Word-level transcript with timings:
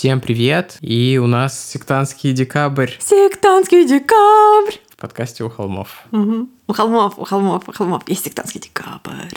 Всем 0.00 0.22
привет! 0.22 0.78
И 0.80 1.20
у 1.22 1.26
нас 1.26 1.72
сектантский 1.72 2.32
декабрь. 2.32 2.92
Сектантский 3.00 3.86
декабрь! 3.86 4.76
В 4.88 4.96
подкасте 4.96 5.44
«У 5.44 5.50
холмов». 5.50 6.04
Угу. 6.10 6.48
У 6.68 6.72
холмов, 6.72 7.18
у 7.18 7.24
холмов, 7.24 7.68
у 7.68 7.72
холмов 7.72 8.08
есть 8.08 8.24
сектантский 8.24 8.62
декабрь. 8.62 9.28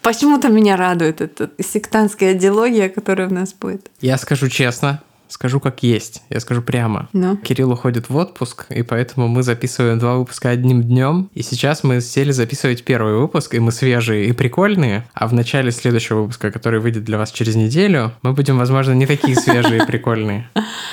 Почему-то 0.00 0.50
меня 0.50 0.76
радует 0.76 1.20
эта 1.20 1.50
сектантская 1.60 2.34
идеология, 2.34 2.90
которая 2.90 3.26
у 3.28 3.34
нас 3.34 3.54
будет. 3.54 3.90
Я 4.00 4.18
скажу 4.18 4.48
честно, 4.48 5.02
Скажу 5.32 5.60
как 5.60 5.82
есть, 5.82 6.22
я 6.28 6.40
скажу 6.40 6.60
прямо. 6.60 7.08
Ну? 7.14 7.38
Кирилл 7.38 7.72
уходит 7.72 8.10
в 8.10 8.16
отпуск, 8.16 8.66
и 8.68 8.82
поэтому 8.82 9.28
мы 9.28 9.42
записываем 9.42 9.98
два 9.98 10.16
выпуска 10.18 10.50
одним 10.50 10.82
днем. 10.82 11.30
И 11.32 11.42
сейчас 11.42 11.82
мы 11.84 12.02
сели 12.02 12.32
записывать 12.32 12.84
первый 12.84 13.16
выпуск, 13.16 13.54
и 13.54 13.58
мы 13.58 13.72
свежие 13.72 14.26
и 14.26 14.32
прикольные. 14.32 15.06
А 15.14 15.26
в 15.26 15.32
начале 15.32 15.70
следующего 15.70 16.20
выпуска, 16.20 16.50
который 16.50 16.80
выйдет 16.80 17.04
для 17.04 17.16
вас 17.16 17.32
через 17.32 17.54
неделю, 17.54 18.12
мы 18.20 18.34
будем, 18.34 18.58
возможно, 18.58 18.92
не 18.92 19.06
такие 19.06 19.34
свежие 19.34 19.82
и 19.82 19.86
прикольные. 19.86 20.50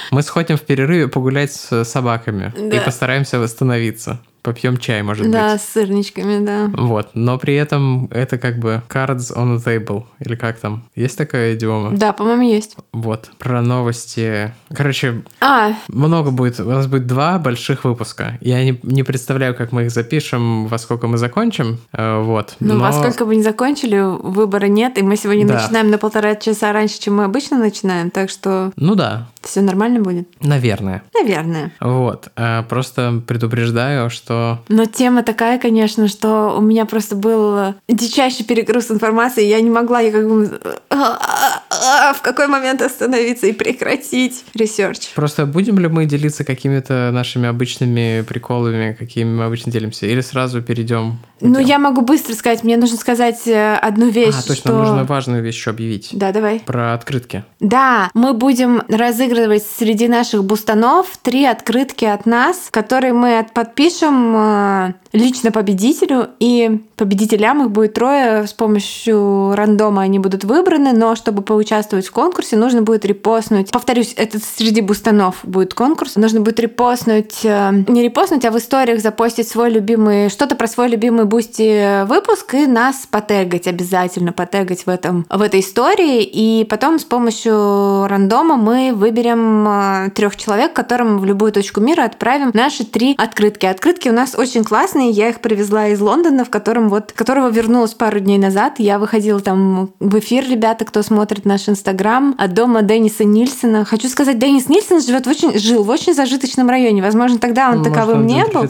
Мы 0.09 0.21
сходим 0.21 0.55
в 0.55 0.61
перерыве 0.61 1.09
погулять 1.09 1.51
с 1.51 1.83
собаками 1.83 2.53
и 2.55 2.79
постараемся 2.79 3.39
восстановиться 3.39 4.21
попьем 4.41 4.77
чай, 4.77 5.01
может 5.01 5.29
да, 5.29 5.43
быть. 5.43 5.51
Да, 5.51 5.57
с 5.57 5.69
сырничками, 5.69 6.43
да. 6.45 6.71
Вот, 6.73 7.09
но 7.13 7.37
при 7.37 7.55
этом 7.55 8.07
это 8.11 8.37
как 8.37 8.59
бы 8.59 8.81
cards 8.89 9.35
on 9.35 9.57
the 9.57 9.63
table, 9.63 10.05
или 10.19 10.35
как 10.35 10.59
там? 10.59 10.83
Есть 10.95 11.17
такая 11.17 11.55
идиома? 11.55 11.91
Да, 11.91 12.13
по-моему, 12.13 12.43
есть. 12.43 12.77
Вот, 12.93 13.29
про 13.37 13.61
новости. 13.61 14.53
Короче, 14.73 15.23
а. 15.41 15.73
много 15.87 16.31
будет, 16.31 16.59
у 16.59 16.69
нас 16.69 16.87
будет 16.87 17.07
два 17.07 17.37
больших 17.39 17.83
выпуска. 17.83 18.37
Я 18.41 18.63
не, 18.63 18.79
не 18.83 19.03
представляю, 19.03 19.55
как 19.55 19.71
мы 19.71 19.85
их 19.85 19.91
запишем, 19.91 20.67
во 20.67 20.77
сколько 20.77 21.07
мы 21.07 21.17
закончим, 21.17 21.79
э, 21.93 22.21
вот. 22.21 22.55
Ну, 22.59 22.75
но... 22.75 22.83
во 22.83 22.93
сколько 22.93 23.25
бы 23.25 23.35
не 23.35 23.43
закончили, 23.43 23.99
выбора 23.99 24.67
нет, 24.67 24.97
и 24.97 25.03
мы 25.03 25.15
сегодня 25.15 25.47
да. 25.47 25.55
начинаем 25.55 25.89
на 25.89 25.97
полтора 25.97 26.35
часа 26.35 26.73
раньше, 26.73 26.99
чем 26.99 27.17
мы 27.17 27.25
обычно 27.25 27.57
начинаем, 27.57 28.09
так 28.11 28.29
что... 28.29 28.71
Ну 28.75 28.95
да. 28.95 29.27
Все 29.41 29.61
нормально 29.61 30.01
будет? 30.01 30.27
Наверное. 30.41 31.03
Наверное. 31.13 31.71
Вот, 31.79 32.29
э, 32.35 32.63
просто 32.63 33.21
предупреждаю, 33.25 34.09
что 34.09 34.38
что... 34.39 34.63
Но 34.69 34.85
тема 34.85 35.23
такая, 35.23 35.59
конечно, 35.59 36.07
что 36.07 36.55
у 36.57 36.61
меня 36.61 36.85
просто 36.85 37.15
был 37.15 37.75
дичайший 37.87 38.45
перегруз 38.45 38.91
информации, 38.91 39.45
я 39.45 39.61
не 39.61 39.69
могла, 39.69 39.99
я 39.99 40.11
как 40.11 40.27
бы... 40.27 40.59
В 40.89 42.21
какой 42.21 42.47
момент 42.47 42.81
остановиться 42.81 43.47
и 43.47 43.51
прекратить 43.51 44.43
research? 44.53 45.09
Просто 45.15 45.45
будем 45.45 45.79
ли 45.79 45.87
мы 45.87 46.05
делиться 46.05 46.43
какими-то 46.43 47.11
нашими 47.13 47.47
обычными 47.47 48.23
приколами, 48.27 48.95
какими 48.97 49.29
мы 49.29 49.45
обычно 49.45 49.71
делимся, 49.71 50.05
или 50.05 50.21
сразу 50.21 50.61
перейдем? 50.61 51.19
Ну, 51.41 51.59
я 51.59 51.79
могу 51.79 52.01
быстро 52.01 52.33
сказать, 52.33 52.63
мне 52.63 52.75
нужно 52.75 52.97
сказать 52.97 53.47
э, 53.47 53.75
одну 53.75 54.09
вещь. 54.09 54.35
А, 54.37 54.41
точно, 54.41 54.55
что... 54.55 54.73
нужно 54.73 55.03
важную 55.05 55.41
вещь 55.41 55.55
еще 55.55 55.69
объявить. 55.69 56.09
Да, 56.11 56.31
давай. 56.31 56.59
Про 56.59 56.93
открытки. 56.93 57.45
Да, 57.59 58.09
мы 58.13 58.33
будем 58.33 58.83
разыгрывать 58.89 59.63
среди 59.63 60.07
наших 60.07 60.43
бустанов 60.43 61.17
три 61.21 61.45
открытки 61.45 62.05
от 62.05 62.25
нас, 62.25 62.67
которые 62.71 63.13
мы 63.13 63.45
подпишем 63.53 64.18
Э, 64.35 64.93
лично 65.11 65.51
победителю, 65.51 66.29
и 66.39 66.81
победителям 66.95 67.63
их 67.63 67.71
будет 67.71 67.93
трое, 67.93 68.45
с 68.45 68.53
помощью 68.53 69.53
рандома 69.55 70.03
они 70.03 70.19
будут 70.19 70.43
выбраны, 70.43 70.93
но 70.93 71.15
чтобы 71.15 71.41
поучаствовать 71.41 72.07
в 72.07 72.11
конкурсе, 72.11 72.57
нужно 72.57 72.81
будет 72.81 73.05
репостнуть, 73.05 73.71
повторюсь, 73.71 74.13
это 74.17 74.39
среди 74.39 74.81
бустанов 74.81 75.39
будет 75.43 75.73
конкурс, 75.73 76.15
нужно 76.15 76.41
будет 76.41 76.59
репостнуть, 76.59 77.39
э, 77.43 77.83
не 77.87 78.03
репостнуть, 78.03 78.45
а 78.45 78.51
в 78.51 78.57
историях 78.57 79.01
запостить 79.01 79.47
свой 79.47 79.71
любимый, 79.71 80.29
что-то 80.29 80.55
про 80.55 80.67
свой 80.67 80.89
любимый 80.89 81.25
Boosty 81.25 82.05
выпуск 82.05 82.53
и 82.53 82.67
нас 82.67 83.07
потегать 83.09 83.67
обязательно, 83.67 84.31
потегать 84.31 84.85
в, 84.85 84.89
этом, 84.89 85.25
в 85.29 85.41
этой 85.41 85.61
истории, 85.61 86.23
и 86.23 86.65
потом 86.65 86.99
с 86.99 87.05
помощью 87.05 88.05
рандома 88.07 88.57
мы 88.57 88.91
выберем 88.93 89.67
э, 89.67 90.09
трех 90.11 90.35
человек, 90.35 90.73
которым 90.73 91.19
в 91.19 91.25
любую 91.25 91.51
точку 91.51 91.81
мира 91.81 92.03
отправим 92.03 92.51
наши 92.53 92.85
три 92.85 93.15
открытки. 93.17 93.65
Открытки 93.65 94.08
у 94.09 94.13
нас 94.13 94.35
очень 94.35 94.63
классные. 94.63 95.11
Я 95.11 95.29
их 95.29 95.39
привезла 95.39 95.87
из 95.87 95.99
Лондона, 96.01 96.43
в 96.45 96.49
котором 96.49 96.89
вот, 96.89 97.11
которого 97.13 97.49
вернулась 97.49 97.93
пару 97.93 98.19
дней 98.19 98.37
назад. 98.37 98.75
Я 98.79 98.99
выходила 98.99 99.39
там 99.39 99.91
в 99.99 100.19
эфир, 100.19 100.49
ребята, 100.49 100.85
кто 100.85 101.01
смотрит 101.01 101.45
наш 101.45 101.69
Инстаграм, 101.69 102.35
от 102.37 102.53
дома 102.53 102.81
Денниса 102.81 103.23
Нильсона. 103.23 103.85
Хочу 103.85 104.07
сказать, 104.09 104.39
Деннис 104.39 104.67
Нильсон 104.69 105.01
живет 105.01 105.25
в 105.25 105.29
очень, 105.29 105.57
жил 105.57 105.83
в 105.83 105.89
очень 105.89 106.13
зажиточном 106.13 106.69
районе. 106.69 107.01
Возможно, 107.01 107.39
тогда 107.39 107.69
он 107.69 107.79
Может, 107.79 107.93
таковым 107.93 108.19
он 108.19 108.27
не 108.27 108.45
был. 108.45 108.61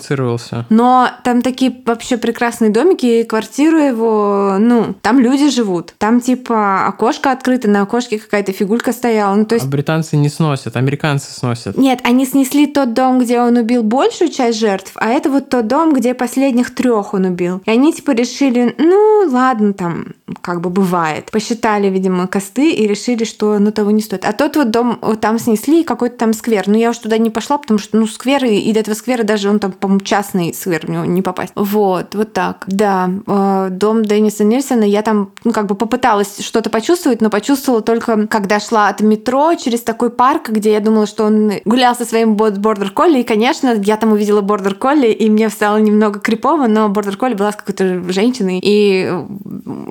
Но 0.69 1.09
там 1.23 1.41
такие 1.41 1.75
вообще 1.85 2.17
прекрасные 2.17 2.69
домики, 2.69 3.23
квартиру 3.23 3.77
его, 3.77 4.57
ну, 4.59 4.95
там 5.01 5.19
люди 5.19 5.49
живут. 5.49 5.93
Там 5.97 6.21
типа 6.21 6.87
окошко 6.87 7.31
открыто, 7.31 7.69
на 7.69 7.81
окошке 7.81 8.19
какая-то 8.19 8.51
фигулька 8.51 8.91
стояла. 8.91 9.35
Ну, 9.35 9.45
то 9.45 9.55
есть... 9.55 9.65
А 9.65 9.69
британцы 9.69 10.17
не 10.17 10.29
сносят, 10.29 10.75
американцы 10.75 11.31
сносят. 11.31 11.77
Нет, 11.77 11.99
они 12.03 12.25
снесли 12.25 12.67
тот 12.67 12.93
дом, 12.93 13.19
где 13.19 13.39
он 13.39 13.57
убил 13.57 13.83
большую 13.83 14.29
часть 14.29 14.59
жертв, 14.59 14.91
а 14.95 15.09
это 15.09 15.28
вот 15.29 15.49
тот 15.49 15.67
дом, 15.67 15.93
где 15.93 16.13
последних 16.13 16.73
трех 16.73 17.13
он 17.13 17.25
убил. 17.25 17.61
И 17.65 17.71
они 17.71 17.93
типа 17.93 18.11
решили, 18.11 18.75
ну 18.77 19.29
ладно, 19.31 19.73
там 19.73 20.07
как 20.41 20.61
бы 20.61 20.69
бывает. 20.69 21.31
Посчитали, 21.31 21.87
видимо, 21.87 22.27
косты 22.27 22.71
и 22.71 22.87
решили, 22.87 23.23
что 23.23 23.59
ну 23.59 23.71
того 23.71 23.91
не 23.91 24.01
стоит. 24.01 24.25
А 24.25 24.33
тот 24.33 24.55
вот 24.55 24.71
дом 24.71 24.99
вот 25.01 25.19
там 25.19 25.39
снесли, 25.39 25.83
какой-то 25.83 26.17
там 26.17 26.33
сквер. 26.33 26.67
Но 26.67 26.77
я 26.77 26.89
уж 26.89 26.97
туда 26.97 27.17
не 27.17 27.29
пошла, 27.29 27.57
потому 27.57 27.79
что, 27.79 27.97
ну, 27.97 28.07
сквер, 28.07 28.45
и 28.45 28.71
до 28.73 28.79
этого 28.79 28.95
сквера 28.95 29.23
даже 29.23 29.49
он 29.49 29.59
там, 29.59 29.71
по-моему, 29.71 30.01
частный 30.01 30.53
сквер, 30.53 30.89
него 30.89 31.05
не 31.05 31.21
попасть. 31.21 31.53
Вот, 31.55 32.15
вот 32.15 32.33
так. 32.33 32.63
Да, 32.67 33.09
э, 33.27 33.67
дом 33.71 34.03
Денниса 34.03 34.43
Нильсона, 34.43 34.83
я 34.83 35.01
там, 35.01 35.31
ну, 35.43 35.51
как 35.51 35.67
бы 35.67 35.75
попыталась 35.75 36.39
что-то 36.39 36.69
почувствовать, 36.69 37.21
но 37.21 37.29
почувствовала 37.29 37.81
только, 37.81 38.27
когда 38.27 38.59
шла 38.59 38.87
от 38.89 39.01
метро 39.01 39.53
через 39.55 39.81
такой 39.81 40.09
парк, 40.09 40.49
где 40.49 40.71
я 40.73 40.79
думала, 40.79 41.05
что 41.05 41.25
он 41.25 41.53
гулял 41.65 41.95
со 41.95 42.05
своим 42.05 42.35
бордер 42.35 42.91
колли, 42.91 43.19
и, 43.19 43.23
конечно, 43.23 43.75
я 43.81 43.97
там 43.97 44.11
увидела 44.13 44.41
бордер 44.41 44.75
колли, 44.75 45.07
и 45.19 45.29
мне 45.29 45.49
стало 45.49 45.77
немного 45.77 46.19
крипово, 46.19 46.67
но 46.67 46.87
бордер 46.87 47.17
колли 47.17 47.33
была 47.33 47.51
с 47.51 47.57
какой-то 47.57 48.09
женщиной, 48.11 48.59
и 48.63 49.01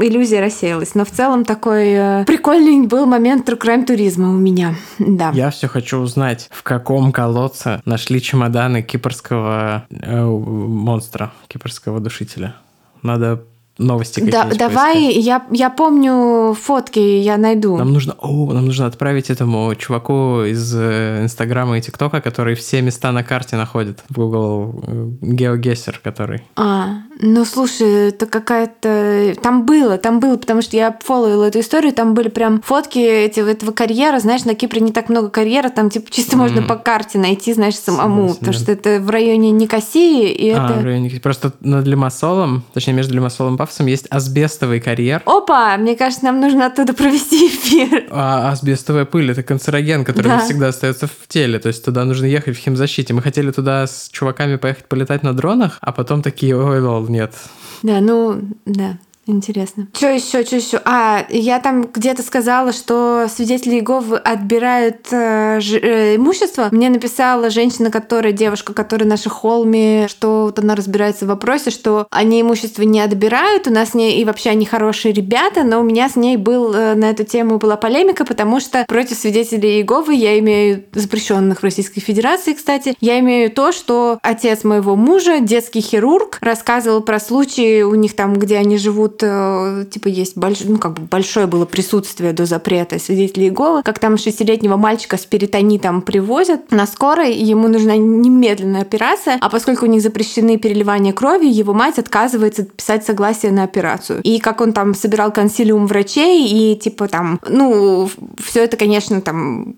иллюзия 0.00 0.40
рассеялась. 0.40 0.94
Но 0.94 1.04
в 1.04 1.10
целом 1.10 1.44
такой 1.44 1.88
э, 1.90 2.24
прикольный 2.24 2.86
был 2.86 3.04
момент 3.04 3.46
crime 3.46 3.84
туризма 3.84 4.30
у 4.30 4.38
меня. 4.38 4.74
Да. 4.98 5.30
Я 5.34 5.50
все 5.50 5.68
хочу 5.68 5.98
узнать, 5.98 6.48
в 6.50 6.62
каком 6.62 7.12
колодце 7.12 7.82
нашли 7.84 8.22
чемоданы 8.22 8.80
кипрского 8.80 9.86
э, 9.90 10.24
монстра, 10.24 11.32
кипрского 11.48 12.00
душителя. 12.00 12.54
Надо 13.02 13.44
новости 13.78 14.20
да, 14.20 14.44
Давай, 14.44 15.12
я, 15.12 15.46
я 15.50 15.70
помню 15.70 16.54
фотки, 16.60 16.98
я 16.98 17.36
найду. 17.36 17.76
Нам 17.76 17.92
нужно, 17.92 18.14
о, 18.18 18.52
нам 18.52 18.66
нужно 18.66 18.86
отправить 18.86 19.30
этому 19.30 19.74
чуваку 19.76 20.42
из 20.42 20.74
э, 20.74 21.22
Инстаграма 21.22 21.78
и 21.78 21.80
ТикТока, 21.80 22.20
который 22.20 22.54
все 22.54 22.82
места 22.82 23.12
на 23.12 23.22
карте 23.22 23.56
находит 23.56 24.02
Google 24.10 24.82
GeoGuessr, 25.22 25.94
э, 25.96 26.00
который. 26.02 26.42
А, 26.56 27.02
ну 27.20 27.44
слушай, 27.44 28.08
это 28.08 28.26
какая-то... 28.26 29.34
Там 29.42 29.66
было, 29.66 29.98
там 29.98 30.20
было, 30.20 30.36
потому 30.36 30.62
что 30.62 30.76
я 30.76 30.96
фолловила 31.02 31.44
эту 31.44 31.60
историю, 31.60 31.92
там 31.92 32.14
были 32.14 32.28
прям 32.28 32.62
фотки 32.62 32.98
этого, 32.98 33.48
этого 33.48 33.72
карьера, 33.72 34.18
знаешь, 34.20 34.44
на 34.44 34.54
Кипре 34.54 34.80
не 34.80 34.92
так 34.92 35.08
много 35.08 35.28
карьера, 35.28 35.68
там 35.68 35.90
типа 35.90 36.10
чисто 36.10 36.36
mm. 36.36 36.38
можно 36.38 36.62
по 36.62 36.76
карте 36.76 37.18
найти, 37.18 37.52
знаешь, 37.52 37.76
самому, 37.76 38.34
потому 38.34 38.52
что 38.52 38.72
это 38.72 39.00
в 39.00 39.10
районе 39.10 39.50
Никосии, 39.50 40.32
и 40.32 40.50
а, 40.50 40.64
это... 40.64 40.80
в 40.80 40.84
районе 40.84 41.08
Просто 41.22 41.52
над 41.60 41.86
Лимассолом, 41.86 42.64
точнее, 42.72 42.92
между 42.94 43.14
Лимассолом 43.14 43.54
и 43.54 43.58
Пафосом 43.58 43.86
есть 43.86 44.06
асбестовый 44.10 44.80
карьер. 44.80 45.22
Опа! 45.24 45.76
Мне 45.76 45.96
кажется, 45.96 46.24
нам 46.24 46.40
нужно 46.40 46.66
оттуда 46.66 46.92
провести 46.92 47.48
эфир. 47.48 48.06
А 48.10 48.52
асбестовая 48.52 49.04
пыль— 49.04 49.30
это 49.32 49.42
канцероген, 49.42 50.04
который 50.04 50.28
да. 50.28 50.40
всегда 50.40 50.68
остается 50.68 51.06
в 51.06 51.26
теле. 51.28 51.58
То 51.58 51.68
есть 51.68 51.84
туда 51.84 52.04
нужно 52.04 52.26
ехать 52.26 52.56
в 52.56 52.60
химзащите. 52.60 53.14
Мы 53.14 53.22
хотели 53.22 53.50
туда 53.50 53.86
с 53.86 54.08
чуваками 54.10 54.56
поехать 54.56 54.86
полетать 54.86 55.22
на 55.22 55.32
дронах, 55.32 55.78
а 55.80 55.92
потом 55.92 56.22
такие, 56.22 56.56
ой, 56.56 56.80
лол, 56.80 57.07
нет. 57.08 57.34
Да, 57.82 58.00
ну, 58.00 58.40
да. 58.64 58.98
Интересно. 59.28 59.88
Что 59.92 60.08
еще, 60.08 60.42
что 60.42 60.56
еще? 60.56 60.80
А, 60.86 61.26
я 61.28 61.60
там 61.60 61.82
где-то 61.82 62.22
сказала, 62.22 62.72
что 62.72 63.26
свидетели 63.28 63.74
Иеговы 63.74 64.16
отбирают 64.16 65.12
э, 65.12 65.60
э, 65.60 66.16
имущество. 66.16 66.68
Мне 66.70 66.88
написала 66.88 67.50
женщина, 67.50 67.90
которая, 67.90 68.32
девушка, 68.32 68.72
которая 68.72 69.06
на 69.06 69.18
холме, 69.18 70.08
что 70.08 70.44
вот 70.44 70.58
она 70.58 70.74
разбирается 70.74 71.26
в 71.26 71.28
вопросе, 71.28 71.70
что 71.70 72.06
они 72.10 72.40
имущество 72.40 72.82
не 72.82 73.02
отбирают, 73.02 73.66
у 73.66 73.70
нас 73.70 73.90
с 73.90 73.94
ней 73.94 74.18
и 74.18 74.24
вообще 74.24 74.48
они 74.48 74.64
хорошие 74.64 75.12
ребята, 75.12 75.62
но 75.62 75.80
у 75.80 75.82
меня 75.82 76.08
с 76.08 76.16
ней 76.16 76.38
был 76.38 76.72
э, 76.72 76.94
на 76.94 77.10
эту 77.10 77.24
тему 77.24 77.58
была 77.58 77.76
полемика, 77.76 78.24
потому 78.24 78.60
что 78.60 78.86
против 78.88 79.18
свидетелей 79.18 79.76
Иеговы 79.76 80.14
я 80.14 80.38
имею 80.38 80.84
запрещенных 80.94 81.60
в 81.60 81.64
Российской 81.64 82.00
Федерации, 82.00 82.54
кстати, 82.54 82.96
я 83.02 83.18
имею 83.18 83.50
то, 83.50 83.72
что 83.72 84.18
отец 84.22 84.64
моего 84.64 84.96
мужа, 84.96 85.40
детский 85.40 85.82
хирург, 85.82 86.38
рассказывал 86.40 87.02
про 87.02 87.20
случаи 87.20 87.82
у 87.82 87.94
них 87.94 88.16
там, 88.16 88.32
где 88.32 88.56
они 88.56 88.78
живут 88.78 89.17
тут 89.18 89.28
э, 89.28 89.84
типа 89.90 90.08
есть 90.08 90.36
больш... 90.36 90.60
ну, 90.64 90.78
как 90.78 90.94
бы 90.94 91.02
большое 91.02 91.46
было 91.46 91.64
присутствие 91.64 92.32
до 92.32 92.46
запрета 92.46 92.98
свидетелей 92.98 93.46
Иеговы, 93.48 93.82
как 93.82 93.98
там 93.98 94.16
шестилетнего 94.16 94.76
мальчика 94.76 95.16
с 95.16 95.26
перитонитом 95.26 96.02
привозят 96.02 96.70
на 96.70 96.86
скорой, 96.86 97.34
и 97.34 97.44
ему 97.44 97.68
нужна 97.68 97.96
немедленная 97.96 98.82
операция, 98.82 99.38
а 99.40 99.48
поскольку 99.48 99.86
у 99.86 99.88
них 99.88 100.02
запрещены 100.02 100.58
переливания 100.58 101.12
крови, 101.12 101.46
его 101.46 101.72
мать 101.72 101.98
отказывается 101.98 102.64
писать 102.64 103.04
согласие 103.04 103.52
на 103.52 103.64
операцию. 103.64 104.20
И 104.22 104.38
как 104.38 104.60
он 104.60 104.72
там 104.72 104.94
собирал 104.94 105.32
консилиум 105.32 105.86
врачей, 105.86 106.46
и 106.48 106.76
типа 106.76 107.08
там, 107.08 107.40
ну, 107.48 108.08
все 108.38 108.64
это, 108.64 108.76
конечно, 108.76 109.20
там 109.20 109.74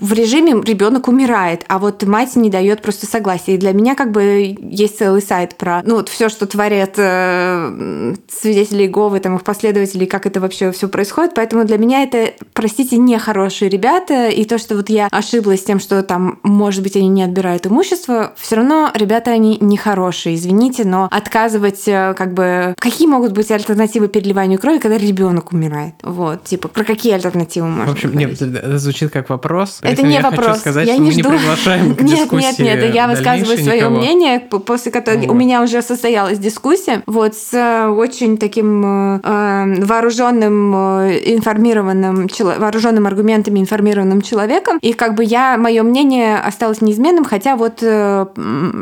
в 0.00 0.12
режиме 0.12 0.60
ребенок 0.64 1.08
умирает, 1.08 1.64
а 1.68 1.78
вот 1.78 2.02
мать 2.02 2.34
не 2.34 2.50
дает 2.50 2.82
просто 2.82 3.06
согласия. 3.06 3.54
И 3.54 3.58
для 3.58 3.72
меня 3.72 3.94
как 3.94 4.10
бы 4.10 4.56
есть 4.60 4.98
целый 4.98 5.22
сайт 5.22 5.56
про 5.56 5.82
ну 5.84 5.96
вот 5.96 6.08
все, 6.08 6.28
что 6.28 6.46
творят 6.46 6.94
э, 6.96 8.14
свидетели 8.28 8.82
Иеговы, 8.82 9.20
там 9.20 9.36
их 9.36 9.44
последователи, 9.44 10.04
как 10.04 10.26
это 10.26 10.40
вообще 10.40 10.72
все 10.72 10.88
происходит. 10.88 11.34
Поэтому 11.34 11.64
для 11.64 11.78
меня 11.78 12.02
это, 12.02 12.32
простите, 12.52 12.96
не 12.96 13.18
хорошие 13.18 13.68
ребята. 13.68 14.28
И 14.28 14.44
то, 14.44 14.58
что 14.58 14.74
вот 14.74 14.88
я 14.88 15.06
ошиблась 15.10 15.62
тем, 15.62 15.78
что 15.78 16.02
там, 16.02 16.40
может 16.42 16.82
быть, 16.82 16.96
они 16.96 17.08
не 17.08 17.22
отбирают 17.22 17.66
имущество, 17.66 18.32
все 18.36 18.56
равно 18.56 18.90
ребята 18.94 19.30
они 19.30 19.58
не 19.60 19.76
хорошие, 19.76 20.34
извините, 20.34 20.84
но 20.84 21.08
отказывать 21.10 21.86
э, 21.86 22.14
как 22.16 22.34
бы 22.34 22.74
какие 22.78 23.06
могут 23.06 23.32
быть 23.32 23.50
альтернативы 23.50 24.08
переливанию 24.08 24.58
крови, 24.58 24.78
когда 24.78 24.98
ребенок 24.98 25.52
умирает? 25.52 25.94
Вот, 26.02 26.44
типа, 26.44 26.68
про 26.68 26.82
какие 26.84 27.12
альтернативы 27.12 27.68
можно 27.68 27.92
В 27.92 27.94
общем, 27.94 28.10
говорить? 28.10 28.40
нет, 28.40 28.56
это 28.56 28.78
звучит 28.78 29.12
как 29.12 29.30
вопрос, 29.30 29.80
это 29.84 29.96
Поэтому 30.02 30.08
не 30.08 30.14
я 30.14 30.22
вопрос. 30.22 30.46
Хочу 30.48 30.60
сказать, 30.60 30.88
я 30.88 30.96
не 30.96 31.10
жду. 31.10 31.30
не 31.30 31.36
приглашаем 31.38 31.94
к 31.94 32.00
нет, 32.02 32.32
нет, 32.32 32.58
нет, 32.58 32.94
я 32.94 33.06
высказываю 33.08 33.58
свое 33.58 33.80
никого. 33.80 33.96
мнение, 33.96 34.40
после 34.40 34.90
которого 34.90 35.20
Вот. 35.20 35.30
у 35.30 35.34
меня 35.34 35.62
уже 35.62 35.82
состоялась 35.82 36.38
дискуссия, 36.38 37.02
вот 37.06 37.34
с 37.34 37.52
э, 37.52 37.88
очень 37.88 38.38
таким 38.38 39.18
э, 39.22 39.84
вооруженным, 39.84 40.74
э, 40.74 41.20
информированным, 41.34 42.28
вооруженным 42.58 43.06
аргументами 43.06 43.60
информированным 43.60 44.22
человеком, 44.22 44.78
и 44.80 44.92
как 44.92 45.14
бы 45.14 45.24
я, 45.24 45.56
мое 45.58 45.82
мнение 45.82 46.36
осталось 46.38 46.80
неизменным, 46.80 47.24
хотя 47.24 47.56
вот 47.56 47.78
э, 47.82 48.26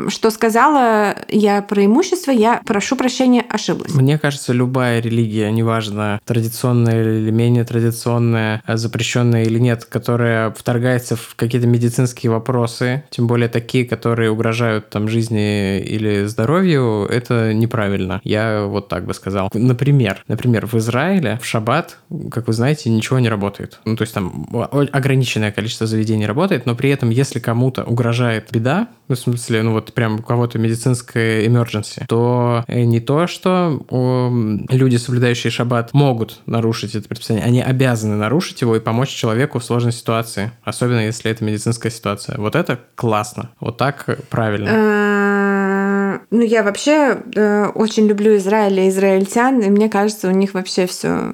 что 0.07 0.29
сказала 0.31 1.15
я 1.27 1.61
про 1.61 1.85
имущество, 1.85 2.31
я 2.31 2.61
прошу 2.65 2.95
прощения, 2.95 3.43
ошиблась. 3.49 3.93
Мне 3.93 4.17
кажется, 4.17 4.53
любая 4.53 5.01
религия, 5.01 5.51
неважно, 5.51 6.19
традиционная 6.25 7.01
или 7.03 7.31
менее 7.31 7.63
традиционная, 7.65 8.61
э, 8.65 8.77
запрещенная 8.77 9.43
или 9.43 9.59
нет, 9.59 9.85
которая 9.85 10.51
вторгается 10.51 10.92
в 10.99 11.35
какие-то 11.35 11.67
медицинские 11.67 12.31
вопросы, 12.31 13.03
тем 13.09 13.27
более 13.27 13.49
такие, 13.49 13.85
которые 13.85 14.31
угрожают 14.31 14.89
там 14.89 15.07
жизни 15.07 15.79
или 15.79 16.25
здоровью, 16.25 17.05
это 17.09 17.53
неправильно. 17.53 18.21
Я 18.23 18.65
вот 18.65 18.87
так 18.87 19.05
бы 19.05 19.13
сказал. 19.13 19.49
Например, 19.53 20.23
например, 20.27 20.65
в 20.65 20.75
Израиле 20.75 21.39
в 21.41 21.45
шаббат, 21.45 21.97
как 22.31 22.47
вы 22.47 22.53
знаете, 22.53 22.89
ничего 22.89 23.19
не 23.19 23.29
работает. 23.29 23.79
Ну, 23.85 23.95
то 23.95 24.03
есть 24.03 24.13
там 24.13 24.47
ограниченное 24.91 25.51
количество 25.51 25.87
заведений 25.87 26.25
работает, 26.25 26.65
но 26.65 26.75
при 26.75 26.89
этом, 26.89 27.09
если 27.09 27.39
кому-то 27.39 27.83
угрожает 27.83 28.49
беда, 28.51 28.89
ну, 29.07 29.15
в 29.15 29.19
смысле, 29.19 29.63
ну 29.63 29.73
вот 29.73 29.93
прям 29.93 30.15
у 30.15 30.21
кого-то 30.21 30.59
медицинская 30.59 31.45
emergency, 31.45 32.05
то 32.07 32.63
э, 32.67 32.83
не 32.83 32.99
то, 32.99 33.27
что 33.27 33.81
люди, 34.69 34.95
соблюдающие 34.95 35.51
шаббат, 35.51 35.93
могут 35.93 36.39
нарушить 36.45 36.95
это 36.95 37.07
предписание, 37.07 37.43
они 37.43 37.61
обязаны 37.61 38.15
нарушить 38.15 38.61
его 38.61 38.75
и 38.75 38.79
помочь 38.79 39.09
человеку 39.09 39.59
в 39.59 39.63
сложной 39.63 39.91
ситуации, 39.91 40.51
особенно 40.63 40.82
если 40.91 41.31
это 41.31 41.43
медицинская 41.43 41.91
ситуация. 41.91 42.37
Вот 42.37 42.55
это 42.55 42.79
классно, 42.95 43.49
вот 43.59 43.77
так 43.77 44.05
правильно. 44.29 44.69
Э, 44.71 46.19
Ну, 46.31 46.41
я 46.41 46.63
вообще 46.63 47.17
э, 47.35 47.65
очень 47.75 48.07
люблю 48.07 48.35
Израиль 48.37 48.79
и 48.79 48.89
израильтян, 48.89 49.59
и 49.61 49.69
мне 49.69 49.89
кажется, 49.89 50.27
у 50.27 50.31
них 50.31 50.53
вообще 50.53 50.85
все 50.87 51.33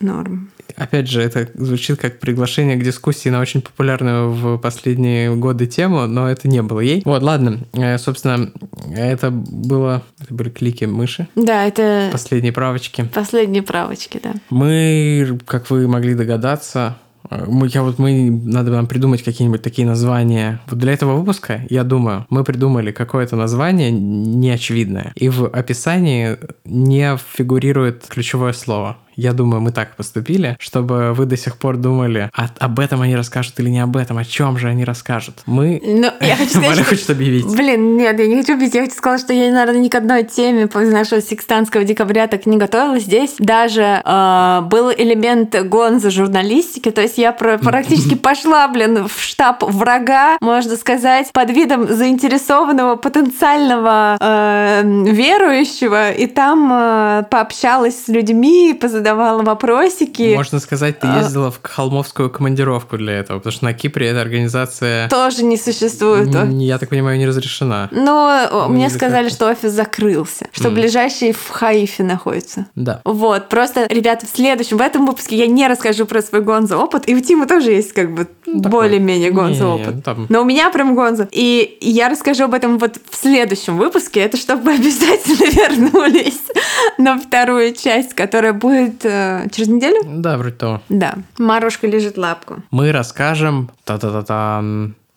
норм. 0.00 0.50
Опять 0.76 1.08
же, 1.10 1.20
это 1.20 1.48
звучит 1.54 2.00
как 2.00 2.20
приглашение 2.20 2.76
к 2.76 2.82
дискуссии 2.82 3.28
на 3.28 3.40
очень 3.40 3.60
популярную 3.60 4.30
в 4.30 4.56
последние 4.58 5.34
годы 5.34 5.66
тему, 5.66 6.06
но 6.06 6.30
это 6.30 6.48
не 6.48 6.62
было 6.62 6.80
ей. 6.80 7.02
Вот, 7.04 7.22
ладно. 7.22 7.58
Э, 7.74 7.98
Собственно, 7.98 8.50
это 8.94 9.30
было... 9.30 10.02
Это 10.22 10.32
были 10.32 10.48
клики 10.48 10.84
мыши. 10.86 11.26
Да, 11.34 11.66
это 11.66 12.08
Последние 12.12 12.52
правочки. 12.52 13.04
последние 13.14 13.62
правочки, 13.62 14.20
да. 14.22 14.32
Мы, 14.48 15.38
как 15.46 15.68
вы 15.70 15.86
могли 15.88 16.14
догадаться, 16.14 16.96
мы, 17.30 17.68
я 17.68 17.82
вот 17.82 17.98
мы 17.98 18.30
надо 18.30 18.70
нам 18.72 18.86
придумать 18.86 19.22
какие-нибудь 19.22 19.62
такие 19.62 19.86
названия. 19.86 20.60
Вот 20.68 20.78
для 20.78 20.92
этого 20.92 21.16
выпуска, 21.16 21.62
я 21.68 21.84
думаю, 21.84 22.26
мы 22.30 22.44
придумали 22.44 22.92
какое-то 22.92 23.36
название 23.36 23.90
неочевидное. 23.90 25.12
И 25.14 25.28
в 25.28 25.46
описании 25.46 26.38
не 26.64 27.16
фигурирует 27.16 28.06
ключевое 28.08 28.52
слово. 28.52 28.96
Я 29.20 29.34
думаю, 29.34 29.60
мы 29.60 29.70
так 29.70 29.96
поступили, 29.96 30.56
чтобы 30.58 31.12
вы 31.12 31.26
до 31.26 31.36
сих 31.36 31.58
пор 31.58 31.76
думали, 31.76 32.30
а 32.34 32.48
об 32.58 32.80
этом 32.80 33.02
они 33.02 33.14
расскажут 33.14 33.60
или 33.60 33.68
не 33.68 33.80
об 33.80 33.98
этом, 33.98 34.16
о 34.16 34.24
чем 34.24 34.56
же 34.56 34.68
они 34.68 34.82
расскажут. 34.82 35.42
Мы... 35.44 35.78
Ну, 35.84 36.10
я 36.26 36.36
хочу 36.38 36.48
сказать, 36.52 36.68
Валя 36.70 36.82
что- 36.82 36.90
хочет 36.94 37.10
объявить. 37.10 37.44
Блин, 37.54 37.98
нет, 37.98 38.18
я 38.18 38.26
не 38.26 38.36
хочу 38.36 38.58
бить. 38.58 38.74
Я 38.74 38.80
хочу 38.84 38.94
сказать, 38.96 39.20
что 39.20 39.34
я, 39.34 39.52
наверное, 39.52 39.82
ни 39.82 39.88
к 39.90 39.94
одной 39.94 40.24
теме 40.24 40.68
после 40.68 40.92
нашего 40.92 41.20
секстанского 41.20 41.84
декабря 41.84 42.28
так 42.28 42.46
не 42.46 42.56
готовилась. 42.56 43.02
Здесь 43.02 43.34
даже 43.38 44.00
э, 44.02 44.60
был 44.62 44.90
элемент 44.90 45.54
гонза 45.64 46.08
журналистики. 46.10 46.90
То 46.90 47.02
есть 47.02 47.18
я 47.18 47.32
про- 47.32 47.58
практически 47.62 48.14
пошла, 48.14 48.66
блин, 48.68 49.06
в 49.06 49.20
штаб 49.20 49.62
врага, 49.64 50.38
можно 50.40 50.76
сказать, 50.76 51.30
под 51.34 51.50
видом 51.50 51.92
заинтересованного 51.92 52.96
потенциального 52.96 54.16
э, 54.18 54.82
верующего. 55.12 56.10
И 56.12 56.26
там 56.26 56.70
э, 56.72 57.24
пообщалась 57.30 58.04
с 58.06 58.08
людьми, 58.08 58.72
позадавала 58.72 59.09
вопросики. 59.14 60.34
Можно 60.34 60.60
сказать, 60.60 60.98
ты 61.00 61.06
А. 61.08 61.18
ездила 61.18 61.50
в 61.50 61.60
холмовскую 61.62 62.30
командировку 62.30 62.96
для 62.96 63.14
этого, 63.14 63.38
потому 63.38 63.52
что 63.52 63.64
на 63.64 63.72
Кипре 63.74 64.08
эта 64.08 64.20
организация, 64.20 65.08
Тоже 65.08 65.44
не 65.44 65.56
существует. 65.56 66.28
я 66.58 66.78
так 66.78 66.88
понимаю, 66.88 67.18
не 67.18 67.26
разрешена. 67.26 67.88
Но 67.92 68.48
Ну, 68.52 68.68
мне 68.68 68.86
или 68.86 68.92
сказали, 68.92 69.24
как-то. 69.28 69.36
что 69.36 69.50
офис 69.50 69.72
закрылся, 69.72 70.46
что 70.52 70.68
М. 70.68 70.74
ближайший 70.74 71.32
в 71.32 71.48
Хаифе 71.50 72.02
находится. 72.02 72.66
Да. 72.74 73.00
Вот, 73.04 73.48
просто, 73.48 73.86
ребята, 73.88 74.26
в 74.26 74.30
следующем, 74.30 74.76
в 74.78 74.80
этом 74.80 75.06
выпуске 75.06 75.36
я 75.36 75.46
не 75.46 75.66
расскажу 75.68 76.06
про 76.06 76.22
свой 76.22 76.40
гонзо 76.42 76.76
опыт, 76.78 77.08
и 77.08 77.14
у 77.14 77.20
Тима 77.20 77.46
тоже 77.46 77.70
есть 77.72 77.92
как 77.92 78.12
бы 78.14 78.26
Ну, 78.46 78.60
более-менее 78.60 79.30
гонзо 79.30 79.68
опыт. 79.74 80.04
там- 80.04 80.26
Но 80.28 80.42
у 80.42 80.44
меня 80.44 80.70
прям 80.70 80.94
гонзо. 80.94 81.28
И 81.32 81.78
я 81.80 82.08
расскажу 82.08 82.44
об 82.44 82.54
этом 82.54 82.78
вот 82.78 82.96
в 83.10 83.16
следующем 83.16 83.76
выпуске, 83.78 84.20
это 84.20 84.36
чтобы 84.36 84.72
обязательно 84.74 85.44
вернулись 85.50 86.40
на 86.98 87.18
вторую 87.18 87.74
часть, 87.74 88.14
которая 88.14 88.52
будет 88.52 88.89
э, 89.04 89.48
через 89.50 89.68
неделю. 89.68 90.02
Да, 90.06 90.36
вроде 90.36 90.56
того. 90.56 90.80
Да, 90.88 91.14
Марушка 91.38 91.86
лежит 91.86 92.16
лапку. 92.18 92.62
Мы 92.70 92.92
расскажем 92.92 93.70
та-та-та-та 93.84 94.64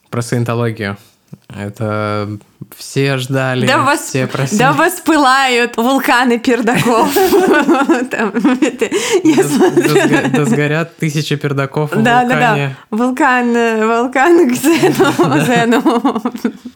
про 0.10 0.22
саентологию. 0.22 0.98
Это 1.48 2.38
все 2.78 3.18
ждали, 3.18 3.66
Да 3.68 3.80
вас, 3.80 4.02
все 4.02 4.28
просили. 4.28 4.60
да 4.60 4.74
воспылают 4.74 5.78
вулканы 5.78 6.40
пердаков. 6.40 7.10
Да- 8.12 8.32
сгорят 10.46 10.96
тысячи 10.98 11.36
пердаков 11.36 11.92
в 11.92 12.02
Да, 12.02 12.24
да, 12.26 12.36
да. 12.36 12.72
Вулкан, 12.92 13.56
э, 13.56 13.86
вулкан 13.86 14.50
к 14.50 14.54
Зену. 15.46 15.82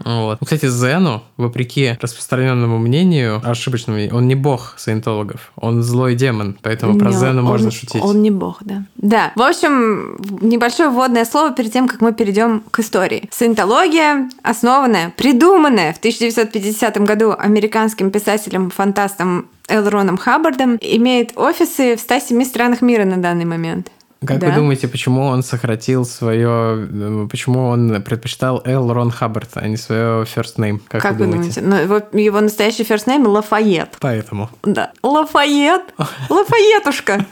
Вот. 0.06 0.38
Ну, 0.40 0.46
Кстати, 0.46 0.68
Зену, 0.70 1.24
вопреки 1.38 1.98
распространенному 2.02 2.78
мнению, 2.78 3.42
ошибочному 3.44 4.00
он 4.16 4.28
не 4.28 4.36
бог 4.36 4.76
саентологов, 4.78 5.52
он 5.56 5.84
злой 5.84 6.16
демон, 6.16 6.58
поэтому 6.62 6.98
про 6.98 7.12
Зену 7.12 7.42
можно 7.44 7.72
шутить. 7.72 8.02
Он 8.04 8.22
не 8.22 8.32
бог, 8.32 8.58
да. 8.62 8.84
Да. 8.96 9.32
В 9.36 9.42
общем, 9.42 10.18
небольшое 10.42 10.90
вводное 10.90 11.26
слово 11.26 11.52
перед 11.52 11.72
тем, 11.74 11.88
как 11.88 12.02
мы 12.02 12.14
перейдем 12.14 12.64
к 12.72 12.80
истории. 12.80 13.28
Саентология, 13.32 14.30
основанная, 14.44 15.14
придуманная 15.18 15.77
в 15.94 15.98
1950 15.98 16.98
году 17.00 17.34
американским 17.38 18.12
писателем-фантастом 18.12 19.48
Эл 19.70 19.88
Роном 19.90 20.18
Хаббардом, 20.18 20.78
имеет 20.82 21.38
офисы 21.38 21.96
в 21.96 22.00
107 22.00 22.44
странах 22.46 22.82
мира 22.82 23.06
на 23.06 23.18
данный 23.18 23.46
момент. 23.46 23.92
Как 24.26 24.40
Да. 24.40 24.48
вы 24.48 24.54
думаете, 24.56 24.88
почему 24.88 25.26
он 25.26 25.44
сократил 25.44 26.04
свое... 26.04 26.50
э, 26.90 27.28
Почему 27.30 27.68
он 27.68 28.02
предпочитал 28.02 28.64
Эл 28.66 28.92
Рон 28.92 29.12
Хаббард, 29.12 29.52
а 29.56 29.68
не 29.68 29.78
свое 29.78 30.24
first 30.24 30.56
name? 30.58 30.80
Как, 30.88 31.04
Как, 31.04 31.18
вы 31.18 31.28
думаете? 31.28 31.62
Ну, 31.62 31.76
его, 31.76 32.02
его 32.14 32.42
настоящий 32.42 32.82
first 32.82 33.06
name 33.06 33.28
Лафайет. 33.28 33.90
Поэтому. 34.00 34.50
Да. 34.64 34.92
Лафайет. 35.04 35.82
Лафайетушка. 36.30 37.26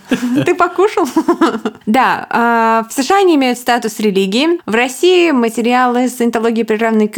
Ты 0.46 0.54
покушал? 0.54 1.08
Да. 1.88 2.28
а, 2.30 2.86
В 2.88 2.94
США 2.94 3.18
они 3.20 3.34
имеют 3.36 3.58
статус 3.58 4.00
религии. 4.00 4.60
В 4.68 4.75
России 4.75 5.32
материалы 5.32 6.08
саентологии 6.08 6.62
приравнены 6.64 7.08
к 7.08 7.18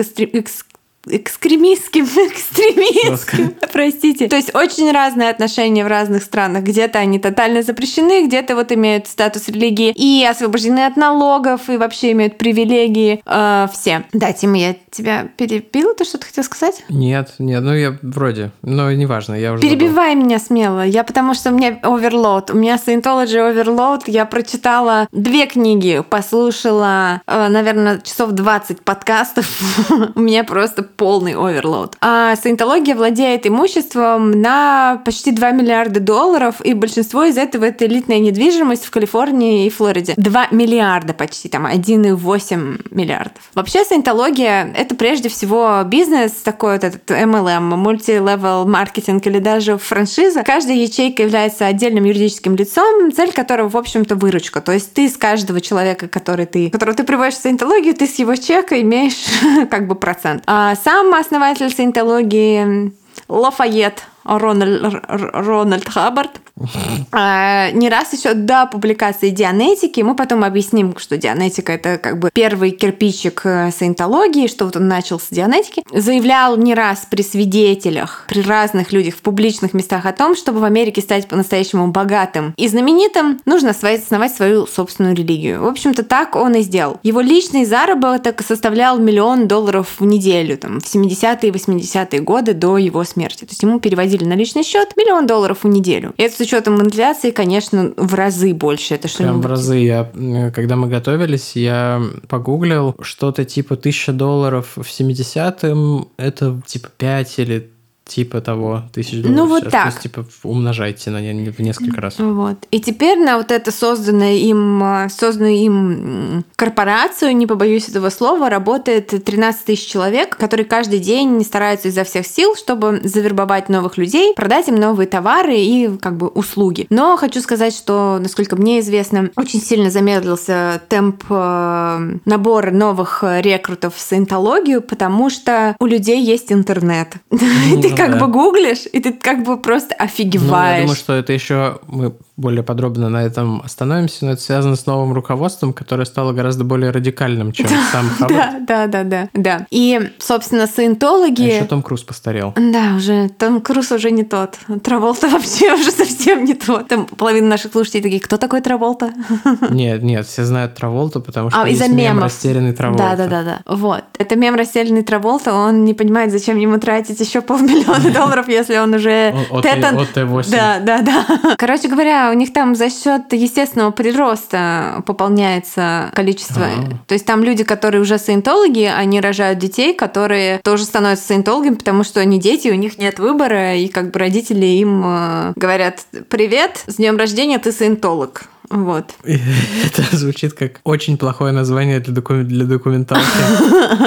экстремистским, 1.10 2.06
экстремистским, 2.06 3.56
простите. 3.72 4.28
То 4.28 4.36
есть 4.36 4.54
очень 4.56 4.92
разные 4.92 5.30
отношения 5.30 5.84
в 5.84 5.88
разных 5.88 6.24
странах. 6.24 6.64
Где-то 6.64 7.00
они 7.00 7.20
тотально 7.20 7.64
запрещены, 7.64 8.28
где-то 8.28 8.56
вот 8.56 8.72
имеют 8.72 9.08
статус 9.08 9.48
религии 9.48 9.92
и 9.96 10.26
освобождены 10.26 10.86
от 10.86 10.98
налогов, 10.98 11.70
и 11.70 11.78
вообще 11.78 12.12
имеют 12.12 12.38
привилегии 12.38 13.22
э, 13.26 13.68
все. 13.74 14.04
Да, 14.14 14.34
Тима, 14.34 14.58
я 14.58 14.76
тебя 14.92 15.28
перебила, 15.38 15.94
ты 15.94 16.04
что-то 16.04 16.26
хотел 16.26 16.44
сказать? 16.44 16.84
Нет, 16.90 17.34
нет, 17.40 17.64
ну 17.64 17.74
я 17.74 17.98
вроде, 18.02 18.52
но 18.62 18.92
неважно, 18.92 19.36
я 19.36 19.54
уже 19.54 19.62
забыл. 19.62 19.78
Перебивай 19.78 20.16
меня 20.16 20.40
смело. 20.40 20.86
Я 20.86 21.04
потому 21.04 21.34
что 21.34 21.52
у 21.52 21.54
меня 21.54 21.80
оверлоуд. 21.82 22.52
У 22.52 22.56
меня 22.56 22.76
Scientology 22.76 23.38
Overload. 23.38 24.04
Я 24.08 24.26
прочитала 24.26 25.08
две 25.12 25.46
книги, 25.46 26.04
послушала, 26.08 27.22
э, 27.26 27.48
наверное, 27.48 28.00
часов 28.00 28.32
20 28.32 28.82
подкастов. 28.82 29.48
у 30.16 30.20
меня 30.20 30.44
просто 30.44 30.84
полный 30.98 31.36
оверлоуд. 31.36 31.96
А 32.01 32.36
Саентология 32.36 32.96
владеет 32.96 33.48
имуществом 33.48 34.32
на 34.32 35.01
почти 35.06 35.32
2 35.32 35.51
миллиарда 35.51 36.00
долларов, 36.00 36.56
и 36.63 36.74
большинство 36.74 37.24
из 37.24 37.38
этого 37.38 37.66
это 37.66 37.86
элитная 37.86 38.20
недвижимость 38.20 38.86
в 38.86 38.92
Калифорнии 38.92 39.68
и 39.68 39.70
Флориде. 39.70 40.16
2 40.18 40.48
миллиарда 40.51 41.13
почти, 41.13 41.50
там 41.50 41.68
1,8 41.68 42.88
миллиардов. 42.92 43.44
Вообще 43.54 43.86
Саентология— 43.86 44.74
это 44.75 44.96
прежде 44.96 45.30
всего 45.30 45.82
бизнес, 45.86 46.32
такой 46.32 46.74
вот 46.74 46.84
этот 46.84 47.10
MLM, 47.10 47.75
multi-level 47.75 48.66
маркетинг 48.68 49.25
или 49.27 49.39
даже 49.39 49.77
франшиза. 49.77 50.44
Каждая 50.44 50.75
ячейка 50.75 51.24
является 51.24 51.68
отдельным 51.68 52.04
юридическим 52.04 52.56
лицом, 52.56 53.12
цель 53.12 53.32
которого, 53.32 53.70
в 53.70 53.77
общем-то, 53.77 54.16
выручка. 54.16 54.62
То 54.62 54.72
есть 54.72 54.94
ты 54.94 55.08
с 55.08 55.18
каждого 55.18 55.62
человека, 55.62 56.08
который 56.08 56.46
ты, 56.46 56.72
которого 56.72 56.96
ты 56.96 57.04
приводишь 57.04 57.36
в 57.36 57.42
саентологию, 57.42 57.94
ты 57.94 58.08
с 58.08 58.16
его 58.16 58.36
чека 58.36 58.82
имеешь 58.82 59.25
как 59.70 59.88
бы 59.88 59.96
процент. 59.96 60.44
А 60.48 60.75
сам 60.88 61.13
основатель 61.15 61.70
саентологии 61.70 62.94
Лафайет 63.27 64.03
Рональд, 64.28 65.02
Рональд 65.08 65.88
Хаббард. 65.88 66.42
А, 67.12 67.72
Не 67.72 67.90
раз 67.90 68.14
еще 68.14 68.34
до 68.34 68.66
публикации 68.66 69.30
Дианетики, 69.30 70.02
мы 70.02 70.16
потом 70.16 70.44
объясним, 70.44 70.98
что 70.98 71.18
Дианетика 71.18 71.72
это 71.74 71.98
как 71.98 72.20
бы 72.20 72.30
первый 72.34 72.72
кирпичик 72.72 73.42
э, 73.46 73.72
саентологии, 73.72 74.48
что 74.48 74.66
вот 74.66 74.76
он 74.76 74.88
начал 74.88 75.20
с 75.20 75.30
Дианетики, 75.30 75.84
заявлял 75.92 76.58
не 76.58 76.74
раз 76.74 77.08
при 77.10 77.22
свидетелях, 77.22 78.26
при 78.28 78.42
разных 78.42 78.92
людях 78.92 79.16
в 79.16 79.22
публичных 79.22 79.74
местах 79.74 80.06
о 80.06 80.12
том, 80.12 80.36
чтобы 80.36 80.60
в 80.60 80.64
Америке 80.64 81.02
стать 81.02 81.28
по-настоящему 81.28 81.88
богатым 81.88 82.54
и 82.58 82.68
знаменитым, 82.68 83.40
нужно 83.46 83.70
основать 83.72 84.36
свою 84.36 84.68
собственную 84.68 85.16
религию. 85.16 85.62
В 85.62 85.68
общем-то, 85.68 86.04
так 86.04 86.36
он 86.36 86.56
и 86.56 86.62
сделал. 86.62 87.00
Его 87.04 87.22
личный 87.22 87.66
заработок 87.66 88.42
составлял 88.42 89.00
миллион 89.00 89.48
долларов 89.48 89.96
в 90.00 90.06
неделю, 90.06 90.58
там, 90.58 90.80
в 90.80 90.86
70-е 90.86 91.50
и 91.50 91.52
80-е 91.52 92.22
годы 92.22 92.54
до 92.54 92.78
его 92.78 93.04
смерти. 93.04 93.40
То 93.40 93.52
есть 93.52 93.64
ему 93.64 93.80
переводили 93.80 94.17
на 94.26 94.34
личный 94.34 94.64
счет 94.64 94.96
миллион 94.96 95.28
долларов 95.28 95.64
в 95.64 95.68
неделю. 95.68 96.14
И 96.18 96.24
это 96.24 96.36
с 96.36 96.40
учетом 96.40 96.82
инфляции, 96.82 97.32
конечно, 97.32 97.94
в 97.98 98.14
разы 98.14 98.54
больше. 98.54 98.96
Это 98.96 99.04
Прям 99.08 99.12
что-нибудь... 99.14 99.44
в 99.46 99.48
разы. 99.48 99.78
Я, 99.78 100.12
м, 100.14 100.52
когда 100.52 100.76
мы 100.76 100.88
готовились, 100.88 101.56
я 101.56 102.02
погуглил 102.28 102.96
что-то 103.02 103.46
типа 103.46 103.76
1000 103.76 104.14
долларов 104.14 104.74
в 104.76 104.88
70-м, 104.88 106.10
это 106.18 106.62
типа 106.66 106.90
5 106.98 107.40
или 107.40 107.70
типа 108.08 108.42
того, 108.42 108.84
тысяч 108.94 109.22
долларов. 109.22 109.38
Ну, 109.38 109.46
вот 109.48 109.60
сейчас. 109.64 109.72
так. 109.72 109.84
То 109.84 109.90
есть, 109.90 110.02
типа, 110.02 110.26
умножайте 110.44 111.10
на 111.12 111.18
в 111.18 111.60
несколько 111.60 112.02
раз. 112.02 112.18
Вот. 112.18 112.58
И 112.72 112.80
теперь 112.80 113.20
на 113.20 113.38
вот 113.38 113.52
эту 113.52 113.72
созданную 113.72 114.38
им, 114.38 114.84
э, 114.84 115.10
созданную 115.10 115.56
им 115.56 116.46
корпорацию, 116.56 117.36
не 117.36 117.46
побоюсь 117.46 117.90
этого 117.90 118.10
слова, 118.10 118.50
работает 118.50 119.10
13 119.24 119.66
тысяч 119.66 119.88
человек, 119.88 120.38
которые 120.38 120.66
каждый 120.66 121.00
день 121.00 121.44
стараются 121.44 121.90
изо 121.90 122.04
всех 122.04 122.26
сил, 122.26 122.56
чтобы 122.56 123.02
завербовать 123.04 123.70
новых 123.70 123.98
людей, 123.98 124.34
продать 124.36 124.68
им 124.68 124.76
новые 124.76 125.08
товары 125.08 125.58
и 125.58 125.90
как 125.98 126.18
бы 126.18 126.28
услуги. 126.28 126.88
Но 126.90 127.18
хочу 127.18 127.42
сказать, 127.42 127.76
что, 127.76 128.20
насколько 128.22 128.56
мне 128.56 128.80
известно, 128.80 129.30
очень 129.36 129.62
сильно 129.62 129.92
замедлился 129.92 130.82
темп 130.88 131.24
э, 131.30 132.18
набора 132.26 132.72
новых 132.72 133.24
рекрутов 133.24 133.96
в 133.96 134.00
саентологию, 134.00 134.82
потому 134.82 135.30
что 135.30 135.76
у 135.80 135.86
людей 135.86 136.24
есть 136.24 136.52
интернет. 136.52 137.10
Ну 137.30 137.82
как 137.98 138.12
да. 138.13 138.20
бы 138.20 138.27
гуглишь, 138.27 138.86
и 138.92 139.00
ты 139.00 139.13
как 139.13 139.44
бы 139.44 139.58
просто 139.58 139.89
Ну, 139.89 139.96
я 140.00 140.06
офигеваешь. 140.06 140.82
думаю, 140.82 140.96
что 140.98 141.13
это 141.13 141.34
еще 141.34 141.80
мы 141.88 142.13
более 142.38 142.62
подробно 142.63 143.10
на 143.10 143.24
этом 143.24 143.62
остановимся, 143.63 144.25
но 144.25 144.32
это 144.34 144.41
связано 144.41 144.75
с 144.75 144.86
новым 144.86 145.12
руководством, 145.13 145.74
которое 145.74 146.06
стало 146.06 146.34
гораздо 146.34 146.63
более 146.63 146.91
радикальным, 146.91 147.51
чем 147.51 147.67
сам 147.91 148.10
Хаббард. 148.20 148.65
Да, 148.65 148.88
да, 148.88 148.88
да, 148.88 149.03
да, 149.03 149.29
да. 149.34 149.67
И, 149.72 150.12
собственно, 150.20 150.63
А 150.63 150.67
саентологи... 150.67 151.41
еще 151.41 151.65
Том 151.65 151.82
Круз 151.82 152.03
постарел. 152.03 152.53
Да, 152.56 152.94
уже 152.96 153.29
Том 153.29 153.60
Круз 153.62 153.91
уже 153.91 154.12
не 154.12 154.24
тот. 154.24 154.60
Траволта 154.84 155.27
вообще 155.29 155.74
уже 155.74 155.89
совсем 155.89 156.46
не 156.46 156.53
тот. 156.53 156.88
Там 156.88 157.08
половина 157.08 157.48
наших 157.48 157.72
слушателей 157.72 158.03
такие, 158.03 158.22
кто 158.22 158.38
такой 158.38 158.62
Траволта? 158.62 159.12
Нет, 159.72 160.03
нет, 160.03 160.27
все 160.27 160.44
знают 160.46 160.75
Траволту, 160.75 161.22
потому 161.22 161.50
что 161.50 161.62
А, 161.62 161.67
из-за 161.67 161.88
мем 161.88 161.98
мемов. 161.98 162.24
«Растерянный 162.25 162.74
Траволта». 162.74 163.03
Да, 163.03 163.15
да, 163.15 163.27
да, 163.27 163.44
да. 163.44 163.75
Вот. 163.75 164.03
Это 164.20 164.36
мем 164.36 164.56
растерянный 164.56 165.01
Траволта, 165.01 165.53
он 165.53 165.86
не 165.86 165.94
понимает, 165.94 166.32
зачем 166.32 166.58
ему 166.58 166.77
тратить 166.77 167.20
еще 167.20 167.41
полмиллиона 167.41 168.12
долларов, 168.12 168.48
если 168.48 168.77
он 168.77 168.94
уже 168.94 169.34
от 169.50 169.65
Т8. 169.65 170.51
Да, 170.51 170.79
да, 170.79 171.01
да. 171.01 171.56
Короче 171.58 171.88
говоря, 171.88 172.27
у 172.32 172.34
них 172.34 172.54
там 172.54 172.76
за 172.76 172.90
счет 172.90 173.32
естественного 173.32 173.92
прироста 173.92 175.04
пополняется 175.06 176.12
количество. 176.14 176.66
А. 176.66 176.98
То 177.08 177.14
есть 177.14 177.26
там 177.26 177.44
люди, 177.44 177.64
которые 177.64 178.02
уже 178.02 178.18
саентологи, 178.18 178.84
они 178.84 179.20
рожают 179.22 179.60
детей, 179.60 179.94
которые 179.94 180.60
тоже 180.64 180.86
становятся 180.86 181.28
саентологами, 181.28 181.76
потому 181.76 182.04
что 182.04 182.20
они 182.20 182.40
дети, 182.40 182.70
у 182.70 182.76
них 182.76 182.98
нет 182.98 183.20
выбора, 183.20 183.76
и 183.76 183.88
как 183.88 184.12
бы 184.12 184.20
родители 184.20 184.66
им 184.66 185.04
э, 185.06 185.54
говорят: 185.56 186.06
Привет, 186.30 186.84
с 186.88 186.96
днем 186.96 187.18
рождения, 187.18 187.60
ты 187.60 187.72
саентолог. 187.72 188.44
Вот. 188.70 189.14
И 189.24 189.40
Это 189.86 190.16
звучит 190.16 190.54
как 190.54 190.82
очень 190.84 191.18
плохое 191.18 191.54
название 191.54 192.00
для, 192.00 192.14
доку- 192.14 192.44
для 192.44 192.66
документалки. 192.66 193.24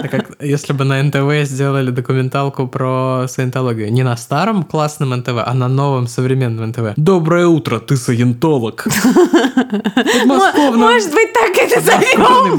Как 0.10 0.30
если 0.40 0.72
бы 0.72 0.84
на 0.84 1.02
НТВ 1.02 1.48
сделали 1.48 1.90
документалку 1.90 2.66
про 2.66 3.26
саентологию. 3.28 3.92
Не 3.92 4.02
на 4.02 4.16
старом 4.16 4.64
классном 4.64 5.10
НТВ, 5.10 5.42
а 5.44 5.54
на 5.54 5.68
новом 5.68 6.06
современном 6.06 6.68
НТВ. 6.68 6.94
Доброе 6.96 7.46
утро, 7.46 7.78
ты 7.78 7.96
саентолог. 7.96 8.86
Может 10.24 11.14
быть, 11.14 11.32
так 11.32 11.56
и 11.56 11.74
назовем. 11.74 12.56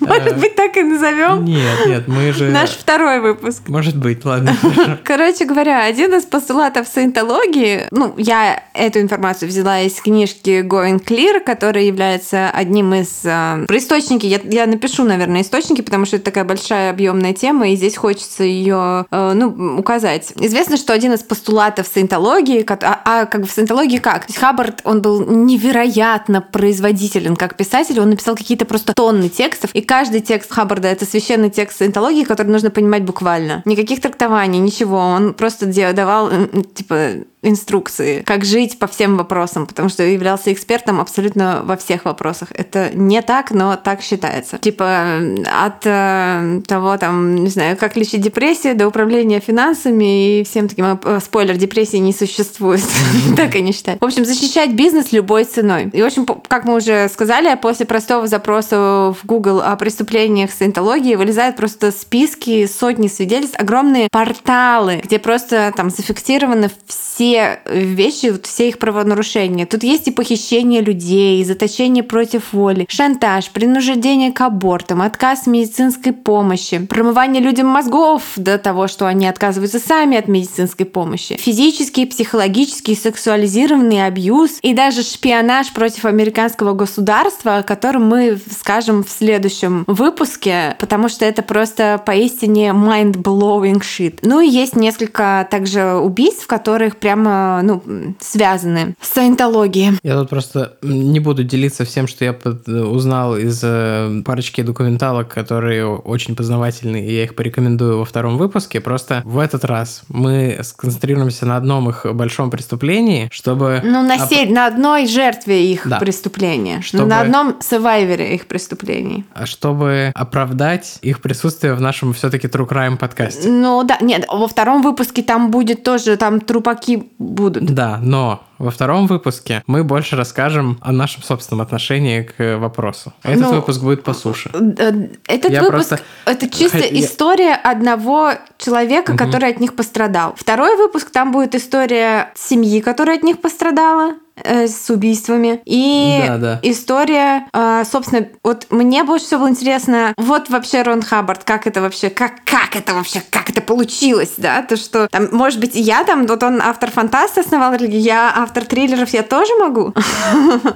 Может 0.00 0.38
быть, 0.38 0.56
так 0.56 0.76
и 0.76 0.82
назовем. 0.82 1.44
Нет, 1.44 1.86
нет, 1.86 2.08
мы 2.08 2.32
же... 2.32 2.50
Наш 2.50 2.70
второй 2.70 3.20
выпуск. 3.20 3.62
Может 3.68 3.96
быть, 3.96 4.24
ладно. 4.24 4.56
Короче 5.04 5.44
говоря, 5.46 5.84
один 5.84 6.14
из 6.14 6.24
постулатов 6.24 6.86
саентологии, 6.86 7.86
ну, 7.90 8.14
я 8.16 8.62
эту 8.74 9.00
информацию 9.00 9.48
взяла 9.48 9.80
из 9.80 9.94
книжки 10.00 10.60
Going 10.76 11.02
Clear, 11.02 11.40
которая 11.40 11.84
является 11.84 12.50
одним 12.50 12.94
из... 12.94 13.24
э, 13.24 13.64
про 13.66 13.78
источники, 13.78 14.26
я, 14.26 14.40
я 14.44 14.66
напишу, 14.66 15.04
наверное, 15.04 15.42
источники, 15.42 15.80
потому 15.80 16.04
что 16.06 16.16
это 16.16 16.26
такая 16.26 16.44
большая 16.44 16.90
объемная 16.90 17.32
тема, 17.32 17.68
и 17.68 17.76
здесь 17.76 17.96
хочется 17.96 18.44
ее, 18.44 19.06
э, 19.10 19.32
ну, 19.34 19.78
указать. 19.78 20.32
Известно, 20.36 20.76
что 20.76 20.92
один 20.92 21.12
из 21.12 21.22
постулатов 21.22 21.86
саентологии, 21.86 22.64
а, 22.68 23.00
а 23.04 23.26
как 23.26 23.42
бы 23.42 23.46
в 23.46 23.50
саентологии 23.50 23.98
как? 23.98 24.26
Хаббард, 24.30 24.80
он 24.84 25.02
был 25.02 25.24
невероятно 25.24 26.40
производителен 26.42 27.36
как 27.36 27.56
писатель, 27.56 27.98
он 28.00 28.10
написал 28.10 28.36
какие-то 28.36 28.66
просто 28.66 28.92
тонны 28.92 29.28
текстов, 29.28 29.70
и 29.72 29.80
каждый 29.80 30.20
текст 30.20 30.52
Хаббарда— 30.52 30.88
это 30.88 31.06
священный 31.06 31.50
текст 31.50 31.78
саентологии, 31.78 32.24
который 32.24 32.48
нужно 32.48 32.70
понимать 32.70 33.02
буквально. 33.02 33.62
Никаких 33.64 34.00
трактований, 34.00 34.58
ничего. 34.58 34.98
Он 34.98 35.34
просто 35.34 35.66
давал, 35.92 36.30
типа, 36.74 37.12
инструкции, 37.46 38.22
как 38.26 38.44
жить 38.44 38.78
по 38.78 38.86
всем 38.86 39.16
вопросам, 39.16 39.66
потому 39.66 39.88
что 39.88 40.02
являлся 40.02 40.52
экспертом 40.52 41.00
абсолютно 41.00 41.62
во 41.64 41.76
всех 41.76 42.04
вопросах. 42.04 42.48
Это 42.52 42.90
не 42.94 43.22
так, 43.22 43.50
но 43.52 43.76
так 43.76 44.02
считается. 44.02 44.58
Типа 44.58 45.18
от 45.64 45.82
э, 45.84 46.60
того, 46.66 46.96
там, 46.98 47.36
не 47.36 47.48
знаю, 47.48 47.76
как 47.76 47.96
лечить 47.96 48.20
депрессию 48.20 48.76
до 48.76 48.88
управления 48.88 49.40
финансами 49.40 50.40
и 50.40 50.44
всем 50.44 50.68
таким. 50.68 50.98
э, 51.02 51.20
Спойлер, 51.20 51.56
депрессии 51.56 51.98
не 51.98 52.12
существует. 52.12 52.82
Так 53.36 53.54
они 53.54 53.72
считают. 53.72 54.00
В 54.00 54.04
общем, 54.04 54.24
защищать 54.24 54.72
бизнес 54.72 55.12
любой 55.12 55.44
ценой. 55.44 55.90
И, 55.92 56.02
в 56.02 56.06
общем, 56.06 56.26
как 56.26 56.64
мы 56.64 56.76
уже 56.76 57.08
сказали, 57.08 57.54
после 57.60 57.86
простого 57.86 58.26
запроса 58.26 59.14
в 59.20 59.24
Google 59.24 59.60
о 59.60 59.76
преступлениях 59.76 60.50
саентологии 60.50 61.14
вылезают 61.14 61.56
просто 61.56 61.92
списки, 61.92 62.66
сотни 62.66 63.08
свидетельств, 63.08 63.58
огромные 63.58 64.08
порталы, 64.10 65.00
где 65.04 65.18
просто 65.18 65.72
там 65.76 65.90
зафиксированы 65.90 66.70
все 66.86 67.35
вещи, 67.66 68.30
вот 68.30 68.46
все 68.46 68.68
их 68.68 68.78
правонарушения. 68.78 69.66
Тут 69.66 69.82
есть 69.82 70.08
и 70.08 70.10
похищение 70.10 70.80
людей, 70.80 71.40
и 71.40 71.44
заточение 71.44 72.02
против 72.02 72.52
воли, 72.52 72.86
шантаж, 72.88 73.50
принуждение 73.50 74.32
к 74.32 74.40
абортам, 74.40 75.02
отказ 75.02 75.46
медицинской 75.46 76.12
помощи, 76.12 76.78
промывание 76.78 77.42
людям 77.42 77.66
мозгов 77.66 78.22
до 78.36 78.58
того, 78.58 78.88
что 78.88 79.06
они 79.06 79.26
отказываются 79.26 79.78
сами 79.78 80.16
от 80.16 80.28
медицинской 80.28 80.86
помощи, 80.86 81.36
физический, 81.36 82.06
психологический, 82.06 82.94
сексуализированный 82.94 84.06
абьюз 84.06 84.58
и 84.62 84.74
даже 84.74 85.02
шпионаж 85.02 85.72
против 85.72 86.04
американского 86.04 86.72
государства, 86.72 87.58
о 87.58 87.62
котором 87.62 88.06
мы 88.06 88.38
скажем 88.50 89.04
в 89.04 89.10
следующем 89.10 89.84
выпуске, 89.86 90.76
потому 90.78 91.08
что 91.08 91.24
это 91.24 91.42
просто 91.42 92.00
поистине 92.04 92.68
mind-blowing 92.68 93.80
shit. 93.80 94.18
Ну 94.22 94.40
и 94.40 94.48
есть 94.48 94.76
несколько 94.76 95.46
также 95.50 95.94
убийств, 95.94 96.46
которых 96.46 96.96
прямо 97.26 97.60
ну, 97.62 97.82
связаны 98.20 98.94
с 99.00 99.08
саентологией. 99.08 99.98
Я 100.02 100.14
тут 100.14 100.30
просто 100.30 100.76
не 100.82 101.20
буду 101.20 101.44
делиться 101.44 101.84
всем, 101.84 102.06
что 102.06 102.24
я 102.24 102.32
под, 102.32 102.68
узнал 102.68 103.36
из 103.36 103.60
э, 103.62 104.22
парочки 104.24 104.62
документалок, 104.62 105.28
которые 105.28 105.86
очень 105.86 106.36
познавательные, 106.36 107.06
и 107.06 107.14
я 107.14 107.24
их 107.24 107.34
порекомендую 107.34 107.98
во 107.98 108.04
втором 108.04 108.36
выпуске. 108.36 108.80
Просто 108.80 109.22
в 109.24 109.38
этот 109.38 109.64
раз 109.64 110.02
мы 110.08 110.58
сконцентрируемся 110.62 111.46
на 111.46 111.56
одном 111.56 111.88
их 111.88 112.06
большом 112.14 112.50
преступлении, 112.50 113.28
чтобы... 113.32 113.80
Ну, 113.84 114.02
на, 114.02 114.14
оп... 114.14 114.48
на 114.48 114.66
одной 114.66 115.06
жертве 115.06 115.72
их 115.72 115.88
да. 115.88 115.98
преступления, 115.98 116.80
чтобы... 116.82 117.06
на 117.06 117.20
одном 117.20 117.56
савайвере 117.60 118.34
их 118.34 118.46
преступлений. 118.46 119.24
А 119.34 119.46
чтобы 119.46 120.12
оправдать 120.14 120.98
их 121.02 121.20
присутствие 121.20 121.74
в 121.74 121.80
нашем 121.80 122.12
все-таки 122.12 122.46
True 122.46 122.68
Crime 122.68 122.96
подкасте. 122.96 123.48
Ну 123.48 123.82
да, 123.84 123.98
нет, 124.00 124.26
во 124.28 124.46
втором 124.46 124.82
выпуске 124.82 125.22
там 125.22 125.50
будет 125.50 125.82
тоже, 125.82 126.16
там 126.16 126.40
трупаки 126.40 127.05
будут. 127.18 127.64
Да, 127.64 127.98
но 128.02 128.42
во 128.58 128.70
втором 128.70 129.06
выпуске 129.06 129.62
мы 129.66 129.84
больше 129.84 130.16
расскажем 130.16 130.78
о 130.80 130.92
нашем 130.92 131.22
собственном 131.22 131.60
отношении 131.60 132.22
к 132.22 132.58
вопросу. 132.58 133.12
Этот 133.22 133.42
ну, 133.42 133.54
выпуск 133.56 133.80
будет 133.82 134.02
по 134.02 134.14
суше. 134.14 134.50
Э, 134.54 135.08
этот 135.26 135.52
Я 135.52 135.62
выпуск 135.62 135.88
просто... 135.88 136.00
это 136.24 136.48
чисто 136.48 136.78
Я... 136.90 137.00
история 137.00 137.54
одного 137.54 138.32
человека, 138.58 139.10
угу. 139.10 139.18
который 139.18 139.50
от 139.50 139.60
них 139.60 139.74
пострадал. 139.74 140.34
Второй 140.36 140.76
выпуск 140.76 141.10
там 141.10 141.32
будет 141.32 141.54
история 141.54 142.32
семьи, 142.34 142.80
которая 142.80 143.16
от 143.16 143.22
них 143.22 143.40
пострадала 143.40 144.14
э, 144.36 144.68
с 144.68 144.90
убийствами. 144.90 145.60
И 145.64 146.24
да, 146.26 146.38
да. 146.38 146.60
история, 146.62 147.46
э, 147.52 147.84
собственно, 147.90 148.26
вот 148.42 148.66
мне 148.70 149.04
больше 149.04 149.26
всего 149.26 149.40
было 149.40 149.50
интересно, 149.50 150.14
вот 150.16 150.48
вообще 150.48 150.82
Рон 150.82 151.02
Хаббард, 151.02 151.44
как 151.44 151.66
это 151.66 151.80
вообще, 151.80 152.10
как, 152.10 152.44
как 152.44 152.76
это 152.76 152.94
вообще, 152.94 153.22
как 153.30 153.50
это 153.50 153.60
получилось, 153.60 154.34
да, 154.36 154.62
то, 154.62 154.76
что 154.76 155.08
там, 155.08 155.28
может 155.32 155.60
быть, 155.60 155.72
я 155.74 156.04
там, 156.04 156.26
вот 156.26 156.42
он 156.42 156.60
автор 156.60 156.90
фантаста 156.90 157.40
основал 157.40 157.66
я 157.76 158.32
автор 158.34 158.64
триллеров, 158.64 159.10
я 159.10 159.22
тоже 159.22 159.52
могу. 159.60 159.92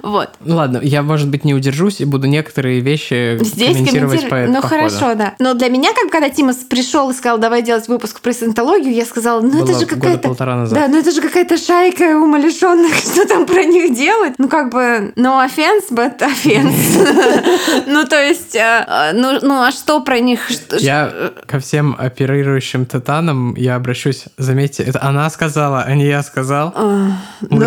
Вот. 0.02 0.30
Ну 0.40 0.56
ладно, 0.56 0.80
я, 0.82 1.02
может 1.02 1.28
быть, 1.28 1.44
не 1.44 1.54
удержусь 1.54 2.00
и 2.00 2.04
буду 2.04 2.26
некоторые 2.26 2.80
вещи 2.80 3.38
Здесь 3.42 3.76
комментировать 3.76 4.28
по 4.28 4.46
Ну 4.46 4.60
хорошо, 4.60 5.14
да. 5.14 5.34
Но 5.38 5.54
для 5.54 5.68
меня, 5.68 5.90
как 5.92 6.10
когда 6.10 6.28
Тимас 6.28 6.56
пришел 6.56 7.10
и 7.10 7.14
сказал, 7.14 7.38
давай 7.38 7.62
делать 7.62 7.88
выпуск 7.88 8.20
про 8.20 8.32
синтологию, 8.32 8.92
я 8.92 9.04
сказала, 9.04 9.40
ну 9.40 9.64
это 9.64 9.78
же 9.78 9.86
какая-то... 9.86 10.34
Да, 10.74 10.88
ну 10.88 10.98
это 10.98 11.10
же 11.12 11.20
какая-то 11.20 11.56
шайка 11.56 12.16
умалишенных, 12.16 12.94
что 12.96 13.26
там 13.26 13.46
про 13.50 13.64
них 13.64 13.94
делать. 13.94 14.34
Ну, 14.38 14.48
как 14.48 14.70
бы, 14.70 15.12
no 15.16 15.44
offense, 15.44 15.90
but 15.90 16.18
offense. 16.18 17.84
ну, 17.86 18.04
то 18.06 18.16
есть, 18.22 18.54
э, 18.54 19.12
ну, 19.14 19.38
ну, 19.42 19.62
а 19.62 19.70
что 19.72 20.00
про 20.00 20.20
них? 20.20 20.40
Я 20.78 21.32
ко 21.46 21.58
всем 21.58 21.96
оперирующим 21.98 22.86
титанам, 22.86 23.54
я 23.56 23.76
обращусь, 23.76 24.24
заметьте, 24.38 24.82
это 24.82 25.02
она 25.02 25.28
сказала, 25.30 25.82
а 25.82 25.94
не 25.94 26.06
я 26.06 26.22
сказал. 26.22 26.74
Ну. 26.76 27.12
Ну, 27.50 27.60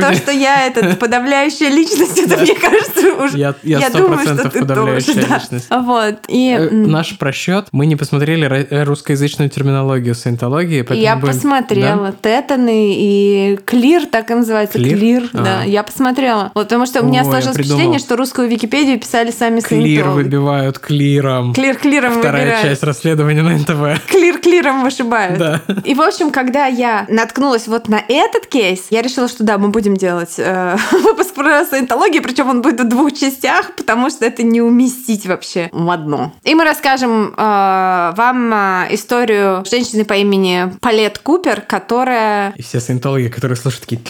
то, 0.00 0.14
что 0.14 0.32
я 0.32 0.66
этот 0.66 0.98
подавляющая 0.98 1.68
личность, 1.68 2.18
это, 2.18 2.36
мне 2.36 2.54
кажется, 2.54 3.14
уже... 3.14 3.38
Я, 3.38 3.54
что 3.90 4.48
ты 4.48 4.60
подавляющая 4.60 5.14
личность. 5.14 5.66
Вот. 5.70 6.16
И... 6.28 6.56
Э, 6.58 6.70
наш 6.70 7.18
просчет, 7.18 7.68
мы 7.72 7.86
не 7.86 7.96
посмотрели 7.96 8.46
э, 8.46 8.84
русскоязычную 8.84 9.50
терминологию 9.50 10.14
саентологии, 10.14 10.84
Я 10.94 11.16
посмотрела. 11.16 12.14
Тетаны 12.22 12.94
и 12.96 13.58
клир, 13.64 14.06
так 14.06 14.30
и 14.30 14.34
называется. 14.34 14.78
Клир 14.78 15.15
Клир, 15.16 15.30
а. 15.32 15.42
да, 15.42 15.62
я 15.62 15.82
посмотрела. 15.82 16.52
Вот 16.54 16.66
потому 16.66 16.86
что 16.86 17.02
у 17.02 17.06
меня 17.06 17.22
О, 17.22 17.24
сложилось 17.24 17.56
впечатление, 17.56 17.98
что 17.98 18.16
русскую 18.16 18.48
Википедию 18.48 18.98
писали 18.98 19.30
сами 19.30 19.60
Клир 19.60 20.08
выбивают 20.08 20.78
клиром. 20.78 21.54
Клир 21.54 21.76
клиром 21.76 22.18
Вторая 22.18 22.44
выбирают. 22.44 22.68
часть 22.68 22.82
расследования 22.82 23.42
на 23.42 23.56
НТВ. 23.56 24.06
Клир 24.08 24.38
клиром 24.38 24.82
вышибают. 24.82 25.38
Да. 25.38 25.62
И, 25.84 25.94
в 25.94 26.00
общем, 26.00 26.30
когда 26.30 26.66
я 26.66 27.06
наткнулась 27.08 27.66
вот 27.66 27.88
на 27.88 28.00
этот 28.08 28.46
кейс, 28.46 28.86
я 28.90 29.02
решила, 29.02 29.28
что 29.28 29.44
да, 29.44 29.58
мы 29.58 29.68
будем 29.68 29.96
делать 29.96 30.34
э, 30.38 30.76
выпуск 30.92 31.34
про 31.34 31.64
саентологию, 31.64 32.22
причем 32.22 32.50
он 32.50 32.62
будет 32.62 32.80
в 32.80 32.88
двух 32.88 33.12
частях, 33.12 33.74
потому 33.76 34.10
что 34.10 34.24
это 34.24 34.42
не 34.42 34.60
уместить 34.60 35.26
вообще 35.26 35.68
в 35.72 35.90
одно. 35.90 36.32
И 36.42 36.54
мы 36.54 36.64
расскажем 36.64 37.34
э, 37.36 38.12
вам 38.16 38.52
э, 38.52 38.86
историю 38.90 39.64
женщины 39.68 40.04
по 40.04 40.14
имени 40.14 40.72
Палет 40.80 41.18
Купер, 41.18 41.60
которая... 41.60 42.52
И 42.56 42.62
все 42.62 42.80
саентологи, 42.80 43.28
которые 43.28 43.56
слушают, 43.56 43.86
такие, 43.86 44.00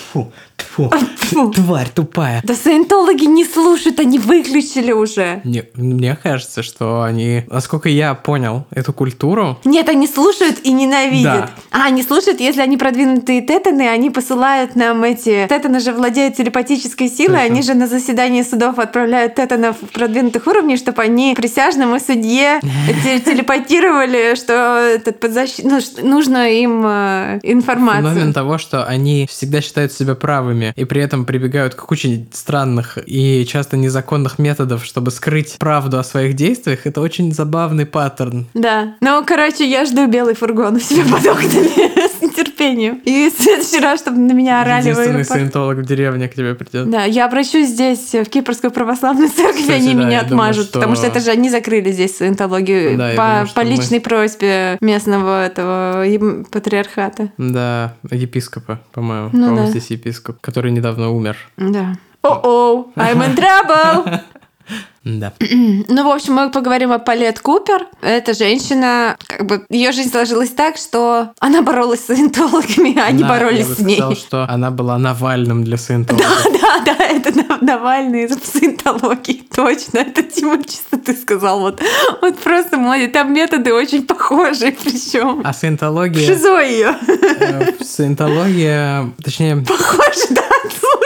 тьфу, 0.57 0.89
тьфу, 0.89 1.27
Фу. 1.27 1.51
Тварь 1.51 1.89
тупая. 1.93 2.41
Да 2.45 2.55
саентологи 2.55 3.25
не 3.25 3.45
слушают, 3.45 3.99
они 3.99 4.19
выключили 4.19 4.93
уже. 4.93 5.41
Не, 5.45 5.65
мне 5.75 6.17
кажется, 6.21 6.63
что 6.63 7.03
они, 7.03 7.45
насколько 7.49 7.89
я 7.89 8.15
понял 8.15 8.65
эту 8.71 8.93
культуру... 8.93 9.59
Нет, 9.65 9.89
они 9.89 10.07
слушают 10.07 10.61
и 10.63 10.73
ненавидят. 10.73 11.25
Да. 11.25 11.51
А, 11.73 11.87
они 11.87 12.03
слушают, 12.03 12.41
если 12.41 12.61
они 12.61 12.77
продвинутые 12.77 13.43
тетаны, 13.43 13.89
они 13.89 14.11
посылают 14.11 14.77
нам 14.77 15.03
эти... 15.03 15.47
Тетаны 15.49 15.81
же 15.81 15.93
владеют 15.93 16.37
телепатической 16.37 17.09
силой, 17.09 17.45
они 17.45 17.63
же 17.63 17.75
на 17.75 17.87
заседании 17.87 18.43
судов 18.43 18.79
отправляют 18.79 19.35
тетанов 19.35 19.77
продвинутых 19.93 20.47
уровней, 20.47 20.77
чтобы 20.77 21.03
они 21.03 21.35
присяжному 21.37 21.99
судье 21.99 22.61
телепатировали, 23.25 24.37
что 24.37 24.79
этот 24.79 25.19
подзащит... 25.19 25.65
ну, 25.65 25.81
нужно 26.03 26.51
им 26.51 26.83
э, 26.87 27.41
информацию. 27.43 28.15
Феномен 28.15 28.33
того, 28.33 28.59
что 28.59 28.85
они 28.85 29.27
всегда 29.29 29.61
считают 29.61 29.93
себя 29.93 30.15
правыми, 30.47 30.73
и 30.77 30.85
при 30.85 31.03
этом 31.03 31.25
прибегают 31.25 31.75
к 31.75 31.91
очень 31.91 32.29
странных 32.33 32.99
и 33.07 33.45
часто 33.47 33.77
незаконных 33.77 34.39
методов, 34.39 34.85
чтобы 34.85 35.11
скрыть 35.11 35.57
правду 35.59 35.99
о 35.99 36.05
своих 36.05 36.35
действиях, 36.35 36.87
это 36.87 37.01
очень 37.01 37.33
забавный 37.33 37.87
паттерн. 37.87 38.47
Да. 38.55 38.97
Ну, 39.01 39.25
короче, 39.27 39.69
я 39.69 39.85
жду 39.85 40.07
белый 40.07 40.35
фургон 40.35 40.77
у 40.77 40.81
себя 40.81 41.05
под 41.05 41.27
окнами 41.27 42.09
с 42.19 42.23
нетерпением. 42.23 42.56
И 42.75 43.31
в 43.31 43.43
следующий 43.43 43.81
раз, 43.81 44.01
чтобы 44.01 44.19
на 44.19 44.33
меня 44.33 44.61
орали 44.61 44.89
Единственный 44.89 45.25
саентолог 45.25 45.79
в 45.79 45.85
деревне 45.85 46.29
к 46.29 46.35
тебе 46.35 46.55
придет. 46.55 46.91
Да, 46.91 47.05
я 47.05 47.27
обращусь 47.27 47.69
здесь, 47.69 48.13
в 48.13 48.25
Кипрскую 48.25 48.71
православную 48.71 49.29
церковь, 49.29 49.63
Кстати, 49.63 49.83
они 49.83 49.95
да, 49.95 50.05
меня 50.05 50.21
отмажут, 50.21 50.57
думаю, 50.57 50.65
что... 50.65 50.79
потому 50.79 50.97
что 50.97 51.07
это 51.07 51.21
же 51.21 51.31
они 51.31 51.51
закрыли 51.51 51.93
здесь 51.93 52.17
саентологию 52.17 52.97
да, 52.97 53.11
по, 53.11 53.17
думаю, 53.17 53.49
по 53.55 53.61
личной 53.61 53.99
мы... 53.99 54.05
просьбе 54.05 54.79
местного 54.81 55.47
этого 55.47 56.05
патриархата. 56.51 57.31
Да, 57.39 57.95
епископа, 58.11 58.81
по-моему. 58.93 59.31
Ну, 59.33 59.47
по-моему, 59.47 59.57
да. 59.67 59.71
здесь 59.71 59.91
епископ, 59.91 60.41
который 60.41 60.71
недавно 60.71 61.11
умер. 61.11 61.37
Да. 61.57 61.95
О-о, 62.23 62.91
I'm 62.97 63.23
in 63.23 63.37
trouble! 63.37 64.21
Да. 65.07 65.33
Ну, 65.89 66.05
в 66.05 66.09
общем, 66.11 66.35
мы 66.35 66.51
поговорим 66.51 66.93
о 66.93 66.99
Палет 66.99 67.39
Купер. 67.41 67.87
Эта 68.03 68.35
женщина, 68.35 69.17
как 69.27 69.47
бы, 69.47 69.65
ее 69.71 69.93
жизнь 69.93 70.11
сложилась 70.11 70.51
так, 70.51 70.77
что 70.77 71.31
она 71.39 71.63
боролась 71.63 72.01
с 72.01 72.07
саентологами, 72.07 72.99
а 72.99 73.07
они 73.07 73.23
боролись 73.23 73.69
я 73.69 73.75
с 73.75 73.79
ней. 73.79 73.97
сказал, 73.97 74.17
что 74.17 74.47
она 74.49 74.71
была 74.71 74.99
Навальным 74.99 75.65
для 75.65 75.77
саентологов. 75.77 76.45
Да, 76.45 76.81
да, 76.85 76.97
да, 76.99 77.05
это 77.05 77.33
Навальный 77.65 78.25
из 78.25 78.37
саентологии, 78.43 79.47
точно. 79.55 79.99
Это, 79.99 80.23
Тима, 80.23 80.63
чисто 80.65 80.99
ты 80.99 81.15
сказал. 81.15 81.61
Вот, 81.61 81.81
вот 82.21 82.39
просто 82.39 82.77
молодец. 82.77 83.13
Там 83.13 83.33
методы 83.33 83.73
очень 83.73 84.05
похожие, 84.07 84.73
причем. 84.73 85.43
А 85.45 85.53
саентология... 85.53 86.27
Шизо 86.27 86.61
ее. 86.61 86.97
Э, 87.41 87.73
саентология, 87.83 89.13
точнее... 89.23 89.57
Похоже, 89.57 90.27
да, 90.31 90.43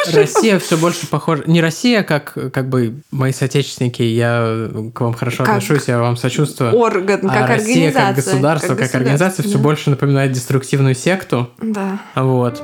слушай. 0.04 0.22
Россия 0.22 0.58
все 0.58 0.76
больше 0.76 1.06
похожа... 1.06 1.44
Не 1.46 1.60
Россия, 1.60 2.02
как, 2.02 2.36
как 2.52 2.68
бы 2.68 2.94
мои 3.10 3.32
соотечественники, 3.32 3.89
я 3.98 4.68
к 4.94 5.00
вам 5.00 5.14
хорошо 5.14 5.44
как 5.44 5.56
отношусь, 5.56 5.88
я 5.88 5.98
вам 5.98 6.16
сочувствую. 6.16 6.74
Орган, 6.74 7.20
а 7.28 7.34
как 7.34 7.48
Россия 7.48 7.88
организация. 7.88 8.06
как 8.06 8.16
государство, 8.16 8.74
как, 8.74 8.78
как 8.86 8.94
организация, 8.94 9.42
все 9.42 9.58
больше 9.58 9.90
напоминает 9.90 10.32
деструктивную 10.32 10.94
секту. 10.94 11.50
Да. 11.60 11.98
Вот. 12.14 12.62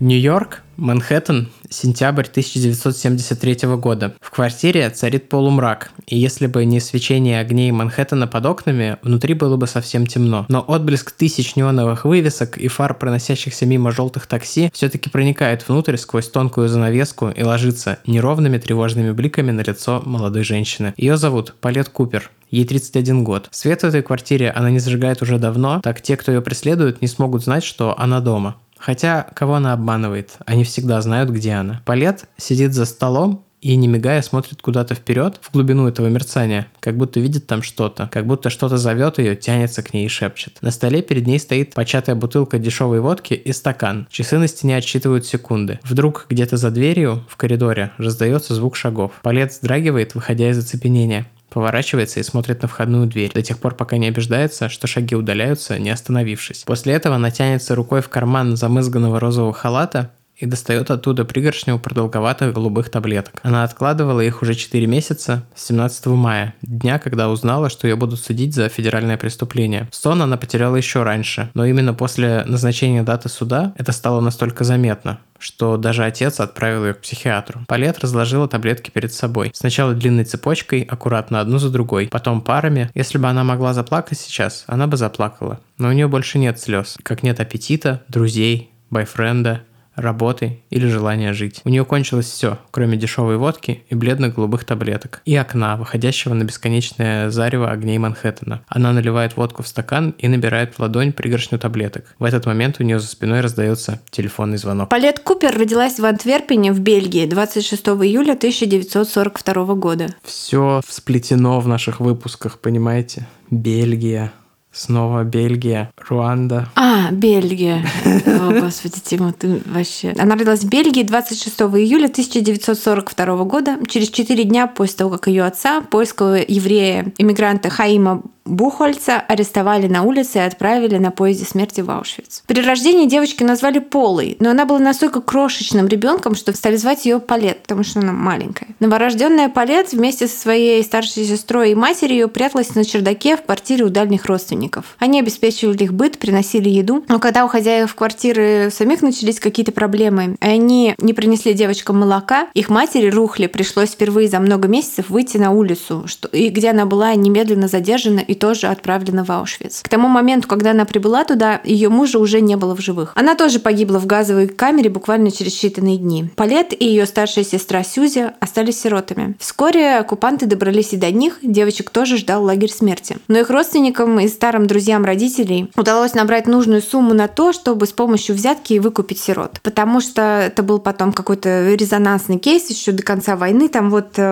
Нью-Йорк, 0.00 0.62
Манхэттен, 0.76 1.48
сентябрь 1.68 2.26
1973 2.30 3.68
года. 3.78 4.14
В 4.20 4.30
квартире 4.30 4.88
царит 4.90 5.28
полумрак, 5.28 5.90
и 6.06 6.16
если 6.16 6.46
бы 6.46 6.64
не 6.64 6.78
свечение 6.78 7.40
огней 7.40 7.72
Манхэттена 7.72 8.28
под 8.28 8.46
окнами, 8.46 8.98
внутри 9.02 9.34
было 9.34 9.56
бы 9.56 9.66
совсем 9.66 10.06
темно. 10.06 10.46
Но 10.48 10.64
отблеск 10.64 11.10
тысяч 11.10 11.56
неоновых 11.56 12.04
вывесок 12.04 12.58
и 12.58 12.68
фар, 12.68 12.94
проносящихся 12.94 13.66
мимо 13.66 13.90
желтых 13.90 14.28
такси, 14.28 14.70
все-таки 14.72 15.10
проникает 15.10 15.68
внутрь 15.68 15.96
сквозь 15.96 16.28
тонкую 16.28 16.68
занавеску 16.68 17.30
и 17.30 17.42
ложится 17.42 17.98
неровными 18.06 18.58
тревожными 18.58 19.10
бликами 19.10 19.50
на 19.50 19.62
лицо 19.62 20.00
молодой 20.06 20.44
женщины. 20.44 20.94
Ее 20.96 21.16
зовут 21.16 21.56
Палет 21.60 21.88
Купер. 21.88 22.30
Ей 22.50 22.64
31 22.64 23.24
год. 23.24 23.48
Свет 23.50 23.82
в 23.82 23.84
этой 23.84 24.02
квартире 24.02 24.50
она 24.50 24.70
не 24.70 24.78
зажигает 24.78 25.20
уже 25.20 25.38
давно, 25.38 25.80
так 25.82 26.00
те, 26.00 26.16
кто 26.16 26.32
ее 26.32 26.40
преследует, 26.40 27.02
не 27.02 27.08
смогут 27.08 27.42
знать, 27.42 27.62
что 27.62 27.98
она 27.98 28.20
дома. 28.20 28.56
Хотя, 28.78 29.26
кого 29.34 29.54
она 29.54 29.72
обманывает? 29.72 30.36
Они 30.46 30.64
всегда 30.64 31.00
знают, 31.02 31.30
где 31.30 31.52
она. 31.52 31.82
Палет 31.84 32.26
сидит 32.36 32.72
за 32.74 32.84
столом 32.84 33.44
и, 33.60 33.74
не 33.76 33.88
мигая, 33.88 34.22
смотрит 34.22 34.62
куда-то 34.62 34.94
вперед, 34.94 35.38
в 35.42 35.52
глубину 35.52 35.88
этого 35.88 36.06
мерцания, 36.06 36.68
как 36.80 36.96
будто 36.96 37.20
видит 37.20 37.46
там 37.46 37.62
что-то, 37.62 38.08
как 38.12 38.26
будто 38.26 38.50
что-то 38.50 38.76
зовет 38.76 39.18
ее, 39.18 39.34
тянется 39.34 39.82
к 39.82 39.92
ней 39.92 40.06
и 40.06 40.08
шепчет. 40.08 40.58
На 40.60 40.70
столе 40.70 41.02
перед 41.02 41.26
ней 41.26 41.38
стоит 41.38 41.74
початая 41.74 42.14
бутылка 42.14 42.58
дешевой 42.58 43.00
водки 43.00 43.34
и 43.34 43.52
стакан. 43.52 44.06
Часы 44.10 44.38
на 44.38 44.46
стене 44.46 44.76
отсчитывают 44.76 45.26
секунды. 45.26 45.80
Вдруг 45.82 46.26
где-то 46.28 46.56
за 46.56 46.70
дверью, 46.70 47.24
в 47.28 47.36
коридоре, 47.36 47.92
раздается 47.98 48.54
звук 48.54 48.76
шагов. 48.76 49.12
Палет 49.22 49.52
вздрагивает, 49.52 50.14
выходя 50.14 50.50
из 50.50 50.58
оцепенения 50.58 51.26
поворачивается 51.50 52.20
и 52.20 52.22
смотрит 52.22 52.62
на 52.62 52.68
входную 52.68 53.06
дверь, 53.06 53.32
до 53.32 53.42
тех 53.42 53.58
пор, 53.58 53.74
пока 53.74 53.96
не 53.96 54.10
убеждается, 54.10 54.68
что 54.68 54.86
шаги 54.86 55.14
удаляются, 55.14 55.78
не 55.78 55.90
остановившись. 55.90 56.64
После 56.64 56.94
этого 56.94 57.16
она 57.16 57.30
тянется 57.30 57.74
рукой 57.74 58.02
в 58.02 58.08
карман 58.08 58.56
замызганного 58.56 59.20
розового 59.20 59.52
халата 59.52 60.10
и 60.38 60.46
достает 60.46 60.90
оттуда 60.90 61.24
пригоршню 61.24 61.78
продолговатых 61.78 62.54
голубых 62.54 62.90
таблеток. 62.90 63.40
Она 63.42 63.64
откладывала 63.64 64.20
их 64.20 64.42
уже 64.42 64.54
4 64.54 64.86
месяца 64.86 65.44
с 65.54 65.66
17 65.66 66.06
мая, 66.06 66.54
дня, 66.62 66.98
когда 66.98 67.28
узнала, 67.28 67.68
что 67.68 67.88
ее 67.88 67.96
будут 67.96 68.20
судить 68.20 68.54
за 68.54 68.68
федеральное 68.68 69.16
преступление. 69.16 69.88
Сон 69.90 70.22
она 70.22 70.36
потеряла 70.36 70.76
еще 70.76 71.02
раньше, 71.02 71.50
но 71.54 71.66
именно 71.66 71.92
после 71.92 72.44
назначения 72.46 73.02
даты 73.02 73.28
суда 73.28 73.72
это 73.76 73.92
стало 73.92 74.20
настолько 74.20 74.64
заметно, 74.64 75.18
что 75.38 75.76
даже 75.76 76.04
отец 76.04 76.40
отправил 76.40 76.86
ее 76.86 76.94
к 76.94 77.00
психиатру. 77.00 77.60
Палет 77.66 77.98
разложила 77.98 78.48
таблетки 78.48 78.90
перед 78.90 79.12
собой. 79.12 79.50
Сначала 79.54 79.94
длинной 79.94 80.24
цепочкой, 80.24 80.82
аккуратно 80.82 81.40
одну 81.40 81.58
за 81.58 81.70
другой, 81.70 82.08
потом 82.08 82.40
парами. 82.40 82.90
Если 82.94 83.18
бы 83.18 83.26
она 83.28 83.42
могла 83.44 83.74
заплакать 83.74 84.18
сейчас, 84.18 84.64
она 84.66 84.86
бы 84.86 84.96
заплакала. 84.96 85.60
Но 85.78 85.88
у 85.88 85.92
нее 85.92 86.08
больше 86.08 86.38
нет 86.38 86.60
слез, 86.60 86.96
как 87.02 87.22
нет 87.22 87.40
аппетита, 87.40 88.02
друзей, 88.08 88.70
бойфренда, 88.90 89.62
работы 89.98 90.60
или 90.70 90.86
желания 90.86 91.32
жить. 91.32 91.60
У 91.64 91.68
нее 91.68 91.84
кончилось 91.84 92.26
все, 92.26 92.58
кроме 92.70 92.96
дешевой 92.96 93.36
водки 93.36 93.82
и 93.88 93.94
бледно-голубых 93.94 94.64
таблеток, 94.64 95.20
и 95.24 95.36
окна, 95.36 95.76
выходящего 95.76 96.34
на 96.34 96.44
бесконечное 96.44 97.30
зарево 97.30 97.70
огней 97.70 97.98
Манхэттена. 97.98 98.62
Она 98.68 98.92
наливает 98.92 99.36
водку 99.36 99.62
в 99.62 99.68
стакан 99.68 100.14
и 100.18 100.28
набирает 100.28 100.74
в 100.74 100.80
ладонь 100.80 101.12
пригоршню 101.12 101.58
таблеток. 101.58 102.14
В 102.18 102.24
этот 102.24 102.46
момент 102.46 102.76
у 102.78 102.84
нее 102.84 103.00
за 103.00 103.06
спиной 103.06 103.40
раздается 103.40 104.00
телефонный 104.10 104.58
звонок. 104.58 104.88
Палет 104.88 105.20
Купер 105.20 105.56
родилась 105.56 105.98
в 105.98 106.04
Антверпене 106.04 106.72
в 106.72 106.80
Бельгии 106.80 107.26
26 107.26 107.88
июля 107.88 108.32
1942 108.32 109.74
года. 109.74 110.06
Все 110.22 110.80
всплетено 110.86 111.60
в 111.60 111.68
наших 111.68 112.00
выпусках, 112.00 112.58
понимаете? 112.58 113.26
Бельгия, 113.50 114.32
Снова 114.78 115.24
Бельгия, 115.24 115.90
Руанда. 116.08 116.68
А, 116.76 117.10
Бельгия. 117.10 117.84
О, 118.26 118.52
господи, 118.60 119.00
Тима, 119.02 119.32
ты 119.32 119.60
вообще... 119.66 120.14
Она 120.16 120.36
родилась 120.36 120.60
в 120.60 120.68
Бельгии 120.68 121.02
26 121.02 121.60
июля 121.62 122.06
1942 122.06 123.44
года, 123.44 123.78
через 123.88 124.08
четыре 124.08 124.44
дня 124.44 124.68
после 124.68 124.98
того, 124.98 125.10
как 125.10 125.26
ее 125.26 125.44
отца, 125.44 125.80
польского 125.80 126.36
еврея-иммигранта 126.36 127.70
Хаима 127.70 128.22
Бухольца 128.48 129.20
арестовали 129.20 129.88
на 129.88 130.02
улице 130.02 130.38
и 130.38 130.40
отправили 130.40 130.96
на 130.96 131.10
поезде 131.10 131.44
смерти 131.44 131.82
в 131.82 131.90
Аушвиц. 131.90 132.42
При 132.46 132.62
рождении 132.62 133.06
девочки 133.06 133.42
назвали 133.42 133.78
Полой, 133.78 134.36
но 134.40 134.50
она 134.50 134.64
была 134.64 134.78
настолько 134.78 135.20
крошечным 135.20 135.86
ребенком, 135.86 136.34
что 136.34 136.52
стали 136.54 136.76
звать 136.76 137.04
ее 137.04 137.20
Палет, 137.20 137.62
потому 137.62 137.84
что 137.84 138.00
она 138.00 138.12
маленькая. 138.12 138.68
Новорожденная 138.80 139.50
Палет 139.50 139.92
вместе 139.92 140.26
со 140.28 140.38
своей 140.38 140.82
старшей 140.82 141.24
сестрой 141.24 141.72
и 141.72 141.74
матерью 141.74 142.28
пряталась 142.28 142.74
на 142.74 142.84
чердаке 142.84 143.36
в 143.36 143.42
квартире 143.42 143.84
у 143.84 143.90
дальних 143.90 144.24
родственников. 144.24 144.67
Они 144.98 145.20
обеспечивали 145.20 145.84
их 145.84 145.92
быт, 145.92 146.18
приносили 146.18 146.68
еду, 146.68 147.04
но 147.08 147.18
когда 147.18 147.44
у 147.44 147.48
хозяев 147.48 147.94
квартиры 147.94 148.70
самих 148.72 149.02
начались 149.02 149.40
какие-то 149.40 149.72
проблемы, 149.72 150.36
они 150.40 150.94
не 150.98 151.14
принесли 151.14 151.54
девочкам 151.54 151.98
молока, 151.98 152.48
их 152.54 152.68
матери 152.68 153.10
Рухли 153.10 153.46
пришлось 153.46 153.90
впервые 153.90 154.28
за 154.28 154.40
много 154.40 154.68
месяцев 154.68 155.10
выйти 155.10 155.36
на 155.36 155.50
улицу, 155.50 156.04
что, 156.06 156.28
и 156.28 156.48
где 156.48 156.70
она 156.70 156.86
была 156.86 157.14
немедленно 157.14 157.68
задержана 157.68 158.20
и 158.20 158.34
тоже 158.34 158.68
отправлена 158.68 159.24
в 159.24 159.30
Аушвиц. 159.30 159.80
К 159.82 159.88
тому 159.88 160.08
моменту, 160.08 160.48
когда 160.48 160.70
она 160.72 160.84
прибыла 160.84 161.24
туда, 161.24 161.60
ее 161.64 161.88
мужа 161.88 162.18
уже 162.18 162.40
не 162.40 162.56
было 162.56 162.74
в 162.74 162.80
живых. 162.80 163.12
Она 163.14 163.34
тоже 163.34 163.60
погибла 163.60 163.98
в 163.98 164.06
газовой 164.06 164.48
камере 164.48 164.90
буквально 164.90 165.30
через 165.30 165.52
считанные 165.52 165.96
дни. 165.96 166.30
Палет 166.36 166.72
и 166.78 166.84
ее 166.84 167.06
старшая 167.06 167.44
сестра 167.44 167.82
Сюзи 167.82 168.32
остались 168.40 168.80
сиротами. 168.80 169.34
Вскоре 169.38 169.96
оккупанты 169.98 170.46
добрались 170.46 170.92
и 170.92 170.96
до 170.96 171.10
них, 171.10 171.38
девочек 171.42 171.90
тоже 171.90 172.16
ждал 172.16 172.44
лагерь 172.44 172.70
смерти. 172.70 173.18
Но 173.28 173.38
их 173.38 173.50
родственникам 173.50 174.18
и 174.20 174.28
старым 174.48 174.66
друзьям 174.66 175.04
родителей 175.04 175.70
удалось 175.76 176.14
набрать 176.14 176.46
нужную 176.46 176.80
сумму 176.80 177.12
на 177.12 177.28
то, 177.28 177.52
чтобы 177.52 177.84
с 177.84 177.92
помощью 177.92 178.34
взятки 178.34 178.78
выкупить 178.78 179.18
сирот. 179.20 179.60
Потому 179.62 180.00
что 180.00 180.22
это 180.22 180.62
был 180.62 180.78
потом 180.78 181.12
какой-то 181.12 181.74
резонансный 181.74 182.38
кейс 182.38 182.70
еще 182.70 182.92
до 182.92 183.02
конца 183.02 183.36
войны. 183.36 183.68
Там 183.68 183.90
вот 183.90 184.14
э, 184.16 184.22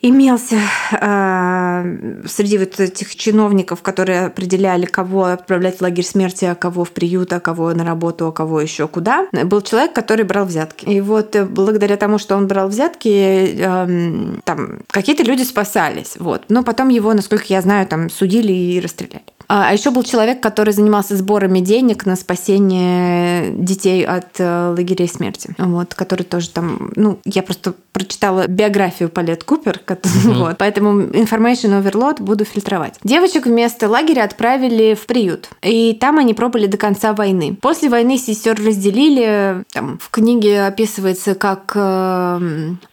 имелся 0.00 0.56
э, 0.92 2.22
среди 2.26 2.56
вот 2.56 2.80
этих 2.80 3.14
чиновников, 3.14 3.82
которые 3.82 4.24
определяли, 4.26 4.86
кого 4.86 5.24
отправлять 5.24 5.76
в 5.76 5.82
лагерь 5.82 6.06
смерти, 6.06 6.46
а 6.46 6.54
кого 6.54 6.84
в 6.84 6.92
приют, 6.92 7.30
а 7.34 7.40
кого 7.40 7.74
на 7.74 7.84
работу, 7.84 8.28
а 8.28 8.32
кого 8.32 8.58
еще 8.58 8.88
куда, 8.88 9.26
был 9.32 9.60
человек, 9.60 9.92
который 9.92 10.24
брал 10.24 10.46
взятки. 10.46 10.86
И 10.86 11.02
вот 11.02 11.36
э, 11.36 11.44
благодаря 11.44 11.98
тому, 11.98 12.16
что 12.16 12.36
он 12.36 12.46
брал 12.46 12.68
взятки, 12.68 13.54
эм, 13.58 14.40
там 14.44 14.78
какие-то 14.86 15.24
люди 15.24 15.42
спасались. 15.42 16.14
Вот. 16.18 16.44
Но 16.48 16.62
потом 16.62 16.88
его, 16.88 17.12
насколько 17.12 17.44
я 17.48 17.60
знаю, 17.60 17.86
там 17.86 18.08
судили 18.08 18.54
и 18.54 18.80
расстреляли. 18.80 19.22
А, 19.54 19.68
а 19.68 19.72
еще 19.74 19.90
был 19.90 20.02
человек, 20.02 20.40
который 20.40 20.72
занимался 20.72 21.14
сборами 21.14 21.60
денег 21.60 22.06
на 22.06 22.16
спасение 22.16 23.52
детей 23.52 24.02
от 24.02 24.40
э, 24.40 24.74
лагерей 24.74 25.06
смерти. 25.06 25.54
Вот, 25.58 25.94
который 25.94 26.22
тоже 26.22 26.48
там, 26.48 26.90
ну, 26.96 27.18
я 27.26 27.42
просто 27.42 27.74
прочитала 27.92 28.46
биографию 28.48 29.08
Палет 29.10 29.44
Купер, 29.44 29.80
mm-hmm. 29.86 30.34
вот, 30.38 30.58
поэтому 30.58 31.02
information 31.02 31.80
overload 31.82 32.22
буду 32.22 32.44
фильтровать. 32.44 32.98
Девочек 33.04 33.46
вместо 33.46 33.88
лагеря 33.88 34.24
отправили 34.24 34.94
в 34.94 35.06
приют, 35.06 35.48
и 35.62 35.92
там 35.94 36.18
они 36.18 36.34
пробыли 36.34 36.66
до 36.66 36.78
конца 36.78 37.12
войны. 37.12 37.56
После 37.60 37.88
войны 37.88 38.18
сестер 38.18 38.56
разделили, 38.56 39.64
там 39.72 39.98
в 39.98 40.10
книге 40.10 40.64
описывается, 40.64 41.34
как, 41.34 41.72
э, 41.74 42.38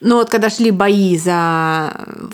ну 0.01 0.15
вот 0.15 0.29
когда 0.29 0.49
шли 0.49 0.71
бои 0.71 1.17
за 1.17 1.93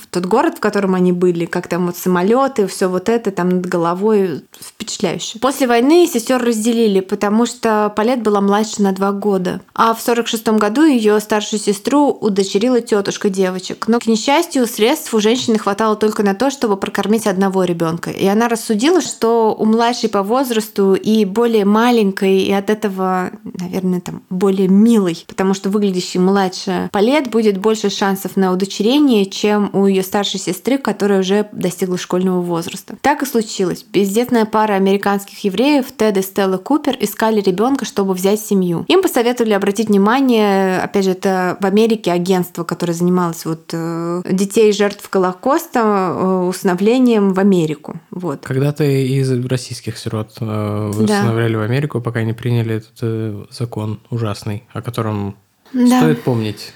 тот 0.10 0.25
город, 0.25 0.58
в 0.58 0.60
котором 0.60 0.95
они 0.95 1.12
были, 1.12 1.45
как 1.45 1.67
там 1.67 1.86
вот 1.86 1.97
самолеты, 1.97 2.67
все 2.67 2.89
вот 2.89 3.10
это 3.10 3.32
там 3.32 3.49
над 3.49 3.65
головой 3.67 4.43
впечатляюще. 4.60 5.39
После 5.39 5.67
войны 5.67 6.08
сестер 6.08 6.43
разделили, 6.43 7.01
потому 7.01 7.45
что 7.45 7.93
Палет 7.95 8.23
была 8.23 8.41
младше 8.41 8.82
на 8.82 8.91
два 8.91 9.12
года, 9.12 9.62
а 9.75 9.93
в 9.93 10.01
46 10.01 10.47
году 10.49 10.84
ее 10.84 11.19
старшую 11.19 11.60
сестру 11.60 12.10
удочерили 12.10 12.54
удочерила 12.55 12.79
тетушка 12.79 13.29
девочек. 13.29 13.87
Но, 13.87 13.99
к 13.99 14.07
несчастью, 14.07 14.65
средств 14.65 15.13
у 15.13 15.19
женщины 15.19 15.59
хватало 15.59 15.95
только 15.97 16.23
на 16.23 16.33
то, 16.35 16.49
чтобы 16.49 16.77
прокормить 16.77 17.27
одного 17.27 17.65
ребенка. 17.65 18.11
И 18.11 18.25
она 18.25 18.47
рассудила, 18.47 19.01
что 19.01 19.53
у 19.57 19.65
младшей 19.65 20.09
по 20.09 20.23
возрасту 20.23 20.93
и 20.93 21.25
более 21.25 21.65
маленькой, 21.65 22.43
и 22.43 22.51
от 22.53 22.69
этого, 22.69 23.31
наверное, 23.43 23.99
там 23.99 24.23
более 24.29 24.69
милой, 24.69 25.25
потому 25.27 25.53
что 25.53 25.69
выглядящей 25.69 26.19
младше 26.19 26.89
по 26.93 26.99
лет 26.99 27.29
будет 27.29 27.57
больше 27.57 27.89
шансов 27.89 28.37
на 28.37 28.53
удочерение, 28.53 29.25
чем 29.25 29.69
у 29.73 29.85
ее 29.85 30.01
старшей 30.01 30.39
сестры, 30.39 30.77
которая 30.77 31.19
уже 31.19 31.49
достигла 31.51 31.97
школьного 31.97 32.41
возраста. 32.41 32.95
Так 33.01 33.21
и 33.21 33.25
случилось. 33.25 33.85
Бездетная 33.91 34.45
пара 34.45 34.73
американских 34.73 35.43
евреев 35.43 35.87
Тед 35.91 36.17
и 36.17 36.21
Стелла 36.21 36.57
Купер 36.57 36.95
искали 37.01 37.41
ребенка, 37.41 37.83
чтобы 37.83 38.13
взять 38.13 38.39
семью. 38.39 38.85
Им 38.87 39.01
посоветовали 39.01 39.53
обратить 39.53 39.89
внимание, 39.89 40.79
опять 40.79 41.03
же, 41.03 41.11
это 41.11 41.57
в 41.59 41.65
Америке 41.65 42.13
агент 42.13 42.44
агентство, 42.45 42.63
которое 42.63 42.93
занималось 42.93 43.45
вот 43.45 43.69
э, 43.73 44.21
детей 44.29 44.71
жертв 44.71 45.10
Голокоста 45.12 45.79
э, 45.79 46.47
усыновлением 46.47 47.34
в 47.34 47.39
Америку. 47.39 47.99
Вот. 48.12 48.41
Когда-то 48.43 48.84
из 48.84 49.31
российских 49.45 49.97
сирот 49.97 50.38
э, 50.39 50.89
усыновляли 50.89 51.53
да. 51.53 51.60
в 51.60 51.62
Америку, 51.62 52.01
пока 52.01 52.23
не 52.23 52.34
приняли 52.34 52.75
этот 52.75 53.51
закон 53.51 53.99
ужасный, 54.10 54.63
о 54.73 54.81
котором 54.81 55.36
да. 55.73 55.99
стоит 55.99 56.23
помнить. 56.23 56.73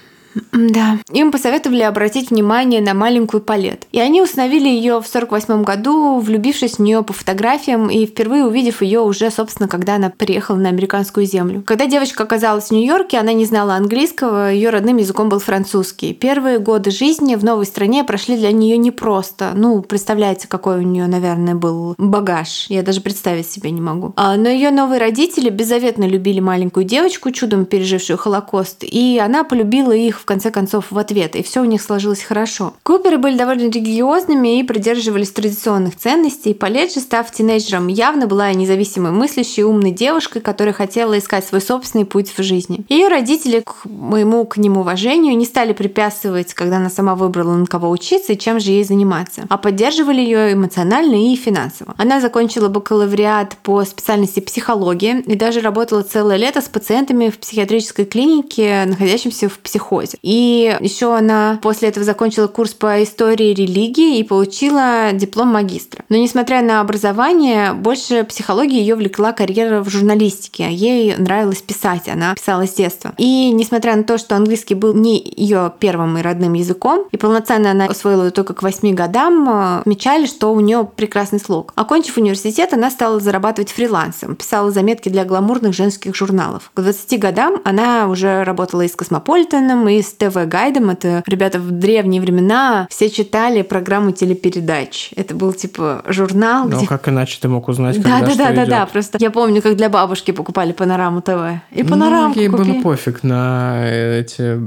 Да. 0.52 0.98
Им 1.12 1.32
посоветовали 1.32 1.82
обратить 1.82 2.30
внимание 2.30 2.80
на 2.80 2.94
маленькую 2.94 3.40
Палет. 3.40 3.86
И 3.92 4.00
они 4.00 4.22
установили 4.22 4.68
ее 4.68 5.00
в 5.00 5.06
48 5.06 5.62
году, 5.64 6.18
влюбившись 6.20 6.74
в 6.74 6.78
нее 6.80 7.02
по 7.02 7.12
фотографиям 7.12 7.90
и 7.90 8.06
впервые 8.06 8.44
увидев 8.44 8.82
ее 8.82 9.00
уже, 9.00 9.30
собственно, 9.30 9.68
когда 9.68 9.96
она 9.96 10.10
приехала 10.10 10.56
на 10.56 10.68
американскую 10.68 11.26
землю. 11.26 11.62
Когда 11.66 11.86
девочка 11.86 12.22
оказалась 12.22 12.68
в 12.68 12.70
Нью-Йорке, 12.72 13.18
она 13.18 13.32
не 13.32 13.44
знала 13.44 13.74
английского, 13.74 14.52
ее 14.52 14.70
родным 14.70 14.98
языком 14.98 15.28
был 15.28 15.38
французский. 15.38 16.14
Первые 16.14 16.58
годы 16.58 16.90
жизни 16.90 17.34
в 17.34 17.44
новой 17.44 17.66
стране 17.66 18.04
прошли 18.04 18.36
для 18.36 18.52
нее 18.52 18.76
непросто. 18.76 19.52
Ну, 19.54 19.82
представляете, 19.82 20.48
какой 20.48 20.78
у 20.78 20.82
нее, 20.82 21.06
наверное, 21.06 21.54
был 21.54 21.94
багаж. 21.98 22.66
Я 22.68 22.82
даже 22.82 23.00
представить 23.00 23.50
себе 23.50 23.70
не 23.70 23.80
могу. 23.80 24.12
А, 24.16 24.36
но 24.36 24.48
ее 24.48 24.70
новые 24.70 25.00
родители 25.00 25.50
беззаветно 25.50 26.04
любили 26.04 26.40
маленькую 26.40 26.84
девочку, 26.84 27.30
чудом 27.30 27.64
пережившую 27.64 28.18
Холокост, 28.18 28.82
и 28.82 29.20
она 29.22 29.44
полюбила 29.44 29.92
их 29.92 30.19
в 30.20 30.24
конце 30.24 30.50
концов 30.50 30.86
в 30.90 30.98
ответ, 30.98 31.34
и 31.36 31.42
все 31.42 31.60
у 31.60 31.64
них 31.64 31.82
сложилось 31.82 32.22
хорошо. 32.22 32.74
Куперы 32.82 33.18
были 33.18 33.36
довольно 33.36 33.62
религиозными 33.62 34.60
и 34.60 34.62
придерживались 34.62 35.30
традиционных 35.30 35.96
ценностей. 35.96 36.54
Палет 36.54 36.90
став 36.90 37.30
тинейджером, 37.30 37.88
явно 37.88 38.26
была 38.26 38.52
независимой 38.52 39.12
мыслящей, 39.12 39.62
умной 39.62 39.90
девушкой, 39.90 40.40
которая 40.40 40.74
хотела 40.74 41.18
искать 41.18 41.44
свой 41.44 41.60
собственный 41.60 42.04
путь 42.04 42.32
в 42.36 42.42
жизни. 42.42 42.84
Ее 42.88 43.08
родители, 43.08 43.60
к 43.60 43.84
моему 43.84 44.44
к 44.44 44.56
ним 44.56 44.76
уважению, 44.76 45.36
не 45.36 45.44
стали 45.44 45.72
препятствовать, 45.72 46.54
когда 46.54 46.78
она 46.78 46.90
сама 46.90 47.14
выбрала, 47.14 47.54
на 47.54 47.66
кого 47.66 47.90
учиться 47.90 48.32
и 48.32 48.38
чем 48.38 48.60
же 48.60 48.70
ей 48.72 48.84
заниматься, 48.84 49.42
а 49.48 49.58
поддерживали 49.58 50.20
ее 50.20 50.52
эмоционально 50.52 51.32
и 51.32 51.36
финансово. 51.36 51.94
Она 51.96 52.20
закончила 52.20 52.68
бакалавриат 52.68 53.56
по 53.62 53.84
специальности 53.84 54.40
психология 54.40 55.20
и 55.20 55.34
даже 55.36 55.60
работала 55.60 56.02
целое 56.02 56.36
лето 56.36 56.60
с 56.60 56.68
пациентами 56.68 57.28
в 57.30 57.38
психиатрической 57.38 58.04
клинике, 58.04 58.84
находящимся 58.86 59.48
в 59.48 59.58
психозе. 59.58 60.09
И 60.22 60.76
еще 60.80 61.14
она 61.14 61.58
после 61.62 61.88
этого 61.88 62.04
закончила 62.04 62.46
курс 62.46 62.72
по 62.72 63.02
истории 63.02 63.54
религии 63.54 64.18
и 64.18 64.24
получила 64.24 65.12
диплом 65.12 65.48
магистра. 65.48 66.04
Но 66.08 66.16
несмотря 66.16 66.62
на 66.62 66.80
образование, 66.80 67.72
больше 67.72 68.24
психологии 68.24 68.80
ее 68.80 68.94
влекла 68.94 69.32
карьера 69.32 69.82
в 69.82 69.88
журналистике. 69.88 70.68
Ей 70.70 71.16
нравилось 71.16 71.62
писать, 71.62 72.08
она 72.08 72.34
писала 72.34 72.66
с 72.66 72.74
детства. 72.74 73.12
И 73.18 73.50
несмотря 73.52 73.96
на 73.96 74.04
то, 74.04 74.18
что 74.18 74.36
английский 74.36 74.74
был 74.74 74.94
не 74.94 75.22
ее 75.36 75.72
первым 75.78 76.18
и 76.18 76.22
родным 76.22 76.54
языком, 76.54 77.06
и 77.10 77.16
полноценно 77.16 77.70
она 77.70 77.86
освоила 77.86 78.22
его 78.22 78.30
только 78.30 78.54
к 78.54 78.62
8 78.62 78.94
годам, 78.94 79.80
отмечали, 79.80 80.26
что 80.26 80.52
у 80.52 80.60
нее 80.60 80.88
прекрасный 80.94 81.40
слог. 81.40 81.72
Окончив 81.76 82.16
университет, 82.16 82.72
она 82.72 82.90
стала 82.90 83.20
зарабатывать 83.20 83.70
фрилансом, 83.70 84.36
писала 84.36 84.70
заметки 84.70 85.08
для 85.08 85.24
гламурных 85.24 85.74
женских 85.74 86.14
журналов. 86.14 86.70
К 86.74 86.80
20 86.80 87.18
годам 87.18 87.60
она 87.64 88.08
уже 88.08 88.44
работала 88.44 88.82
и 88.82 88.88
с 88.88 88.96
Космополитеном, 88.96 89.88
и 89.88 89.99
с 90.02 90.12
TV 90.12 90.26
Guide-ом. 90.26 90.90
Это 90.90 91.22
ребята 91.26 91.58
в 91.58 91.70
древние 91.70 92.20
времена 92.20 92.86
все 92.90 93.10
читали 93.10 93.62
программу 93.62 94.12
телепередач. 94.12 95.10
Это 95.16 95.34
был 95.34 95.52
типа 95.52 96.02
журнал. 96.08 96.68
Ну, 96.68 96.78
где... 96.78 96.86
как 96.86 97.08
иначе 97.08 97.38
ты 97.40 97.48
мог 97.48 97.68
узнать, 97.68 98.00
Да, 98.02 98.20
когда 98.20 98.26
да, 98.26 98.30
что 98.32 98.38
да, 98.38 98.52
да, 98.52 98.66
да. 98.66 98.86
Просто 98.86 99.18
я 99.20 99.30
помню, 99.30 99.62
как 99.62 99.76
для 99.76 99.88
бабушки 99.88 100.30
покупали 100.30 100.72
панораму 100.72 101.20
ТВ. 101.22 101.60
И 101.72 101.82
панораму 101.82 102.34
ну, 102.34 102.40
ей 102.40 102.48
было 102.48 102.82
пофиг 102.82 103.22
на 103.22 103.86
эти 103.86 104.58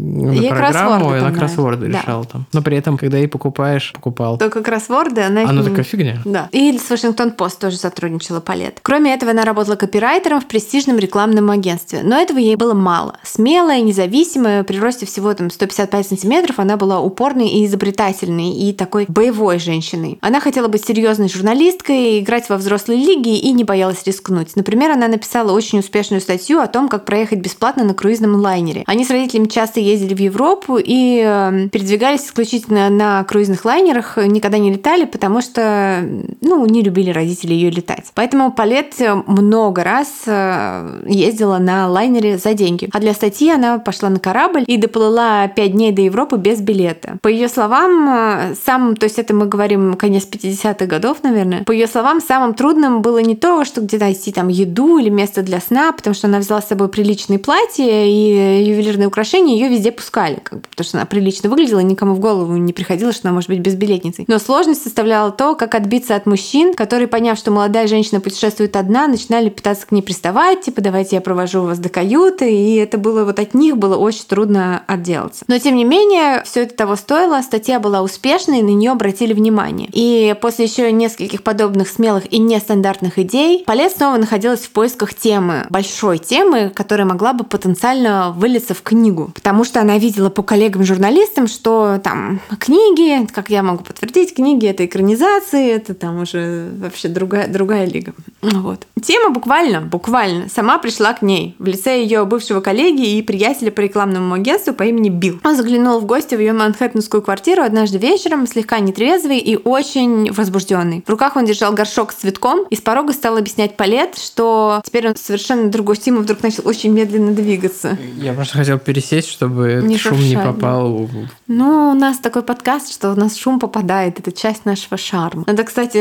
на 0.00 0.32
Ей 0.32 0.50
программу, 0.50 1.08
кроссворды 1.08 1.18
и 1.18 1.20
на 1.20 1.26
там 1.26 1.34
кроссворды 1.34 1.86
нравятся. 1.86 2.06
решал 2.06 2.24
там. 2.24 2.46
Но 2.52 2.62
при 2.62 2.76
этом, 2.76 2.98
когда 2.98 3.18
ей 3.18 3.28
покупаешь, 3.28 3.92
покупал. 3.92 4.38
Только 4.38 4.62
кроссворды, 4.62 5.22
она... 5.22 5.44
не- 5.44 5.62
такая 5.62 5.84
фигня. 5.84 6.18
Да. 6.24 6.48
И 6.52 6.76
с 6.78 6.90
Вашингтон 6.90 7.32
Пост 7.32 7.58
тоже 7.60 7.76
сотрудничала 7.76 8.40
Палет. 8.40 8.78
Кроме 8.82 9.14
этого, 9.14 9.32
она 9.32 9.44
работала 9.44 9.76
копирайтером 9.76 10.40
в 10.40 10.46
престижном 10.46 10.98
рекламном 10.98 11.50
агентстве. 11.50 12.00
Но 12.02 12.16
этого 12.18 12.38
ей 12.38 12.56
было 12.56 12.74
мало. 12.74 13.16
Смелая, 13.22 13.80
независимая, 13.82 14.59
при 14.64 14.78
росте 14.78 15.06
всего 15.06 15.32
там 15.34 15.50
155 15.50 16.06
сантиметров, 16.06 16.58
она 16.58 16.76
была 16.76 17.00
упорной 17.00 17.48
и 17.48 17.66
изобретательной, 17.66 18.52
и 18.52 18.72
такой 18.72 19.06
боевой 19.08 19.58
женщиной. 19.58 20.18
Она 20.20 20.40
хотела 20.40 20.68
быть 20.68 20.84
серьезной 20.84 21.28
журналисткой, 21.28 22.20
играть 22.20 22.48
во 22.48 22.56
взрослой 22.56 22.96
лиге 22.96 23.36
и 23.36 23.52
не 23.52 23.64
боялась 23.64 24.04
рискнуть. 24.04 24.56
Например, 24.56 24.90
она 24.90 25.08
написала 25.08 25.52
очень 25.52 25.78
успешную 25.78 26.20
статью 26.20 26.60
о 26.60 26.66
том, 26.66 26.88
как 26.88 27.04
проехать 27.04 27.40
бесплатно 27.40 27.84
на 27.84 27.94
круизном 27.94 28.34
лайнере. 28.34 28.84
Они 28.86 29.04
с 29.04 29.10
родителями 29.10 29.46
часто 29.46 29.80
ездили 29.80 30.14
в 30.14 30.20
Европу 30.20 30.78
и 30.78 31.22
э, 31.24 31.68
передвигались 31.70 32.26
исключительно 32.26 32.90
на 32.90 33.24
круизных 33.24 33.64
лайнерах, 33.64 34.16
никогда 34.16 34.58
не 34.58 34.72
летали, 34.72 35.04
потому 35.04 35.40
что, 35.40 36.04
ну, 36.40 36.66
не 36.66 36.82
любили 36.82 37.10
родители 37.10 37.54
ее 37.54 37.70
летать. 37.70 38.06
Поэтому 38.14 38.52
Палет 38.52 38.94
много 39.26 39.84
раз 39.84 40.08
э, 40.26 41.02
ездила 41.06 41.58
на 41.58 41.88
лайнере 41.88 42.38
за 42.38 42.54
деньги. 42.54 42.88
А 42.92 43.00
для 43.00 43.14
статьи 43.14 43.50
она 43.50 43.78
пошла 43.78 44.08
на 44.08 44.18
корабль 44.18 44.49
и 44.58 44.76
доплыла 44.76 45.48
5 45.48 45.72
дней 45.72 45.92
до 45.92 46.02
Европы 46.02 46.36
без 46.36 46.60
билета. 46.60 47.18
По 47.22 47.28
ее 47.28 47.48
словам, 47.48 48.08
э, 48.08 48.54
самым, 48.64 48.96
то 48.96 49.04
есть 49.04 49.18
это 49.18 49.34
мы 49.34 49.46
говорим 49.46 49.94
конец 49.94 50.26
50-х 50.30 50.86
годов, 50.86 51.22
наверное, 51.22 51.64
по 51.64 51.72
ее 51.72 51.86
словам, 51.86 52.20
самым 52.20 52.54
трудным 52.54 53.02
было 53.02 53.18
не 53.18 53.36
то, 53.36 53.64
что 53.64 53.80
где-то 53.80 54.10
найти 54.10 54.32
там 54.32 54.48
еду 54.48 54.98
или 54.98 55.08
место 55.08 55.42
для 55.42 55.60
сна, 55.60 55.92
потому 55.92 56.14
что 56.14 56.26
она 56.26 56.38
взяла 56.38 56.60
с 56.60 56.68
собой 56.68 56.88
приличные 56.88 57.38
платья 57.38 58.04
и 58.04 58.64
ювелирные 58.64 59.08
украшения, 59.08 59.54
ее 59.54 59.68
везде 59.68 59.92
пускали, 59.92 60.40
как 60.42 60.60
бы, 60.60 60.64
потому 60.70 60.84
что 60.84 60.98
она 60.98 61.06
прилично 61.06 61.48
выглядела, 61.48 61.80
никому 61.80 62.14
в 62.14 62.20
голову 62.20 62.56
не 62.56 62.72
приходило, 62.72 63.12
что 63.12 63.28
она 63.28 63.34
может 63.34 63.48
быть 63.48 63.60
безбилетницей. 63.60 64.24
Но 64.28 64.38
сложность 64.38 64.82
составляла 64.82 65.30
то, 65.30 65.54
как 65.54 65.74
отбиться 65.74 66.16
от 66.16 66.26
мужчин, 66.26 66.74
которые, 66.74 67.08
поняв, 67.08 67.38
что 67.38 67.50
молодая 67.50 67.86
женщина 67.86 68.20
путешествует 68.20 68.76
одна, 68.76 69.06
начинали 69.06 69.48
пытаться 69.48 69.86
к 69.86 69.92
ней 69.92 70.02
приставать, 70.02 70.62
типа, 70.62 70.80
давайте 70.80 71.16
я 71.16 71.22
провожу 71.22 71.62
вас 71.62 71.78
до 71.78 71.88
каюты, 71.88 72.52
и 72.52 72.76
это 72.76 72.98
было 72.98 73.24
вот 73.24 73.38
от 73.38 73.54
них 73.54 73.76
было 73.76 73.96
очень 73.96 74.24
трудно 74.26 74.39
отделаться. 74.86 75.44
Но, 75.48 75.58
тем 75.58 75.76
не 75.76 75.84
менее, 75.84 76.42
все 76.44 76.62
это 76.62 76.74
того 76.74 76.96
стоило, 76.96 77.40
статья 77.42 77.80
была 77.80 78.02
успешной, 78.02 78.62
на 78.62 78.70
нее 78.70 78.92
обратили 78.92 79.32
внимание. 79.32 79.88
И 79.92 80.34
после 80.40 80.66
еще 80.66 80.90
нескольких 80.92 81.42
подобных 81.42 81.88
смелых 81.88 82.32
и 82.32 82.38
нестандартных 82.38 83.18
идей, 83.18 83.64
Палет 83.66 83.92
снова 83.92 84.16
находилась 84.16 84.60
в 84.60 84.70
поисках 84.70 85.14
темы, 85.14 85.66
большой 85.70 86.18
темы, 86.18 86.70
которая 86.74 87.06
могла 87.06 87.32
бы 87.32 87.44
потенциально 87.44 88.32
вылиться 88.36 88.74
в 88.74 88.82
книгу. 88.82 89.30
Потому 89.34 89.64
что 89.64 89.80
она 89.80 89.98
видела 89.98 90.30
по 90.30 90.42
коллегам-журналистам, 90.42 91.46
что 91.46 92.00
там 92.02 92.40
книги, 92.58 93.26
как 93.32 93.50
я 93.50 93.62
могу 93.62 93.84
подтвердить, 93.84 94.34
книги 94.34 94.66
это 94.66 94.86
экранизации, 94.86 95.70
это 95.70 95.94
там 95.94 96.20
уже 96.20 96.70
вообще 96.78 97.08
другая, 97.08 97.48
другая 97.48 97.86
лига. 97.86 98.12
Ну 98.42 98.60
Вот. 98.62 98.86
Тема 99.02 99.30
буквально, 99.30 99.80
буквально 99.80 100.48
сама 100.48 100.78
пришла 100.78 101.12
к 101.12 101.22
ней 101.22 101.54
в 101.58 101.66
лице 101.66 102.02
ее 102.02 102.24
бывшего 102.24 102.60
коллеги 102.60 103.16
и 103.16 103.22
приятеля 103.22 103.70
по 103.70 103.80
рекламному 103.80 104.29
агентству 104.34 104.74
по 104.74 104.82
имени 104.82 105.08
Билл. 105.08 105.40
Он 105.44 105.56
заглянул 105.56 106.00
в 106.00 106.06
гости 106.06 106.34
в 106.34 106.40
ее 106.40 106.52
манхэттенскую 106.52 107.22
квартиру 107.22 107.62
однажды 107.62 107.98
вечером, 107.98 108.46
слегка 108.46 108.80
нетрезвый 108.80 109.38
и 109.38 109.56
очень 109.56 110.32
возбужденный. 110.32 111.04
В 111.06 111.10
руках 111.10 111.36
он 111.36 111.44
держал 111.44 111.72
горшок 111.72 112.12
с 112.12 112.16
цветком 112.16 112.66
и 112.70 112.76
с 112.76 112.80
порога 112.80 113.12
стал 113.12 113.36
объяснять 113.36 113.76
Палет, 113.76 114.16
что 114.16 114.82
теперь 114.84 115.08
он 115.08 115.16
совершенно 115.16 115.70
другой 115.70 115.96
Тима 116.00 116.20
вдруг 116.20 116.42
начал 116.42 116.66
очень 116.66 116.92
медленно 116.92 117.32
двигаться. 117.32 117.98
Я 118.16 118.32
просто 118.32 118.58
хотел 118.58 118.78
пересесть, 118.78 119.28
чтобы 119.28 119.82
Не 119.84 119.98
шум 119.98 120.14
не 120.14 120.34
шуршать, 120.34 120.44
да. 120.44 120.52
попал. 120.52 121.08
Ну, 121.46 121.90
у 121.90 121.94
нас 121.94 122.18
такой 122.18 122.42
подкаст, 122.42 122.92
что 122.92 123.12
у 123.12 123.14
нас 123.14 123.36
шум 123.36 123.60
попадает. 123.60 124.18
Это 124.18 124.32
часть 124.32 124.64
нашего 124.64 124.96
шарма. 124.96 125.44
Надо, 125.46 125.64
кстати, 125.64 125.98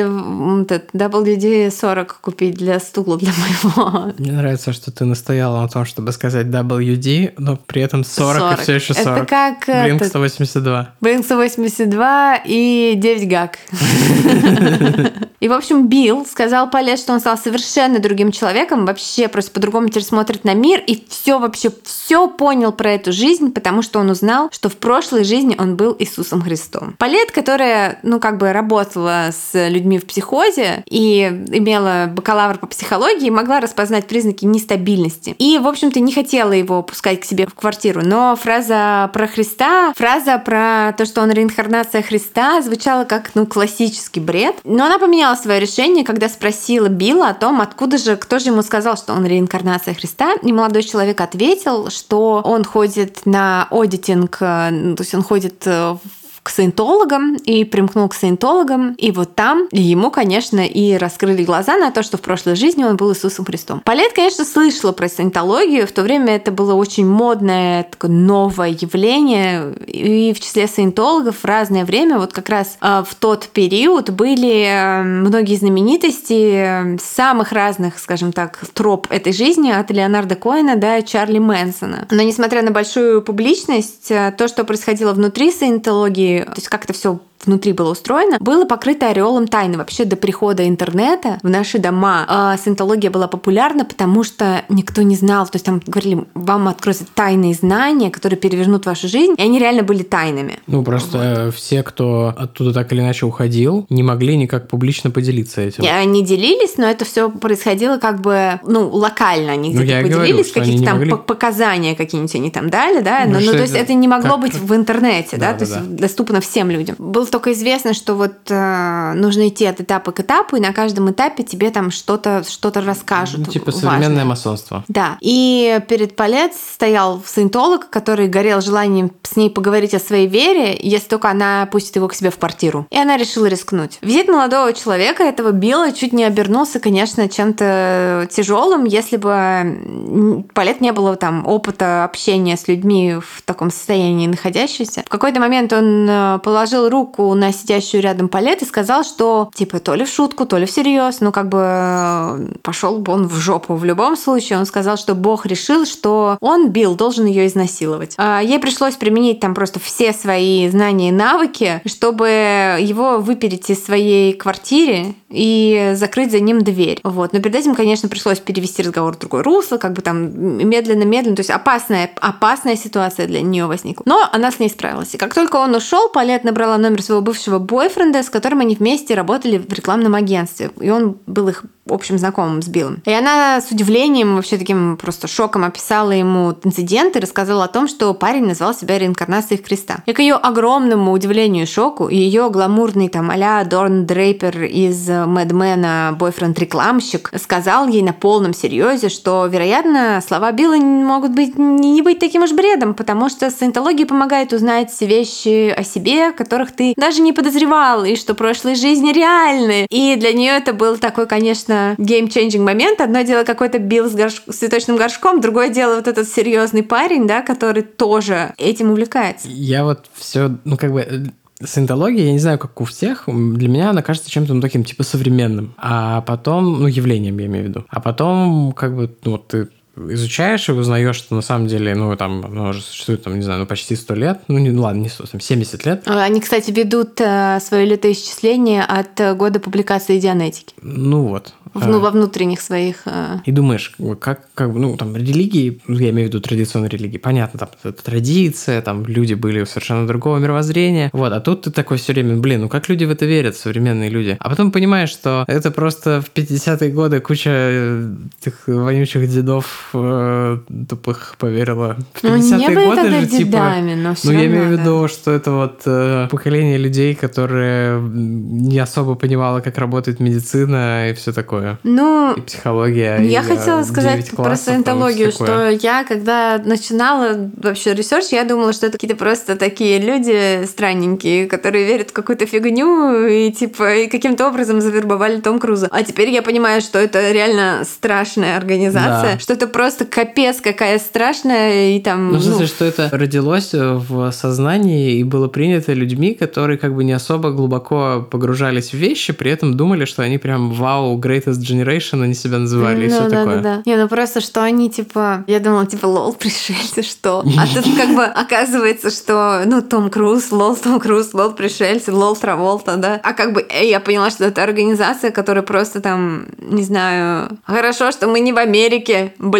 этот 0.63 0.89
WD-40 0.93 2.11
купить 2.21 2.55
для 2.55 2.79
стула 2.79 3.17
для 3.17 3.31
моего. 3.31 4.13
Мне 4.17 4.31
нравится, 4.31 4.73
что 4.73 4.91
ты 4.91 5.05
настояла 5.05 5.61
на 5.61 5.67
том, 5.67 5.85
чтобы 5.85 6.11
сказать 6.11 6.47
WD, 6.47 7.33
но 7.37 7.57
при 7.57 7.81
этом 7.81 8.03
40, 8.19 8.39
40. 8.39 8.59
и 8.59 8.61
все 8.63 8.73
еще 8.75 8.93
40. 8.93 9.17
Это 9.17 9.25
как 9.25 9.69
этот- 9.69 10.07
182. 10.07 10.93
Blink 11.01 11.23
182 11.23 12.41
и 12.45 12.93
9 12.95 13.27
гаг. 13.27 13.57
И, 15.39 15.47
в 15.47 15.53
общем, 15.53 15.87
Билл 15.87 16.25
сказал 16.25 16.69
Палет, 16.69 16.99
что 16.99 17.13
он 17.13 17.21
стал 17.21 17.37
совершенно 17.37 17.99
другим 17.99 18.31
человеком, 18.31 18.85
вообще 18.85 19.29
просто 19.29 19.51
по-другому 19.51 19.87
теперь 19.87 20.03
смотрит 20.03 20.43
на 20.43 20.53
мир 20.53 20.83
и 20.85 21.01
все 21.07 21.39
вообще, 21.39 21.71
все 21.83 22.27
понял 22.27 22.73
про 22.73 22.91
эту 22.91 23.13
жизнь, 23.13 23.51
потому 23.51 23.81
что 23.81 23.99
он 23.99 24.09
узнал, 24.09 24.49
что 24.51 24.67
в 24.67 24.75
прошлой 24.75 25.23
жизни 25.23 25.55
он 25.57 25.77
был 25.77 25.95
Иисусом 25.97 26.41
Христом. 26.41 26.95
Палет, 26.97 27.31
которая, 27.31 27.99
ну, 28.03 28.19
как 28.19 28.37
бы 28.37 28.51
работала 28.51 29.29
с 29.31 29.69
людьми 29.69 29.97
в 29.97 30.05
психозе 30.05 30.83
и 30.89 31.21
имела 31.51 32.09
бакалавр 32.13 32.57
по 32.57 32.67
психологии, 32.67 33.29
могла 33.29 33.61
распознать 33.61 34.07
признаки 34.07 34.43
нестабильности. 34.43 35.35
И, 35.39 35.57
в 35.57 35.67
общем-то, 35.67 36.01
не 36.01 36.11
хотела 36.13 36.51
его 36.51 36.83
пускать 36.83 37.21
к 37.21 37.25
себе 37.25 37.47
в 37.47 37.53
квартиру. 37.53 37.98
Но 38.03 38.35
фраза 38.35 39.09
про 39.13 39.27
Христа, 39.27 39.93
фраза 39.95 40.37
про 40.39 40.93
то, 40.97 41.05
что 41.05 41.21
он 41.21 41.31
реинкарнация 41.31 42.01
Христа, 42.01 42.61
звучала 42.61 43.05
как, 43.05 43.31
ну, 43.35 43.45
классический 43.45 44.19
бред. 44.19 44.55
Но 44.63 44.85
она 44.85 44.99
поменяла 44.99 45.35
свое 45.35 45.59
решение, 45.59 46.03
когда 46.03 46.29
спросила 46.29 46.87
Билла 46.87 47.29
о 47.29 47.33
том, 47.33 47.61
откуда 47.61 47.97
же, 47.97 48.15
кто 48.15 48.39
же 48.39 48.49
ему 48.49 48.61
сказал, 48.61 48.97
что 48.97 49.13
он 49.13 49.25
реинкарнация 49.25 49.93
Христа. 49.93 50.35
И 50.41 50.51
молодой 50.51 50.83
человек 50.83 51.21
ответил, 51.21 51.89
что 51.89 52.41
он 52.43 52.63
ходит 52.63 53.25
на 53.25 53.67
аудитинг, 53.69 54.37
э, 54.41 54.69
ну, 54.71 54.95
то 54.95 55.03
есть 55.03 55.13
он 55.13 55.23
ходит 55.23 55.63
э, 55.65 55.95
в 56.03 56.18
к 56.49 56.51
саентологам 56.51 57.35
и 57.35 57.63
примкнул 57.63 58.09
к 58.09 58.15
саентологам. 58.15 58.95
И 58.95 59.11
вот 59.11 59.35
там 59.35 59.67
ему, 59.71 60.09
конечно, 60.09 60.65
и 60.65 60.97
раскрыли 60.97 61.43
глаза 61.43 61.77
на 61.77 61.91
то, 61.91 62.01
что 62.01 62.17
в 62.17 62.21
прошлой 62.21 62.55
жизни 62.55 62.83
он 62.83 62.97
был 62.97 63.13
Иисусом 63.13 63.45
Христом. 63.45 63.81
Палет, 63.85 64.13
конечно, 64.13 64.43
слышала 64.43 64.91
про 64.91 65.07
саентологию. 65.07 65.85
В 65.85 65.91
то 65.91 66.01
время 66.01 66.35
это 66.35 66.51
было 66.51 66.73
очень 66.73 67.05
модное, 67.05 67.83
такое 67.83 68.09
новое 68.09 68.69
явление. 68.69 69.75
И 69.85 70.33
в 70.33 70.39
числе 70.39 70.65
саентологов 70.65 71.37
в 71.37 71.45
разное 71.45 71.85
время, 71.85 72.17
вот 72.17 72.33
как 72.33 72.49
раз 72.49 72.79
а, 72.81 73.03
в 73.03 73.13
тот 73.13 73.47
период 73.49 74.09
были 74.09 74.65
э, 74.65 75.03
многие 75.03 75.55
знаменитости 75.55 76.97
самых 76.97 77.51
разных, 77.51 77.99
скажем 77.99 78.33
так, 78.33 78.57
троп 78.73 79.05
этой 79.11 79.33
жизни 79.33 79.69
от 79.69 79.91
Леонарда 79.91 80.33
Коэна 80.33 80.77
до 80.77 81.03
Чарли 81.03 81.37
Мэнсона. 81.37 82.07
Но 82.09 82.23
несмотря 82.23 82.63
на 82.63 82.71
большую 82.71 83.21
публичность, 83.21 84.07
то, 84.07 84.47
что 84.47 84.63
происходило 84.63 85.13
внутри 85.13 85.51
саентологии, 85.51 86.38
то 86.45 86.53
есть 86.55 86.69
как 86.69 86.83
это 86.85 86.93
все 86.93 87.19
внутри 87.45 87.73
было 87.73 87.91
устроено, 87.91 88.37
было 88.39 88.65
покрыто 88.65 89.09
ореолом 89.09 89.47
тайны. 89.47 89.77
Вообще 89.77 90.05
до 90.05 90.15
прихода 90.15 90.67
интернета 90.67 91.39
в 91.41 91.49
наши 91.49 91.79
дома 91.79 92.25
э, 92.55 92.61
саентология 92.61 93.09
была 93.09 93.27
популярна, 93.27 93.85
потому 93.85 94.23
что 94.23 94.63
никто 94.69 95.01
не 95.01 95.15
знал. 95.15 95.45
То 95.45 95.55
есть 95.55 95.65
там 95.65 95.81
говорили, 95.85 96.25
вам 96.33 96.67
откроются 96.67 97.05
тайные 97.13 97.53
знания, 97.53 98.11
которые 98.11 98.37
перевернут 98.37 98.85
вашу 98.85 99.07
жизнь, 99.07 99.35
и 99.37 99.41
они 99.41 99.59
реально 99.59 99.83
были 99.83 100.03
тайнами. 100.03 100.59
Ну, 100.67 100.83
просто 100.83 101.45
вот. 101.45 101.55
все, 101.55 101.83
кто 101.83 102.33
оттуда 102.35 102.73
так 102.73 102.91
или 102.91 103.01
иначе 103.01 103.25
уходил, 103.25 103.85
не 103.89 104.03
могли 104.03 104.37
никак 104.37 104.67
публично 104.67 105.11
поделиться 105.11 105.61
этим. 105.61 105.83
Они 105.85 106.23
делились, 106.23 106.77
но 106.77 106.85
это 106.85 107.05
все 107.05 107.29
происходило 107.29 107.97
как 107.97 108.21
бы, 108.21 108.59
ну, 108.65 108.89
локально. 108.89 109.53
Они 109.53 109.73
ну, 109.73 109.81
где-то 109.81 110.07
поделились, 110.07 110.51
какие-то 110.51 110.85
там 110.85 110.97
могли... 110.97 111.15
показания 111.15 111.95
какие-нибудь 111.95 112.35
они 112.35 112.51
там 112.51 112.69
дали, 112.69 113.01
да, 113.01 113.23
ну, 113.25 113.33
но, 113.33 113.39
ну, 113.39 113.51
то 113.51 113.61
есть 113.61 113.75
это 113.75 113.93
не 113.93 114.07
могло 114.07 114.31
как... 114.31 114.41
быть 114.41 114.55
в 114.55 114.73
интернете, 114.75 115.37
да, 115.37 115.53
да 115.53 115.59
то 115.59 115.65
да, 115.65 115.75
есть 115.77 115.89
да. 115.89 116.01
доступно 116.01 116.41
всем 116.41 116.69
людям. 116.69 116.95
Был 116.99 117.25
только 117.29 117.53
известно, 117.53 117.93
что 117.93 118.15
вот 118.15 118.33
э, 118.49 119.13
нужно 119.15 119.47
идти 119.47 119.65
от 119.65 119.81
этапа 119.81 120.11
к 120.11 120.19
этапу, 120.19 120.55
и 120.55 120.59
на 120.59 120.73
каждом 120.73 121.11
этапе 121.11 121.43
тебе 121.43 121.69
там 121.71 121.91
что-то 121.91 122.43
что 122.47 122.71
расскажут. 122.75 123.39
Ну, 123.39 123.45
типа 123.45 123.71
современное 123.71 124.07
важное. 124.07 124.25
масонство. 124.25 124.83
Да. 124.87 125.17
И 125.21 125.79
перед 125.87 126.15
Палец 126.15 126.53
стоял 126.73 127.21
саентолог, 127.25 127.89
который 127.89 128.27
горел 128.27 128.61
желанием 128.61 129.11
с 129.23 129.35
ней 129.35 129.49
поговорить 129.49 129.93
о 129.93 129.99
своей 129.99 130.27
вере, 130.27 130.77
если 130.79 131.07
только 131.07 131.29
она 131.29 131.67
пустит 131.71 131.95
его 131.95 132.07
к 132.07 132.13
себе 132.13 132.29
в 132.29 132.37
квартиру. 132.37 132.87
И 132.89 132.97
она 132.97 133.17
решила 133.17 133.47
рискнуть. 133.47 133.99
Визит 134.01 134.27
молодого 134.27 134.73
человека, 134.73 135.23
этого 135.23 135.51
Билла, 135.51 135.91
чуть 135.91 136.13
не 136.13 136.23
обернулся, 136.23 136.79
конечно, 136.79 137.27
чем-то 137.27 138.27
тяжелым, 138.31 138.85
если 138.85 139.17
бы 139.17 140.45
Палет 140.53 140.81
не 140.81 140.91
было 140.91 141.15
там 141.15 141.45
опыта 141.47 142.03
общения 142.03 142.57
с 142.57 142.67
людьми 142.67 143.15
в 143.15 143.41
таком 143.43 143.71
состоянии 143.71 144.27
находящейся. 144.27 145.03
В 145.05 145.09
какой-то 145.09 145.39
момент 145.39 145.73
он 145.73 146.07
э, 146.09 146.39
положил 146.43 146.89
руку 146.89 147.18
на 147.19 147.51
сидящую 147.51 148.01
рядом 148.01 148.29
Палет 148.29 148.61
и 148.61 148.65
сказал, 148.65 149.03
что 149.03 149.49
типа 149.53 149.79
то 149.79 149.95
ли 149.95 150.05
в 150.05 150.09
шутку, 150.09 150.45
то 150.45 150.57
ли 150.57 150.65
всерьез, 150.65 151.19
ну 151.19 151.31
как 151.31 151.49
бы 151.49 151.59
э, 151.61 152.47
пошел 152.61 152.99
бы 152.99 153.13
он 153.13 153.27
в 153.27 153.35
жопу. 153.35 153.75
В 153.75 153.85
любом 153.85 154.15
случае 154.15 154.59
он 154.59 154.65
сказал, 154.65 154.97
что 154.97 155.15
Бог 155.15 155.45
решил, 155.45 155.85
что 155.85 156.37
он, 156.41 156.69
Билл, 156.69 156.95
должен 156.95 157.25
ее 157.25 157.47
изнасиловать. 157.47 158.15
А 158.17 158.41
ей 158.41 158.59
пришлось 158.59 158.95
применить 158.95 159.39
там 159.39 159.53
просто 159.53 159.79
все 159.79 160.13
свои 160.13 160.69
знания 160.69 161.09
и 161.09 161.11
навыки, 161.11 161.81
чтобы 161.85 162.77
его 162.79 163.19
выпереть 163.19 163.69
из 163.69 163.83
своей 163.83 164.33
квартиры 164.33 165.15
и 165.29 165.93
закрыть 165.95 166.31
за 166.31 166.39
ним 166.39 166.63
дверь. 166.63 166.99
Вот. 167.03 167.33
Но 167.33 167.39
перед 167.39 167.55
этим, 167.55 167.75
конечно, 167.75 168.09
пришлось 168.09 168.39
перевести 168.39 168.83
разговор 168.83 169.15
в 169.15 169.19
другое 169.19 169.43
русло, 169.43 169.77
как 169.77 169.93
бы 169.93 170.01
там 170.01 170.67
медленно-медленно, 170.67 171.35
то 171.35 171.41
есть 171.41 171.49
опасная, 171.49 172.09
опасная 172.19 172.75
ситуация 172.75 173.27
для 173.27 173.41
нее 173.41 173.65
возникла. 173.65 174.03
Но 174.05 174.27
она 174.31 174.51
с 174.51 174.59
ней 174.59 174.69
справилась. 174.69 175.13
И 175.13 175.17
как 175.17 175.33
только 175.33 175.57
он 175.57 175.75
ушел, 175.75 176.09
Палет 176.09 176.43
набрала 176.43 176.77
номер 176.77 177.01
своего 177.09 177.23
бывшего 177.23 177.57
бойфренда, 177.57 178.21
с 178.21 178.29
которым 178.29 178.59
они 178.59 178.75
вместе 178.75 179.15
работали 179.15 179.57
в 179.57 179.73
рекламном 179.73 180.13
агентстве. 180.13 180.69
И 180.79 180.91
он 180.91 181.17
был 181.25 181.47
их 181.47 181.63
общим 181.91 182.17
знакомым 182.17 182.61
с 182.61 182.67
Биллом. 182.67 183.01
И 183.05 183.11
она 183.11 183.61
с 183.61 183.71
удивлением, 183.71 184.35
вообще 184.35 184.57
таким 184.57 184.97
просто 184.97 185.27
шоком 185.27 185.63
описала 185.63 186.11
ему 186.11 186.55
инцидент 186.63 187.15
и 187.15 187.19
рассказала 187.19 187.65
о 187.65 187.67
том, 187.67 187.87
что 187.87 188.13
парень 188.13 188.45
назвал 188.45 188.73
себя 188.73 188.97
реинкарнацией 188.97 189.63
Христа. 189.63 189.97
И 190.05 190.13
к 190.13 190.19
ее 190.19 190.35
огромному 190.35 191.11
удивлению 191.11 191.63
и 191.63 191.67
шоку, 191.67 192.09
ее 192.09 192.49
гламурный 192.49 193.09
там 193.09 193.29
а-ля 193.29 193.63
Дорн 193.63 194.05
Дрейпер 194.05 194.63
из 194.63 195.07
Мэдмена 195.07 196.15
бойфренд-рекламщик 196.17 197.31
сказал 197.37 197.87
ей 197.87 198.01
на 198.01 198.13
полном 198.13 198.53
серьезе, 198.53 199.09
что, 199.09 199.45
вероятно, 199.45 200.21
слова 200.25 200.51
Билла 200.51 200.75
могут 200.75 201.31
быть 201.31 201.57
не 201.57 202.01
быть 202.01 202.19
таким 202.19 202.43
уж 202.43 202.51
бредом, 202.51 202.93
потому 202.93 203.29
что 203.29 203.49
саентология 203.49 204.05
помогает 204.05 204.53
узнать 204.53 204.95
вещи 205.01 205.69
о 205.69 205.83
себе, 205.83 206.31
которых 206.31 206.71
ты 206.71 206.93
даже 206.95 207.21
не 207.21 207.33
подозревал, 207.33 208.05
и 208.05 208.15
что 208.15 208.33
прошлые 208.33 208.75
жизни 208.75 209.11
реальны. 209.11 209.85
И 209.89 210.15
для 210.15 210.33
нее 210.33 210.51
это 210.51 210.73
был 210.73 210.97
такой, 210.97 211.27
конечно, 211.27 211.78
game-changing 211.97 212.61
момент. 212.61 213.01
Одно 213.01 213.21
дело 213.21 213.43
какой-то 213.43 213.79
бил 213.79 214.09
с, 214.09 214.15
горш... 214.15 214.41
с 214.47 214.55
цветочным 214.55 214.97
горшком, 214.97 215.41
другое 215.41 215.69
дело 215.69 215.95
вот 215.95 216.07
этот 216.07 216.27
серьезный 216.27 216.83
парень, 216.83 217.27
да, 217.27 217.41
который 217.41 217.83
тоже 217.83 218.53
этим 218.57 218.91
увлекается. 218.91 219.47
Я 219.49 219.83
вот 219.83 220.05
все, 220.13 220.51
ну 220.65 220.77
как 220.77 220.91
бы 220.91 221.31
саентология, 221.63 222.25
я 222.25 222.31
не 222.31 222.39
знаю, 222.39 222.57
как 222.57 222.79
у 222.79 222.85
всех, 222.85 223.23
для 223.27 223.67
меня 223.67 223.89
она 223.89 224.01
кажется 224.01 224.29
чем-то 224.29 224.53
ну, 224.53 224.61
таким, 224.61 224.83
типа, 224.83 225.03
современным. 225.03 225.73
А 225.77 226.21
потом, 226.21 226.79
ну, 226.79 226.87
явлением, 226.87 227.37
я 227.37 227.45
имею 227.47 227.65
в 227.65 227.67
виду. 227.67 227.85
А 227.89 227.99
потом, 227.99 228.71
как 228.71 228.95
бы, 228.95 229.13
ну, 229.23 229.31
вот 229.31 229.47
ты 229.47 229.67
изучаешь 230.09 230.69
и 230.69 230.71
узнаешь, 230.71 231.15
что 231.15 231.35
на 231.35 231.41
самом 231.41 231.67
деле, 231.67 231.95
ну, 231.95 232.15
там, 232.15 232.45
оно 232.45 232.69
уже 232.69 232.81
существует, 232.81 233.23
там, 233.23 233.35
не 233.35 233.41
знаю, 233.41 233.59
ну, 233.59 233.65
почти 233.65 233.95
сто 233.95 234.13
лет. 234.15 234.39
Ну, 234.47 234.57
не, 234.57 234.71
ну, 234.71 234.83
ладно, 234.83 235.01
не 235.01 235.09
100, 235.09 235.25
там, 235.27 235.41
70 235.41 235.85
лет. 235.85 236.03
Они, 236.05 236.39
кстати, 236.39 236.71
ведут 236.71 237.19
э, 237.21 237.59
свое 237.61 237.85
летоисчисление 237.85 238.83
от 238.83 239.19
э, 239.19 239.33
года 239.33 239.59
публикации 239.59 240.19
Дианетики. 240.19 240.73
Ну, 240.81 241.23
вот. 241.27 241.53
В, 241.73 241.87
ну, 241.87 241.97
а. 241.97 241.99
во 241.99 242.09
внутренних 242.11 242.61
своих... 242.61 243.01
Э... 243.05 243.39
И 243.45 243.51
думаешь, 243.51 243.93
как, 244.19 244.47
как, 244.55 244.73
ну, 244.73 244.97
там, 244.97 245.15
религии, 245.15 245.81
ну, 245.87 245.99
я 245.99 246.09
имею 246.09 246.27
в 246.27 246.33
виду 246.33 246.41
традиционные 246.41 246.89
религии, 246.89 247.17
понятно, 247.17 247.59
там, 247.59 247.69
это 247.83 248.03
традиция, 248.03 248.81
там, 248.81 249.05
люди 249.05 249.35
были 249.35 249.63
совершенно 249.65 250.07
другого 250.07 250.39
мировоззрения, 250.39 251.11
вот, 251.13 251.31
а 251.31 251.39
тут 251.39 251.63
ты 251.63 251.71
такой 251.71 251.97
все 251.97 252.13
время, 252.13 252.37
блин, 252.37 252.61
ну, 252.61 252.69
как 252.69 252.89
люди 252.89 253.05
в 253.05 253.11
это 253.11 253.25
верят, 253.25 253.55
современные 253.55 254.09
люди? 254.09 254.37
А 254.39 254.49
потом 254.49 254.71
понимаешь, 254.71 255.09
что 255.09 255.45
это 255.47 255.69
просто 255.69 256.21
в 256.21 256.31
50-е 256.35 256.91
годы 256.91 257.19
куча 257.19 257.49
э, 257.51 258.15
этих 258.41 258.63
вонючих 258.65 259.29
дедов 259.29 259.88
э, 259.93 260.57
тупых 260.87 261.35
поверила. 261.37 261.97
В 262.13 262.23
50-е 262.23 262.69
ну, 262.69 262.85
годы 262.85 263.09
же, 263.09 263.27
типа, 263.27 263.51
дедами. 263.51 263.95
Но 263.95 264.15
ну, 264.23 264.31
я 264.31 264.45
имею 264.45 264.67
в 264.67 264.71
виду, 264.71 265.07
что 265.07 265.31
это 265.31 265.51
вот 265.51 265.81
э, 265.85 266.27
поколение 266.29 266.77
людей, 266.77 267.15
которые 267.15 268.01
не 268.01 268.79
особо 268.79 269.15
понимало, 269.15 269.59
как 269.61 269.77
работает 269.77 270.19
медицина 270.19 271.09
и 271.09 271.13
все 271.13 271.31
такое. 271.31 271.77
Ну, 271.83 272.33
и 272.35 272.41
психология. 272.41 273.17
Я 273.19 273.41
и, 273.41 273.45
хотела 273.45 273.83
сказать 273.83 274.31
про 274.31 274.55
саентологию, 274.55 275.31
что 275.31 275.69
я, 275.69 276.03
когда 276.03 276.61
начинала 276.63 277.49
вообще 277.57 277.93
research, 277.93 278.27
я 278.31 278.43
думала, 278.43 278.73
что 278.73 278.87
это 278.87 278.97
какие-то 278.97 279.15
просто 279.15 279.55
такие 279.55 279.99
люди 279.99 280.65
странненькие, 280.65 281.47
которые 281.47 281.85
верят 281.85 282.09
в 282.09 282.13
какую-то 282.13 282.45
фигню 282.45 283.27
и 283.27 283.51
типа 283.51 283.95
и 283.95 284.07
каким-то 284.07 284.47
образом 284.47 284.81
завербовали 284.81 285.41
Том 285.41 285.59
Круза. 285.59 285.87
А 285.91 286.03
теперь 286.03 286.29
я 286.29 286.41
понимаю, 286.41 286.81
что 286.81 286.99
это 286.99 287.31
реально 287.31 287.83
страшная 287.83 288.57
организация, 288.57 289.33
да. 289.33 289.39
что 289.39 289.53
это 289.53 289.67
просто 289.79 290.03
капец 290.03 290.59
какая 290.59 290.99
страшная 290.99 291.95
и 291.95 292.01
там... 292.01 292.33
Ну, 292.33 292.37
в 292.37 292.43
смысле, 292.43 292.63
ну... 292.63 292.67
что 292.67 292.83
это 292.83 293.09
родилось 293.13 293.69
в 293.71 294.29
сознании 294.33 295.13
и 295.13 295.23
было 295.23 295.47
принято 295.47 295.93
людьми, 295.93 296.33
которые 296.33 296.77
как 296.77 296.93
бы 296.93 297.05
не 297.05 297.13
особо 297.13 297.51
глубоко 297.51 298.27
погружались 298.29 298.89
в 298.89 298.95
вещи, 298.95 299.31
при 299.31 299.51
этом 299.51 299.77
думали, 299.77 300.03
что 300.03 300.21
они 300.21 300.37
прям 300.37 300.73
вау, 300.73 301.17
greatest 301.17 301.61
generation 301.61 302.21
они 302.21 302.33
себя 302.33 302.57
называли 302.57 302.97
ну, 302.97 303.03
и 303.03 303.07
все 303.07 303.29
да, 303.29 303.29
такое. 303.29 303.55
Да, 303.61 303.61
да. 303.61 303.83
Не, 303.85 303.95
ну 303.95 304.09
просто, 304.09 304.41
что 304.41 304.61
они 304.61 304.89
типа... 304.89 305.45
Я 305.47 305.61
думала, 305.61 305.85
типа, 305.85 306.07
лол, 306.07 306.33
пришельцы, 306.39 307.01
что? 307.01 307.45
А 307.57 307.65
тут 307.73 307.85
как 307.95 308.13
бы 308.13 308.25
оказывается, 308.25 309.09
что, 309.09 309.61
ну, 309.65 309.81
Том 309.81 310.09
Круз, 310.09 310.51
лол, 310.51 310.75
Том 310.75 310.99
Круз, 310.99 311.33
лол, 311.33 311.51
пришельцы, 311.51 312.11
лол, 312.11 312.35
Траволта, 312.35 312.97
да? 312.97 313.21
А 313.23 313.31
как 313.31 313.53
бы 313.53 313.65
я 313.81 314.01
поняла, 314.01 314.29
что 314.29 314.43
это 314.43 314.61
организация, 314.61 315.31
которая 315.31 315.63
просто 315.63 316.01
там, 316.01 316.47
не 316.57 316.83
знаю... 316.83 317.57
Хорошо, 317.63 318.11
что 318.11 318.27
мы 318.27 318.41
не 318.41 318.51
в 318.51 318.57
Америке, 318.57 319.33
блин. 319.39 319.58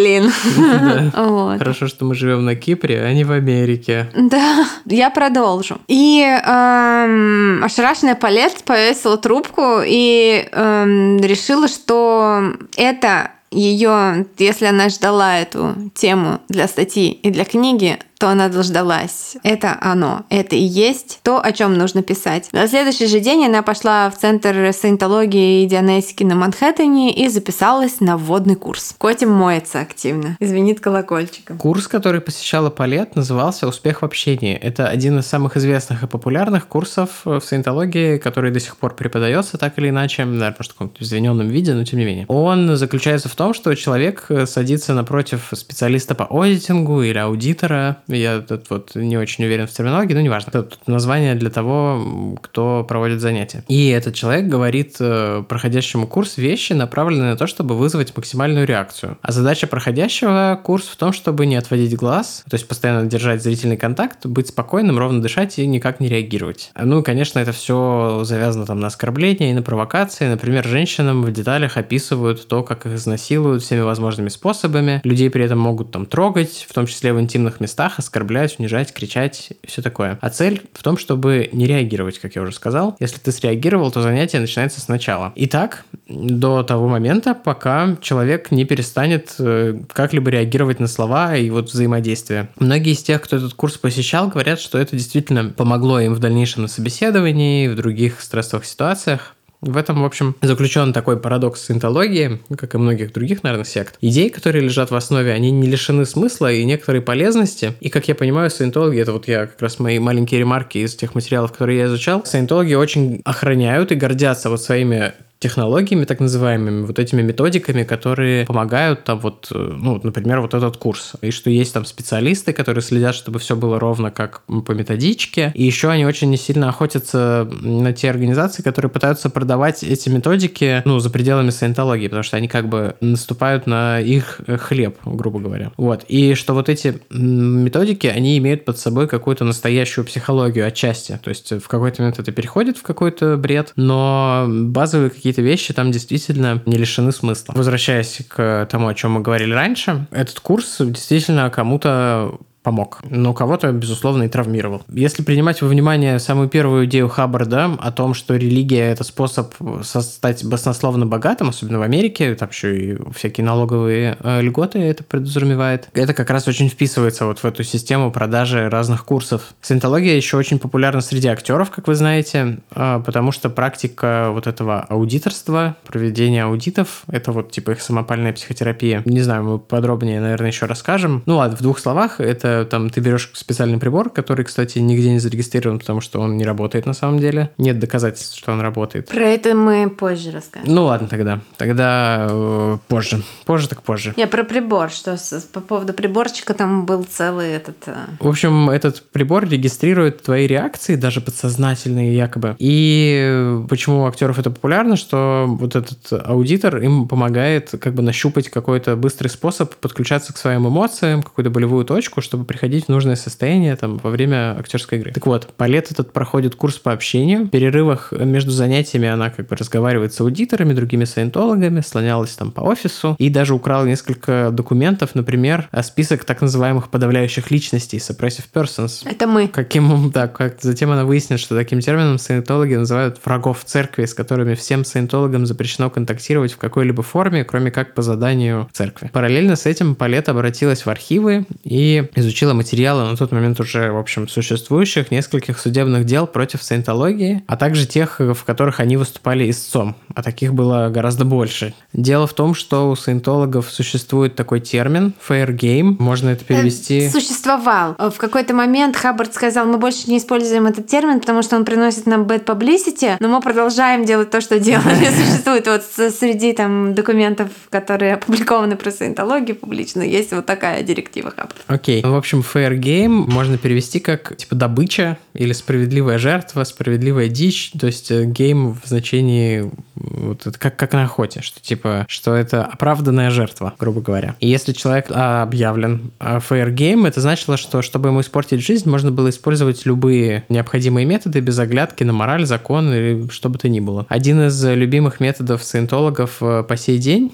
Хорошо, 1.58 1.88
что 1.88 2.06
мы 2.06 2.16
живем 2.16 2.46
на 2.46 2.56
Кипре, 2.56 3.02
а 3.02 3.14
не 3.14 3.24
в 3.24 3.32
Америке. 3.32 4.10
Да, 4.16 4.66
я 4.86 5.10
продолжу. 5.10 5.78
И 5.88 6.22
эм, 6.22 7.64
ошарашенная 7.64 8.16
Палет 8.16 8.64
повесила 8.64 9.18
трубку 9.18 9.82
и 9.86 10.48
эм, 10.52 11.18
решила, 11.18 11.68
что 11.68 12.54
это 12.76 13.32
ее, 13.52 14.28
если 14.38 14.66
она 14.66 14.90
ждала 14.90 15.40
эту 15.40 15.76
тему 15.96 16.40
для 16.50 16.68
статьи 16.68 17.12
и 17.12 17.32
для 17.32 17.46
книги, 17.46 17.98
то 18.20 18.30
она 18.30 18.50
дождалась. 18.50 19.38
Это 19.44 19.78
оно. 19.80 20.26
Это 20.30 20.56
и 20.56 20.64
есть 20.64 21.22
то, 21.24 21.42
о 21.42 21.52
чем 21.54 21.78
нужно 21.78 22.04
писать. 22.04 22.50
На 22.52 22.68
следующий 22.68 23.08
же 23.08 23.22
день 23.22 23.46
она 23.46 23.64
пошла 23.64 24.10
в 24.10 24.18
Центр 24.18 24.72
саентологии 24.74 25.64
и 25.64 25.66
дианетики 25.66 26.24
на 26.24 26.36
Манхэттене 26.36 27.14
и 27.14 27.30
записалась 27.30 28.02
на 28.02 28.18
вводный 28.18 28.56
курс. 28.56 28.94
Котим 29.00 29.32
моется 29.32 29.80
активно. 29.80 30.36
Извинит 30.42 30.82
колокольчиком. 30.82 31.58
Курс, 31.58 31.88
который 31.88 32.20
посещала 32.20 32.70
Палет, 32.70 33.16
назывался 33.16 33.68
«Успех 33.68 34.02
в 34.02 34.06
общении». 34.06 34.54
Это 34.54 34.88
один 34.90 35.20
из 35.20 35.26
самых 35.26 35.56
известных 35.56 36.04
и 36.04 36.08
популярных 36.08 36.68
курсов 36.68 37.22
в 37.24 37.40
саентологии, 37.40 38.18
который 38.18 38.52
до 38.52 38.60
сих 38.60 38.76
пор 38.76 38.96
преподается 38.96 39.58
так 39.58 39.78
или 39.80 39.90
иначе, 39.90 40.26
наверное, 40.26 40.54
в 40.60 40.68
каком-то 40.68 41.02
измененном 41.02 41.48
виде, 41.48 41.74
но 41.74 41.86
тем 41.86 42.00
не 42.00 42.06
менее. 42.06 42.26
Он 42.28 42.76
заключается 42.76 43.30
в 43.30 43.36
том, 43.36 43.54
что 43.54 43.74
человек 43.76 44.28
садится 44.46 44.94
напротив 44.94 45.54
специалиста 45.54 46.16
по 46.16 46.26
аудитингу 46.26 47.02
или 47.02 47.18
аудитора. 47.18 47.98
Я 48.10 48.42
тут 48.42 48.70
вот 48.70 48.96
не 48.96 49.18
очень 49.18 49.46
уверен 49.46 49.68
в 49.68 49.72
терминологии, 49.72 50.14
но 50.14 50.22
неважно. 50.22 50.50
Это 50.50 50.70
название 50.88 51.36
для 51.36 51.50
того, 51.50 52.38
кто 52.42 52.84
проводит 52.84 53.22
занятия. 53.22 53.64
И 53.68 53.90
этот 53.90 54.16
человек 54.16 54.48
говорит 54.48 54.96
э, 55.00 55.44
проходящему 55.48 56.08
курс 56.08 56.38
вещи, 56.38 56.74
направленные 56.74 57.32
на 57.32 57.38
то, 57.38 57.48
чтобы 57.48 57.78
вызвать 57.78 58.16
максимальную 58.16 58.66
реакцию. 58.66 59.18
А 59.22 59.32
задача 59.32 59.68
проходящего 59.68 60.60
курс 60.64 60.88
в 60.88 60.96
том, 60.98 61.14
чтобы 61.14 61.46
не 61.46 61.56
отводить 61.56 61.96
глаз, 61.96 62.44
то 62.50 62.56
есть 62.56 62.68
постоянно 62.68 63.08
держать 63.08 63.44
зрительный 63.44 63.78
контакт, 63.78 64.26
быть 64.26 64.48
спокойным, 64.48 64.98
ровно 64.98 65.22
дышать 65.22 65.60
и 65.60 65.68
никак 65.68 66.00
не 66.00 66.08
реагировать. 66.08 66.72
Ну, 66.80 67.04
конечно, 67.04 67.40
это 67.40 67.52
все 67.52 68.22
завязано 68.24 68.66
там 68.66 68.80
на 68.80 68.88
оскорбления 68.88 69.52
и 69.52 69.54
на 69.54 69.62
провокации. 69.62 70.28
Например, 70.28 70.66
женщинам 70.66 71.24
в 71.24 71.32
деталях 71.32 71.78
описывают 71.78 72.48
то, 72.48 72.64
как 72.64 72.86
их 72.86 72.94
изнасилуют 72.94 73.64
всеми 73.64 73.82
возможными 73.82 74.30
способами. 74.30 75.02
Людей 75.04 75.30
при 75.30 75.46
этом 75.46 75.60
могут 75.60 75.92
там 75.92 76.06
трогать, 76.06 76.66
в 76.68 76.74
том 76.74 76.88
числе 76.88 77.14
в 77.14 77.20
интимных 77.20 77.60
местах, 77.60 77.99
оскорблять, 78.00 78.60
унижать, 78.60 78.94
кричать 78.94 79.52
и 79.62 79.68
все 79.68 79.82
такое. 79.82 80.18
А 80.22 80.30
цель 80.30 80.64
в 80.74 80.84
том, 80.84 80.98
чтобы 80.98 81.50
не 81.52 81.68
реагировать, 81.68 82.20
как 82.20 82.36
я 82.36 82.42
уже 82.42 82.54
сказал. 82.54 82.96
Если 83.00 83.20
ты 83.20 83.32
среагировал, 83.32 83.92
то 83.92 84.02
занятие 84.02 84.40
начинается 84.40 84.82
сначала. 84.82 85.34
Итак, 85.36 85.86
до 86.08 86.64
того 86.64 86.88
момента, 86.88 87.36
пока 87.36 87.98
человек 88.02 88.52
не 88.52 88.66
перестанет 88.66 89.36
э, 89.40 89.80
как-либо 89.94 90.32
реагировать 90.32 90.80
на 90.80 90.88
слова 90.88 91.36
и 91.36 91.50
вот 91.50 91.70
взаимодействие. 91.70 92.50
Многие 92.58 92.94
из 92.94 93.04
тех, 93.04 93.22
кто 93.22 93.38
этот 93.38 93.54
курс 93.54 93.78
посещал, 93.78 94.28
говорят, 94.30 94.60
что 94.60 94.78
это 94.80 94.96
действительно 94.96 95.46
помогло 95.50 96.00
им 96.00 96.14
в 96.14 96.20
дальнейшем 96.20 96.64
на 96.64 96.68
собеседовании, 96.68 97.68
в 97.68 97.76
других 97.76 98.22
стрессовых 98.22 98.66
ситуациях. 98.66 99.36
В 99.62 99.76
этом, 99.76 100.04
в 100.04 100.06
общем, 100.06 100.36
заключен 100.42 100.94
такой 100.94 101.20
парадокс 101.20 101.66
синтологии, 101.66 102.40
как 102.56 102.76
и 102.76 102.78
многих 102.78 103.12
других, 103.12 103.44
наверное, 103.44 103.66
сект. 103.66 103.98
Идеи, 104.00 104.30
которые 104.30 104.64
лежат 104.64 104.90
в 104.90 104.96
основе, 104.96 105.34
они 105.34 105.52
не 105.52 105.68
лишены 105.68 106.06
смысла 106.06 106.52
и 106.52 106.64
некоторой 106.64 107.02
полезности. 107.02 107.74
И, 107.82 107.90
как 107.90 108.08
я 108.08 108.16
понимаю, 108.16 108.50
саентологи, 108.50 109.00
это 109.00 109.12
вот 109.12 109.28
я 109.28 109.48
как 109.48 109.62
раз 109.62 109.80
мои 109.80 110.00
маленькие 110.00 110.40
ремарки 110.40 110.78
из 110.78 110.96
тех 110.96 111.14
материалов, 111.14 111.52
которые 111.52 111.80
я 111.80 111.86
изучал, 111.88 112.26
саентологи 112.26 112.74
очень 112.74 113.22
охраняют 113.26 113.92
и 113.92 113.96
гордятся 113.96 114.50
вот 114.50 114.62
своими 114.62 115.14
технологиями, 115.40 116.04
так 116.04 116.20
называемыми, 116.20 116.86
вот 116.86 117.00
этими 117.00 117.22
методиками, 117.22 117.84
которые 117.84 118.46
помогают 118.46 119.06
там 119.06 119.20
вот, 119.20 119.48
э, 119.54 119.58
ну, 119.58 120.00
например, 120.04 120.42
вот 120.42 120.54
этот 120.54 120.76
курс. 120.76 121.14
И 121.22 121.32
что 121.32 121.50
есть 121.50 121.74
там 121.74 121.86
специалисты, 121.86 122.52
которые 122.52 122.82
следят, 122.82 123.16
чтобы 123.16 123.40
все 123.40 123.56
было 123.56 123.80
ровно 123.80 124.12
как 124.12 124.42
по 124.66 124.74
методичке. 124.74 125.52
И 125.56 125.64
еще 125.64 125.90
они 125.90 126.06
очень 126.06 126.36
сильно 126.38 126.68
охотятся 126.68 127.50
на 127.62 127.94
те 127.94 128.10
организации, 128.10 128.62
которые 128.64 128.92
пытаются 128.92 129.30
продавать 129.30 129.82
эти 129.82 130.10
методики, 130.10 130.82
ну, 130.84 131.00
за 131.00 131.10
пределами 131.10 131.52
саентологии, 131.52 132.08
потому 132.08 132.24
что 132.24 132.36
они 132.36 132.50
как 132.50 132.68
бы 132.68 132.96
наступают 133.00 133.66
на 133.66 134.02
их 134.02 134.42
хлеб, 134.60 134.98
грубо 135.06 135.40
говоря. 135.40 135.72
Вот. 135.78 136.04
И 136.10 136.34
что 136.34 136.54
вот 136.54 136.68
эти 136.68 137.00
методики, 137.10 138.08
они 138.08 138.38
имеют 138.40 138.66
под 138.66 138.78
собой 138.78 139.08
какую-то 139.08 139.46
настоящую 139.46 140.04
психологию 140.04 140.68
отчасти. 140.68 141.18
То 141.24 141.30
есть 141.30 141.52
в 141.52 141.68
какой-то 141.70 142.02
момент 142.02 142.20
это 142.20 142.34
переходит 142.34 142.78
в 142.78 142.82
какой-то 142.82 143.38
бред, 143.38 143.72
но 143.78 144.46
базовые 144.50 145.10
какие 145.10 145.29
какие-то 145.30 145.42
вещи 145.42 145.74
там 145.74 145.92
действительно 145.92 146.62
не 146.66 146.78
лишены 146.78 147.12
смысла. 147.12 147.54
Возвращаясь 147.56 148.22
к 148.28 148.68
тому, 148.72 148.88
о 148.88 148.96
чем 148.96 149.12
мы 149.14 149.22
говорили 149.22 149.54
раньше, 149.54 150.08
этот 150.12 150.40
курс 150.40 150.78
действительно 150.80 151.50
кому-то 151.50 152.40
помог, 152.64 153.00
но 153.10 153.34
кого-то, 153.34 153.72
безусловно, 153.72 154.24
и 154.24 154.28
травмировал. 154.28 154.84
Если 154.90 155.24
принимать 155.24 155.62
во 155.62 155.68
внимание 155.68 156.20
самую 156.20 156.50
первую 156.50 156.86
идею 156.86 157.10
Хаббарда 157.10 157.78
о 157.80 157.92
том, 157.92 158.14
что 158.14 158.36
религия– 158.36 158.92
это 158.92 159.04
способ 159.04 159.54
стать 159.84 160.44
баснословно 160.46 161.06
богатым, 161.06 161.50
особенно 161.50 161.80
в 161.80 161.84
Америке, 161.84 162.36
там 162.36 162.50
еще 162.50 162.78
и 162.78 162.98
всякие 163.14 163.46
налоговые 163.46 164.18
э, 164.20 164.42
льготы 164.42 164.80
это 164.80 165.04
подразумевает, 165.04 165.90
это 165.94 166.14
как 166.14 166.30
раз 166.30 166.48
очень 166.48 166.70
вписывается 166.70 167.26
вот 167.26 167.40
в 167.40 167.46
эту 167.46 167.64
систему 167.64 168.12
продажи 168.12 168.70
разных 168.70 169.06
курсов. 169.06 169.54
Саентология 169.62 170.16
еще 170.16 170.38
очень 170.38 170.60
популярна 170.60 171.02
среди 171.02 171.28
актеров, 171.28 171.70
как 171.72 171.88
вы 171.88 171.96
знаете, 171.96 172.60
э, 172.76 173.02
потому 173.06 173.32
что 173.32 173.50
практика 173.50 174.30
вот 174.32 174.48
этого 174.48 174.82
аудиторства, 174.82 175.78
проведения 175.86 176.44
аудитов, 176.44 177.04
это 177.08 177.32
вот 177.32 177.52
типа 177.52 177.72
их 177.72 177.82
самопальная 177.82 178.34
психотерапия. 178.34 179.02
Не 179.06 179.22
знаю, 179.22 179.44
мы 179.44 179.60
подробнее, 179.60 180.20
наверное, 180.20 180.48
еще 180.48 180.66
расскажем. 180.66 181.24
Ну 181.26 181.38
ладно, 181.38 181.58
в 181.58 181.62
двух 181.62 181.80
словах, 181.80 182.20
это 182.20 182.49
это 182.50 182.70
там 182.70 182.90
ты 182.90 183.02
берешь 183.02 183.30
специальный 183.34 183.78
прибор, 183.78 184.10
который, 184.10 184.46
кстати, 184.46 184.80
нигде 184.80 185.12
не 185.12 185.20
зарегистрирован, 185.20 185.80
потому 185.80 186.02
что 186.02 186.20
он 186.20 186.38
не 186.38 186.46
работает 186.46 186.86
на 186.86 186.94
самом 186.94 187.20
деле. 187.20 187.52
Нет 187.58 187.80
доказательств, 187.80 188.38
что 188.38 188.52
он 188.52 188.62
работает. 188.62 189.08
Про 189.08 189.26
это 189.26 189.56
мы 189.56 189.90
позже 189.90 190.32
расскажем. 190.32 190.74
Ну 190.74 190.86
ладно 190.86 191.08
тогда. 191.08 191.42
Тогда 191.58 192.28
э, 192.30 192.78
позже. 192.88 193.24
Позже 193.46 193.70
так 193.70 193.84
позже. 193.84 194.14
Я 194.18 194.28
про 194.28 194.44
прибор, 194.44 194.90
что 194.90 195.18
с, 195.18 195.48
по 195.52 195.62
поводу 195.62 195.94
приборчика 195.94 196.54
там 196.54 196.86
был 196.86 197.04
целый 197.04 197.52
этот... 197.52 197.78
Э... 197.88 197.96
В 198.20 198.28
общем, 198.28 198.70
этот 198.70 199.04
прибор 199.12 199.48
регистрирует 199.48 200.24
твои 200.24 200.48
реакции, 200.48 200.96
даже 200.96 201.22
подсознательные 201.22 202.16
якобы. 202.16 202.56
И 202.60 203.60
почему 203.70 204.04
у 204.04 204.06
актеров 204.06 204.40
это 204.40 204.50
популярно, 204.52 204.96
что 204.96 205.46
вот 205.48 205.76
этот 205.76 206.12
аудитор 206.12 206.78
им 206.78 207.08
помогает 207.08 207.72
как 207.80 207.94
бы 207.94 208.02
нащупать 208.02 208.50
какой-то 208.50 208.96
быстрый 208.96 209.28
способ 209.28 209.76
подключаться 209.76 210.34
к 210.34 210.38
своим 210.38 210.68
эмоциям, 210.68 211.24
какую-то 211.24 211.50
болевую 211.50 211.86
точку, 211.86 212.22
чтобы 212.22 212.39
чтобы 212.40 212.48
приходить 212.48 212.86
в 212.86 212.90
нужное 212.90 213.18
состояние 213.18 213.76
там, 213.76 213.98
во 213.98 214.10
время 214.10 214.58
актерской 214.58 214.98
игры. 214.98 215.12
Так 215.12 215.26
вот, 215.26 215.48
Палет 215.58 215.92
этот 215.92 216.14
проходит 216.14 216.56
курс 216.56 216.78
по 216.78 216.94
общению. 216.94 217.46
В 217.46 217.50
перерывах 217.50 218.14
между 218.14 218.52
занятиями 218.52 219.10
она 219.10 219.30
как 219.30 219.48
бы 219.48 219.58
разговаривает 219.58 220.14
с 220.14 220.22
аудиторами, 220.22 220.74
другими 220.74 221.04
саентологами, 221.04 221.82
слонялась 221.82 222.32
там 222.32 222.52
по 222.52 222.62
офису 222.62 223.18
и 223.20 223.30
даже 223.30 223.54
украла 223.54 223.86
несколько 223.86 224.52
документов, 224.52 225.16
например, 225.16 225.68
список 225.84 226.24
так 226.24 226.42
называемых 226.42 226.90
подавляющих 226.90 227.52
личностей, 227.52 227.98
suppressive 227.98 228.46
persons. 228.54 229.02
Это 229.04 229.28
мы. 229.28 229.50
Каким, 229.50 230.10
да, 230.12 230.30
как 230.30 230.62
затем 230.62 230.92
она 230.92 231.04
выяснит, 231.04 231.42
что 231.42 231.56
таким 231.56 231.82
термином 231.82 232.20
саентологи 232.20 232.76
называют 232.76 233.20
врагов 233.26 233.66
церкви, 233.66 234.06
с 234.06 234.14
которыми 234.14 234.54
всем 234.56 234.86
саентологам 234.86 235.46
запрещено 235.46 235.90
контактировать 235.90 236.54
в 236.54 236.58
какой-либо 236.58 237.04
форме, 237.04 237.44
кроме 237.44 237.70
как 237.70 237.94
по 237.94 238.02
заданию 238.02 238.70
церкви. 238.72 239.10
Параллельно 239.12 239.58
с 239.58 239.66
этим 239.66 239.96
Палет 239.96 240.30
обратилась 240.30 240.86
в 240.86 240.90
архивы 240.90 241.46
и 241.66 242.06
изучила 242.16 242.29
изучила 242.30 242.54
материалы 242.54 243.10
на 243.10 243.18
тот 243.18 243.32
момент 243.32 243.60
уже, 243.60 243.92
в 243.92 243.98
общем, 243.98 244.28
существующих 244.28 245.10
нескольких 245.10 245.60
судебных 245.60 246.06
дел 246.06 246.28
против 246.28 246.62
саентологии, 246.62 247.44
а 247.48 247.58
также 247.58 247.88
тех, 247.88 248.20
в 248.20 248.44
которых 248.46 248.80
они 248.80 248.98
выступали 248.98 249.50
истцом, 249.50 249.96
а 250.14 250.22
таких 250.22 250.54
было 250.54 250.90
гораздо 250.90 251.26
больше. 251.26 251.74
Дело 251.92 252.28
в 252.28 252.34
том, 252.34 252.54
что 252.54 252.92
у 252.92 252.96
саентологов 252.96 253.72
существует 253.72 254.36
такой 254.36 254.60
термин 254.60 255.14
fair 255.28 255.50
game, 255.50 255.96
можно 256.00 256.30
это 256.30 256.46
перевести... 256.46 257.00
Э, 257.00 257.10
существовал. 257.10 257.96
В 257.98 258.18
какой-то 258.18 258.54
момент 258.54 258.96
Хаббард 258.96 259.34
сказал, 259.34 259.66
мы 259.66 259.80
больше 259.80 260.10
не 260.10 260.20
используем 260.20 260.68
этот 260.68 260.86
термин, 260.86 261.20
потому 261.20 261.42
что 261.42 261.56
он 261.56 261.66
приносит 261.66 262.06
нам 262.06 262.24
bad 262.24 262.46
publicity, 262.46 263.18
но 263.20 263.28
мы 263.28 263.42
продолжаем 263.42 264.06
делать 264.06 264.30
то, 264.30 264.40
что 264.40 264.60
делали. 264.60 265.10
Существует 265.10 265.66
вот 265.66 265.84
среди 266.14 266.54
там 266.54 266.94
документов, 266.94 267.50
которые 267.72 268.14
опубликованы 268.14 268.76
про 268.76 268.92
саентологию 268.92 269.56
публично, 269.56 270.04
есть 270.04 270.32
вот 270.32 270.46
такая 270.46 270.84
директива 270.84 271.32
Хаббарда. 271.32 271.62
Окей. 271.66 272.04
В 272.04 272.14
общем, 272.20 272.40
fair 272.42 272.78
game 272.78 273.30
можно 273.30 273.58
перевести 273.58 274.00
как 274.00 274.36
типа 274.36 274.56
добыча 274.56 275.18
или 275.40 275.54
справедливая 275.54 276.18
жертва, 276.18 276.66
справедливая 276.66 277.30
дичь. 277.30 277.72
То 277.80 277.88
есть 277.88 278.12
э, 278.12 278.26
в 278.26 278.82
значении 278.86 279.72
вот 279.96 280.46
это 280.46 280.58
как, 280.60 280.76
как 280.76 280.94
на 280.94 281.04
охоте, 281.04 281.42
что 281.42 281.62
типа, 281.62 282.06
что 282.08 282.36
это 282.36 282.66
оправданная 282.66 283.30
жертва, 283.30 283.74
грубо 283.80 284.02
говоря. 284.02 284.36
И 284.40 284.48
если 284.48 284.74
человек 284.74 285.08
объявлен 285.10 286.12
а, 286.20 286.38
fair 286.40 286.74
game, 286.74 287.08
это 287.08 287.22
значило, 287.22 287.58
что 287.58 287.82
чтобы 287.82 288.10
ему 288.10 288.22
испортить 288.22 288.62
жизнь, 288.62 288.90
можно 288.90 289.12
было 289.12 289.30
использовать 289.30 289.86
любые 289.86 290.44
необходимые 290.50 291.06
методы 291.06 291.40
без 291.40 291.58
оглядки 291.60 292.04
на 292.04 292.14
мораль, 292.14 292.46
закон 292.46 292.94
или 292.94 293.30
что 293.30 293.50
бы 293.50 293.58
то 293.58 293.70
ни 293.70 293.80
было. 293.80 294.06
Один 294.10 294.42
из 294.48 294.64
любимых 294.64 295.20
методов 295.20 295.64
саентологов 295.64 296.38
э, 296.42 296.64
по 296.64 296.78
сей 296.78 296.98
день, 296.98 297.32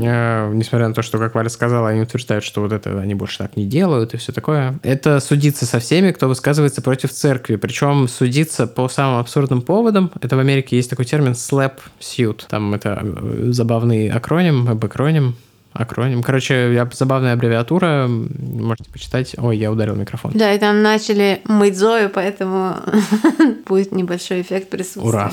э, 0.00 0.50
несмотря 0.54 0.88
на 0.88 0.94
то, 0.94 1.02
что, 1.02 1.18
как 1.18 1.34
Валя 1.34 1.48
сказала, 1.48 1.90
они 1.90 2.00
утверждают, 2.00 2.44
что 2.44 2.60
вот 2.62 2.72
это 2.72 2.98
они 3.00 3.14
больше 3.14 3.38
так 3.38 3.56
не 3.56 3.66
делают 3.66 4.14
и 4.14 4.16
все 4.16 4.32
такое, 4.32 4.78
это 4.82 5.20
судиться 5.20 5.66
со 5.66 5.80
всеми, 5.80 6.12
кто 6.12 6.28
высказывается 6.28 6.82
против 6.82 7.10
церкви. 7.12 7.41
Причем 7.48 8.08
судиться 8.08 8.66
по 8.66 8.88
самым 8.88 9.18
абсурдным 9.20 9.62
поводам. 9.62 10.10
Это 10.20 10.36
в 10.36 10.38
Америке 10.38 10.76
есть 10.76 10.90
такой 10.90 11.04
термин 11.04 11.32
slap 11.32 11.78
suit. 12.00 12.42
Там 12.48 12.74
это 12.74 13.00
э, 13.02 13.48
забавный 13.52 14.08
акроним, 14.08 14.68
обакроним 14.68 15.36
акроним. 15.72 16.22
Короче, 16.22 16.86
забавная 16.92 17.32
аббревиатура, 17.32 18.06
можете 18.08 18.90
почитать. 18.90 19.34
Ой, 19.38 19.56
я 19.56 19.72
ударил 19.72 19.94
микрофон. 19.94 20.32
Да, 20.34 20.52
и 20.52 20.58
там 20.58 20.82
начали 20.82 21.40
мыть 21.44 21.76
Зою, 21.76 22.10
поэтому 22.10 22.76
будет 23.66 23.92
небольшой 23.92 24.42
эффект 24.42 24.68
присутствия. 24.70 25.08
Ура. 25.08 25.32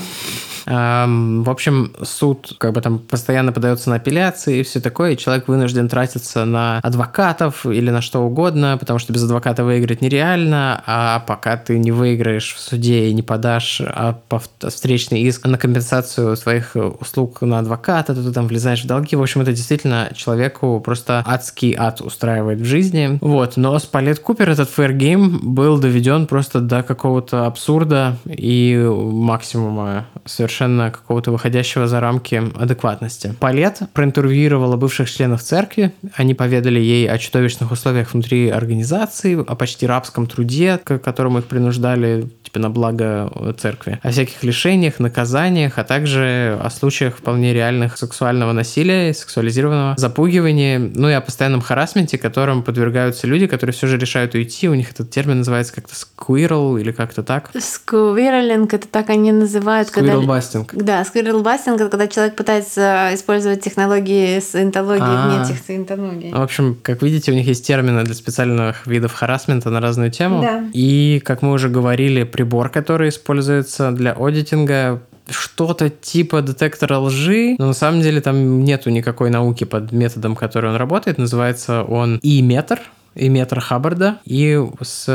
В 0.66 1.50
общем, 1.50 1.92
суд 2.02 2.54
как 2.58 2.72
бы 2.72 2.80
там 2.80 2.98
постоянно 2.98 3.52
подается 3.52 3.90
на 3.90 3.96
апелляции 3.96 4.60
и 4.60 4.62
все 4.62 4.80
такое, 4.80 5.12
и 5.12 5.16
человек 5.16 5.48
вынужден 5.48 5.88
тратиться 5.88 6.44
на 6.44 6.78
адвокатов 6.78 7.66
или 7.66 7.90
на 7.90 8.00
что 8.00 8.20
угодно, 8.20 8.76
потому 8.78 8.98
что 8.98 9.12
без 9.12 9.24
адвоката 9.24 9.64
выиграть 9.64 10.00
нереально, 10.00 10.82
а 10.86 11.20
пока 11.20 11.56
ты 11.56 11.78
не 11.78 11.92
выиграешь 11.92 12.54
в 12.54 12.60
суде 12.60 13.08
и 13.08 13.14
не 13.14 13.22
подашь 13.22 13.80
а, 13.84 14.20
встречный 14.68 15.22
иск 15.22 15.46
на 15.46 15.58
компенсацию 15.58 16.36
своих 16.36 16.76
услуг 17.00 17.42
на 17.42 17.58
адвоката, 17.58 18.14
то 18.14 18.22
ты 18.22 18.32
там 18.32 18.46
влезаешь 18.46 18.84
в 18.84 18.86
долги. 18.86 19.16
В 19.16 19.22
общем, 19.22 19.40
это 19.40 19.52
действительно 19.52 20.10
человеку 20.14 20.80
просто 20.80 21.22
адский 21.26 21.74
ад 21.76 22.00
устраивает 22.00 22.60
в 22.60 22.64
жизни. 22.64 23.18
Вот, 23.20 23.56
но 23.56 23.78
с 23.78 23.86
Палет 23.86 24.20
Купер 24.20 24.50
этот 24.50 24.68
fair 24.68 24.96
game 24.96 25.38
был 25.42 25.78
доведен 25.78 26.26
просто 26.26 26.60
до 26.60 26.82
какого-то 26.82 27.46
абсурда 27.46 28.16
и 28.26 28.76
максимума 28.76 30.06
совершенно 30.24 30.49
какого-то 30.58 31.30
выходящего 31.32 31.86
за 31.86 32.00
рамки 32.00 32.42
адекватности. 32.58 33.34
Палет 33.40 33.80
проинтервьюировала 33.92 34.76
бывших 34.76 35.10
членов 35.10 35.42
церкви, 35.42 35.92
они 36.14 36.34
поведали 36.34 36.80
ей 36.80 37.08
о 37.08 37.18
чудовищных 37.18 37.70
условиях 37.70 38.12
внутри 38.12 38.48
организации, 38.48 39.42
о 39.46 39.54
почти 39.54 39.86
рабском 39.86 40.26
труде, 40.26 40.78
к 40.82 40.98
которому 40.98 41.38
их 41.38 41.46
принуждали 41.46 42.28
типа 42.42 42.58
на 42.58 42.70
благо 42.70 43.30
церкви, 43.58 43.98
о 44.02 44.10
всяких 44.10 44.42
лишениях, 44.42 44.98
наказаниях, 44.98 45.78
а 45.78 45.84
также 45.84 46.58
о 46.62 46.70
случаях 46.70 47.16
вполне 47.16 47.52
реальных 47.54 47.96
сексуального 47.96 48.52
насилия, 48.52 49.14
сексуализированного 49.14 49.94
запугивания, 49.96 50.78
ну 50.78 51.08
и 51.08 51.12
о 51.12 51.20
постоянном 51.20 51.60
харасменте, 51.60 52.18
которым 52.18 52.62
подвергаются 52.62 53.26
люди, 53.26 53.46
которые 53.46 53.74
все 53.74 53.86
же 53.86 53.98
решают 53.98 54.34
уйти. 54.34 54.68
У 54.68 54.74
них 54.74 54.90
этот 54.90 55.10
термин 55.10 55.38
называется 55.38 55.74
как-то 55.74 55.94
сквирл 55.94 56.76
или 56.76 56.92
как-то 56.92 57.22
так. 57.22 57.50
Сквирлинг, 57.58 58.74
это 58.74 58.88
так 58.88 59.10
они 59.10 59.32
называют, 59.32 59.90
когда... 59.90 60.12
Сквирлбастинг. 60.40 60.84
Да, 60.84 61.04
сквирлбастинг, 61.04 61.80
это 61.80 61.90
когда 61.90 62.06
человек 62.08 62.36
пытается 62.36 63.10
использовать 63.12 63.62
технологии 63.62 64.40
саентологии 64.40 65.02
А. 65.02 65.28
вне 65.28 65.44
этих 65.44 65.64
саентологий. 65.64 66.32
В 66.32 66.40
общем, 66.40 66.76
как 66.82 67.02
видите, 67.02 67.32
у 67.32 67.34
них 67.34 67.46
есть 67.46 67.66
термины 67.66 68.02
для 68.04 68.14
специальных 68.14 68.86
видов 68.86 69.12
харасмента 69.12 69.70
на 69.70 69.80
разную 69.80 70.10
тему. 70.10 70.42
Да. 70.42 70.64
И, 70.72 71.20
как 71.24 71.42
мы 71.42 71.52
уже 71.52 71.68
говорили, 71.68 72.24
прибор, 72.24 72.68
который 72.70 73.08
используется 73.08 73.90
для 73.92 74.12
аудитинга, 74.12 75.02
что-то 75.28 75.90
типа 75.90 76.42
детектора 76.42 76.98
лжи, 76.98 77.54
но 77.58 77.68
на 77.68 77.72
самом 77.72 78.00
деле 78.00 78.20
там 78.20 78.64
нету 78.64 78.90
никакой 78.90 79.30
науки 79.30 79.64
под 79.64 79.92
методом, 79.92 80.34
который 80.34 80.70
он 80.70 80.76
работает. 80.76 81.18
Называется 81.18 81.82
он 81.84 82.18
и-метр, 82.22 82.80
и-метр 83.14 83.60
Хаббарда. 83.60 84.18
И 84.24 84.60
с 84.82 85.08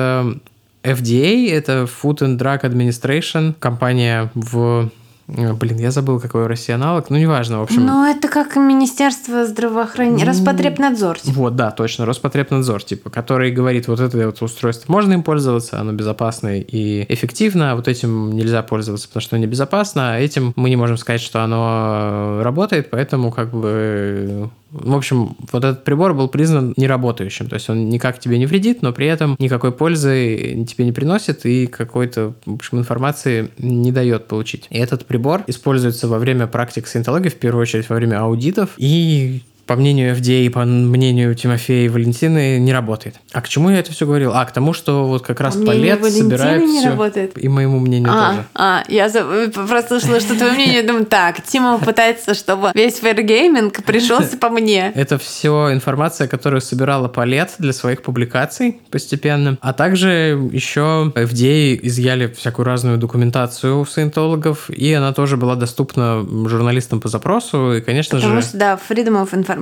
FDA, 0.84 1.52
это 1.52 1.88
Food 2.04 2.20
and 2.20 2.38
Drug 2.38 2.62
Administration, 2.62 3.56
компания 3.60 4.32
в... 4.36 4.90
э, 5.28 5.54
Блин, 5.54 5.78
я 5.78 5.92
забыл, 5.92 6.20
какой 6.20 6.44
у 6.44 6.48
России 6.48 6.74
аналог. 6.74 7.10
Ну, 7.10 7.18
неважно, 7.18 7.60
в 7.60 7.64
общем. 7.64 7.86
Ну, 7.86 8.06
это 8.06 8.28
как 8.28 8.56
Министерство 8.56 9.46
здравоохранения, 9.46 10.24
Ну, 10.24 10.30
Роспотребнадзор. 10.32 11.20
типа. 11.20 11.38
Вот, 11.38 11.56
да, 11.56 11.72
точно, 11.72 12.06
Роспотребнадзор, 12.06 12.84
типа, 12.84 13.10
который 13.10 13.52
говорит, 13.52 13.88
вот 13.88 14.00
это 14.00 14.26
вот 14.26 14.42
устройство 14.42 14.92
можно 14.92 15.14
им 15.14 15.24
пользоваться, 15.24 15.80
оно 15.80 15.92
безопасно 15.94 16.60
и 16.60 17.06
эффективно, 17.14 17.72
а 17.72 17.76
вот 17.76 17.88
этим 17.88 18.32
нельзя 18.32 18.62
пользоваться, 18.64 19.08
потому 19.08 19.22
что 19.22 19.36
оно 19.36 19.46
небезопасно, 19.46 20.14
а 20.14 20.20
этим 20.20 20.54
мы 20.56 20.70
не 20.70 20.76
можем 20.76 20.98
сказать, 20.98 21.22
что 21.22 21.44
оно 21.44 22.42
работает, 22.44 22.90
поэтому 22.90 23.32
как 23.32 23.52
бы... 23.52 24.50
В 24.72 24.96
общем, 24.96 25.36
вот 25.52 25.64
этот 25.64 25.84
прибор 25.84 26.14
был 26.14 26.28
признан 26.28 26.74
неработающим, 26.76 27.48
то 27.48 27.56
есть 27.56 27.70
он 27.70 27.90
никак 27.90 28.20
тебе 28.20 28.38
не 28.38 28.46
вредит, 28.46 28.82
но 28.82 28.92
при 28.92 29.08
этом 29.08 29.36
никакой 29.40 29.72
пользы 29.72 30.66
тебе 30.68 30.86
не 30.86 30.92
приносит 30.92 31.46
и 31.46 31.68
какой-то, 31.68 32.34
в 32.46 32.56
общем, 32.56 32.80
информации 32.80 33.52
не 33.58 33.92
дает 33.92 34.28
получить. 34.28 34.68
И 34.70 34.78
этот 34.78 35.06
прибор 35.06 35.44
используется 35.48 36.08
во 36.08 36.20
время 36.20 36.48
практик 36.48 36.88
саентологии, 36.88 37.30
в 37.30 37.36
первую 37.36 37.62
очередь 37.62 37.90
во 37.90 37.96
время 37.96 38.20
аудитов, 38.20 38.72
и 38.78 39.42
по 39.66 39.76
мнению 39.76 40.16
FDA 40.16 40.46
и 40.46 40.50
по 40.50 40.64
мнению 40.64 41.34
Тимофея 41.36 41.86
и 41.86 41.90
Валентины, 41.90 42.60
не 42.60 42.72
работает. 42.74 43.16
А 43.34 43.42
к 43.42 43.50
чему 43.50 43.70
я 43.70 43.80
это 43.80 43.92
все 43.92 44.06
говорил? 44.06 44.32
А, 44.34 44.46
к 44.46 44.52
тому, 44.52 44.74
что 44.74 45.06
вот 45.06 45.24
как 45.26 45.40
раз 45.42 45.56
По 45.56 45.62
Валентины 45.66 46.10
собирает 46.12 46.62
не 46.64 46.80
всё. 46.80 46.90
работает? 46.90 47.38
И 47.44 47.48
моему 47.48 47.80
мнению 47.80 48.12
А, 48.14 48.30
тоже. 48.30 48.46
а, 48.54 48.84
я 48.88 49.10
за- 49.10 49.50
просто 49.50 50.00
слышала, 50.00 50.20
что 50.20 50.36
твое 50.38 50.52
мнение, 50.54 50.84
думаю, 50.84 51.06
так, 51.06 51.42
Тима 51.44 51.80
пытается, 51.80 52.34
чтобы 52.36 52.72
весь 52.76 53.00
фэргейминг 53.00 53.84
пришелся 53.84 54.38
по 54.38 54.50
мне. 54.50 54.92
Это 54.96 55.18
все 55.18 55.72
информация, 55.74 56.28
которую 56.28 56.62
собирала 56.62 57.08
Палет 57.08 57.56
для 57.58 57.74
своих 57.74 58.02
публикаций 58.04 58.80
постепенно. 58.92 59.58
А 59.62 59.74
также 59.74 60.40
еще 60.52 61.12
FDA 61.16 61.80
изъяли 61.82 62.28
всякую 62.28 62.66
разную 62.66 62.98
документацию 62.98 63.80
у 63.80 63.86
саентологов, 63.86 64.70
и 64.70 64.94
она 64.94 65.12
тоже 65.14 65.38
была 65.38 65.56
доступна 65.56 66.24
журналистам 66.48 67.02
по 67.02 67.08
запросу. 67.08 67.74
И, 67.74 67.82
конечно 67.82 68.18
Потому 68.20 68.42
же, 68.42 68.48
что, 68.48 68.58
да, 68.58 68.80
freedom 68.90 69.24
of 69.24 69.32
information. 69.32 69.55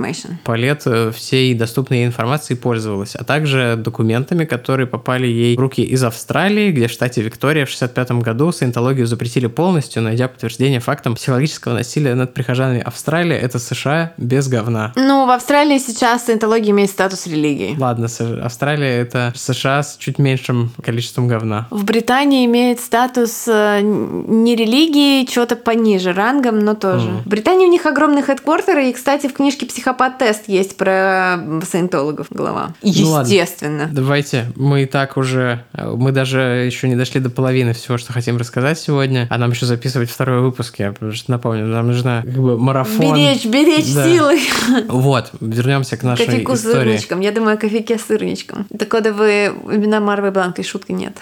Палет 0.43 0.83
э, 0.85 1.11
всей 1.11 1.53
доступной 1.53 1.99
ей 1.99 2.07
информацией 2.07 2.57
пользовалась, 2.57 3.15
а 3.15 3.23
также 3.23 3.75
документами, 3.77 4.45
которые 4.45 4.87
попали 4.87 5.27
ей 5.27 5.55
в 5.55 5.59
руки 5.59 5.83
из 5.83 6.03
Австралии, 6.03 6.71
где 6.71 6.87
в 6.87 6.91
штате 6.91 7.21
Виктория 7.21 7.65
в 7.65 7.73
1965 7.73 8.23
году 8.23 8.51
саентологию 8.51 9.07
запретили 9.07 9.47
полностью, 9.47 10.01
найдя 10.01 10.27
подтверждение 10.27 10.79
фактам 10.79 11.15
психологического 11.15 11.73
насилия 11.73 12.15
над 12.15 12.33
прихожанами 12.33 12.81
Австралии. 12.81 13.35
Это 13.35 13.59
США 13.59 14.13
без 14.17 14.47
говна. 14.47 14.93
Ну, 14.95 15.25
в 15.25 15.29
Австралии 15.29 15.77
сейчас 15.77 16.25
саентология 16.25 16.71
имеет 16.71 16.89
статус 16.89 17.27
религии. 17.27 17.75
Ладно, 17.79 18.07
Австралия 18.43 18.97
это 18.97 19.31
США 19.35 19.83
с 19.83 19.97
чуть 19.97 20.19
меньшим 20.19 20.71
количеством 20.81 21.27
говна. 21.27 21.67
В 21.69 21.83
Британии 21.85 22.45
имеет 22.45 22.79
статус 22.79 23.45
э, 23.47 23.81
не 23.81 24.55
религии, 24.55 25.25
что-то 25.29 25.55
пониже 25.55 26.13
рангом, 26.13 26.59
но 26.59 26.73
тоже. 26.73 27.09
Мгм. 27.09 27.23
В 27.23 27.27
Британии 27.27 27.65
у 27.65 27.69
них 27.69 27.85
огромный 27.85 28.21
хедквартер, 28.21 28.79
и, 28.79 28.93
кстати, 28.93 29.27
в 29.27 29.33
книжке 29.33 29.65
«Психопат-тест» 29.83 30.43
есть 30.47 30.77
про 30.77 31.37
саентологов 31.69 32.27
глава. 32.29 32.73
Ну 32.81 33.09
ладно. 33.09 33.27
Естественно. 33.27 33.89
Давайте, 33.91 34.45
мы 34.55 34.83
и 34.83 34.85
так 34.85 35.17
уже, 35.17 35.65
э, 35.73 35.89
мы 35.93 36.13
даже 36.13 36.39
еще 36.39 36.87
не 36.87 36.95
дошли 36.95 37.19
до 37.19 37.29
половины 37.29 37.73
всего, 37.73 37.97
что 37.97 38.13
хотим 38.13 38.37
рассказать 38.37 38.79
сегодня, 38.79 39.27
а 39.29 39.37
нам 39.37 39.51
еще 39.51 39.65
записывать 39.65 40.09
второй 40.09 40.39
выпуск, 40.39 40.79
я 40.79 40.93
просто 40.93 41.29
напомню, 41.31 41.65
нам 41.65 41.87
нужна 41.87 42.21
как 42.21 42.33
бы 42.33 42.57
марафон. 42.57 43.13
Беречь, 43.13 43.45
беречь 43.45 43.93
Да. 43.93 44.05
силы. 44.07 44.39
Вот, 44.87 45.31
вернемся 45.41 45.97
к 45.97 46.03
нашей 46.03 46.27
Кофейку 46.27 46.55
с 46.55 46.59
истории. 46.59 46.75
сырничком. 46.95 47.19
Я 47.19 47.31
думаю 47.33 47.55
о 47.55 47.57
кофейке 47.57 47.97
с 47.97 48.03
сырничком. 48.03 48.65
Это 48.69 48.85
кодовые 48.85 49.49
имена 49.49 49.99
Марвы 49.99 50.31
Бланка, 50.31 50.61
и 50.61 50.65
шутки 50.65 50.93
нет. 50.93 51.17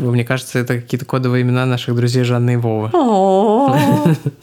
Мне 0.00 0.24
кажется, 0.24 0.58
это 0.58 0.74
какие-то 0.80 1.04
кодовые 1.06 1.42
имена 1.42 1.66
наших 1.66 1.94
друзей 1.94 2.24
Жанны 2.24 2.54
и 2.54 2.56
Вовы. 2.56 2.90
О, 2.92 3.76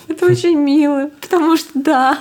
это 0.07 0.26
очень 0.28 0.55
мило. 0.57 1.10
Потому 1.20 1.57
что 1.57 1.70
да, 1.76 2.18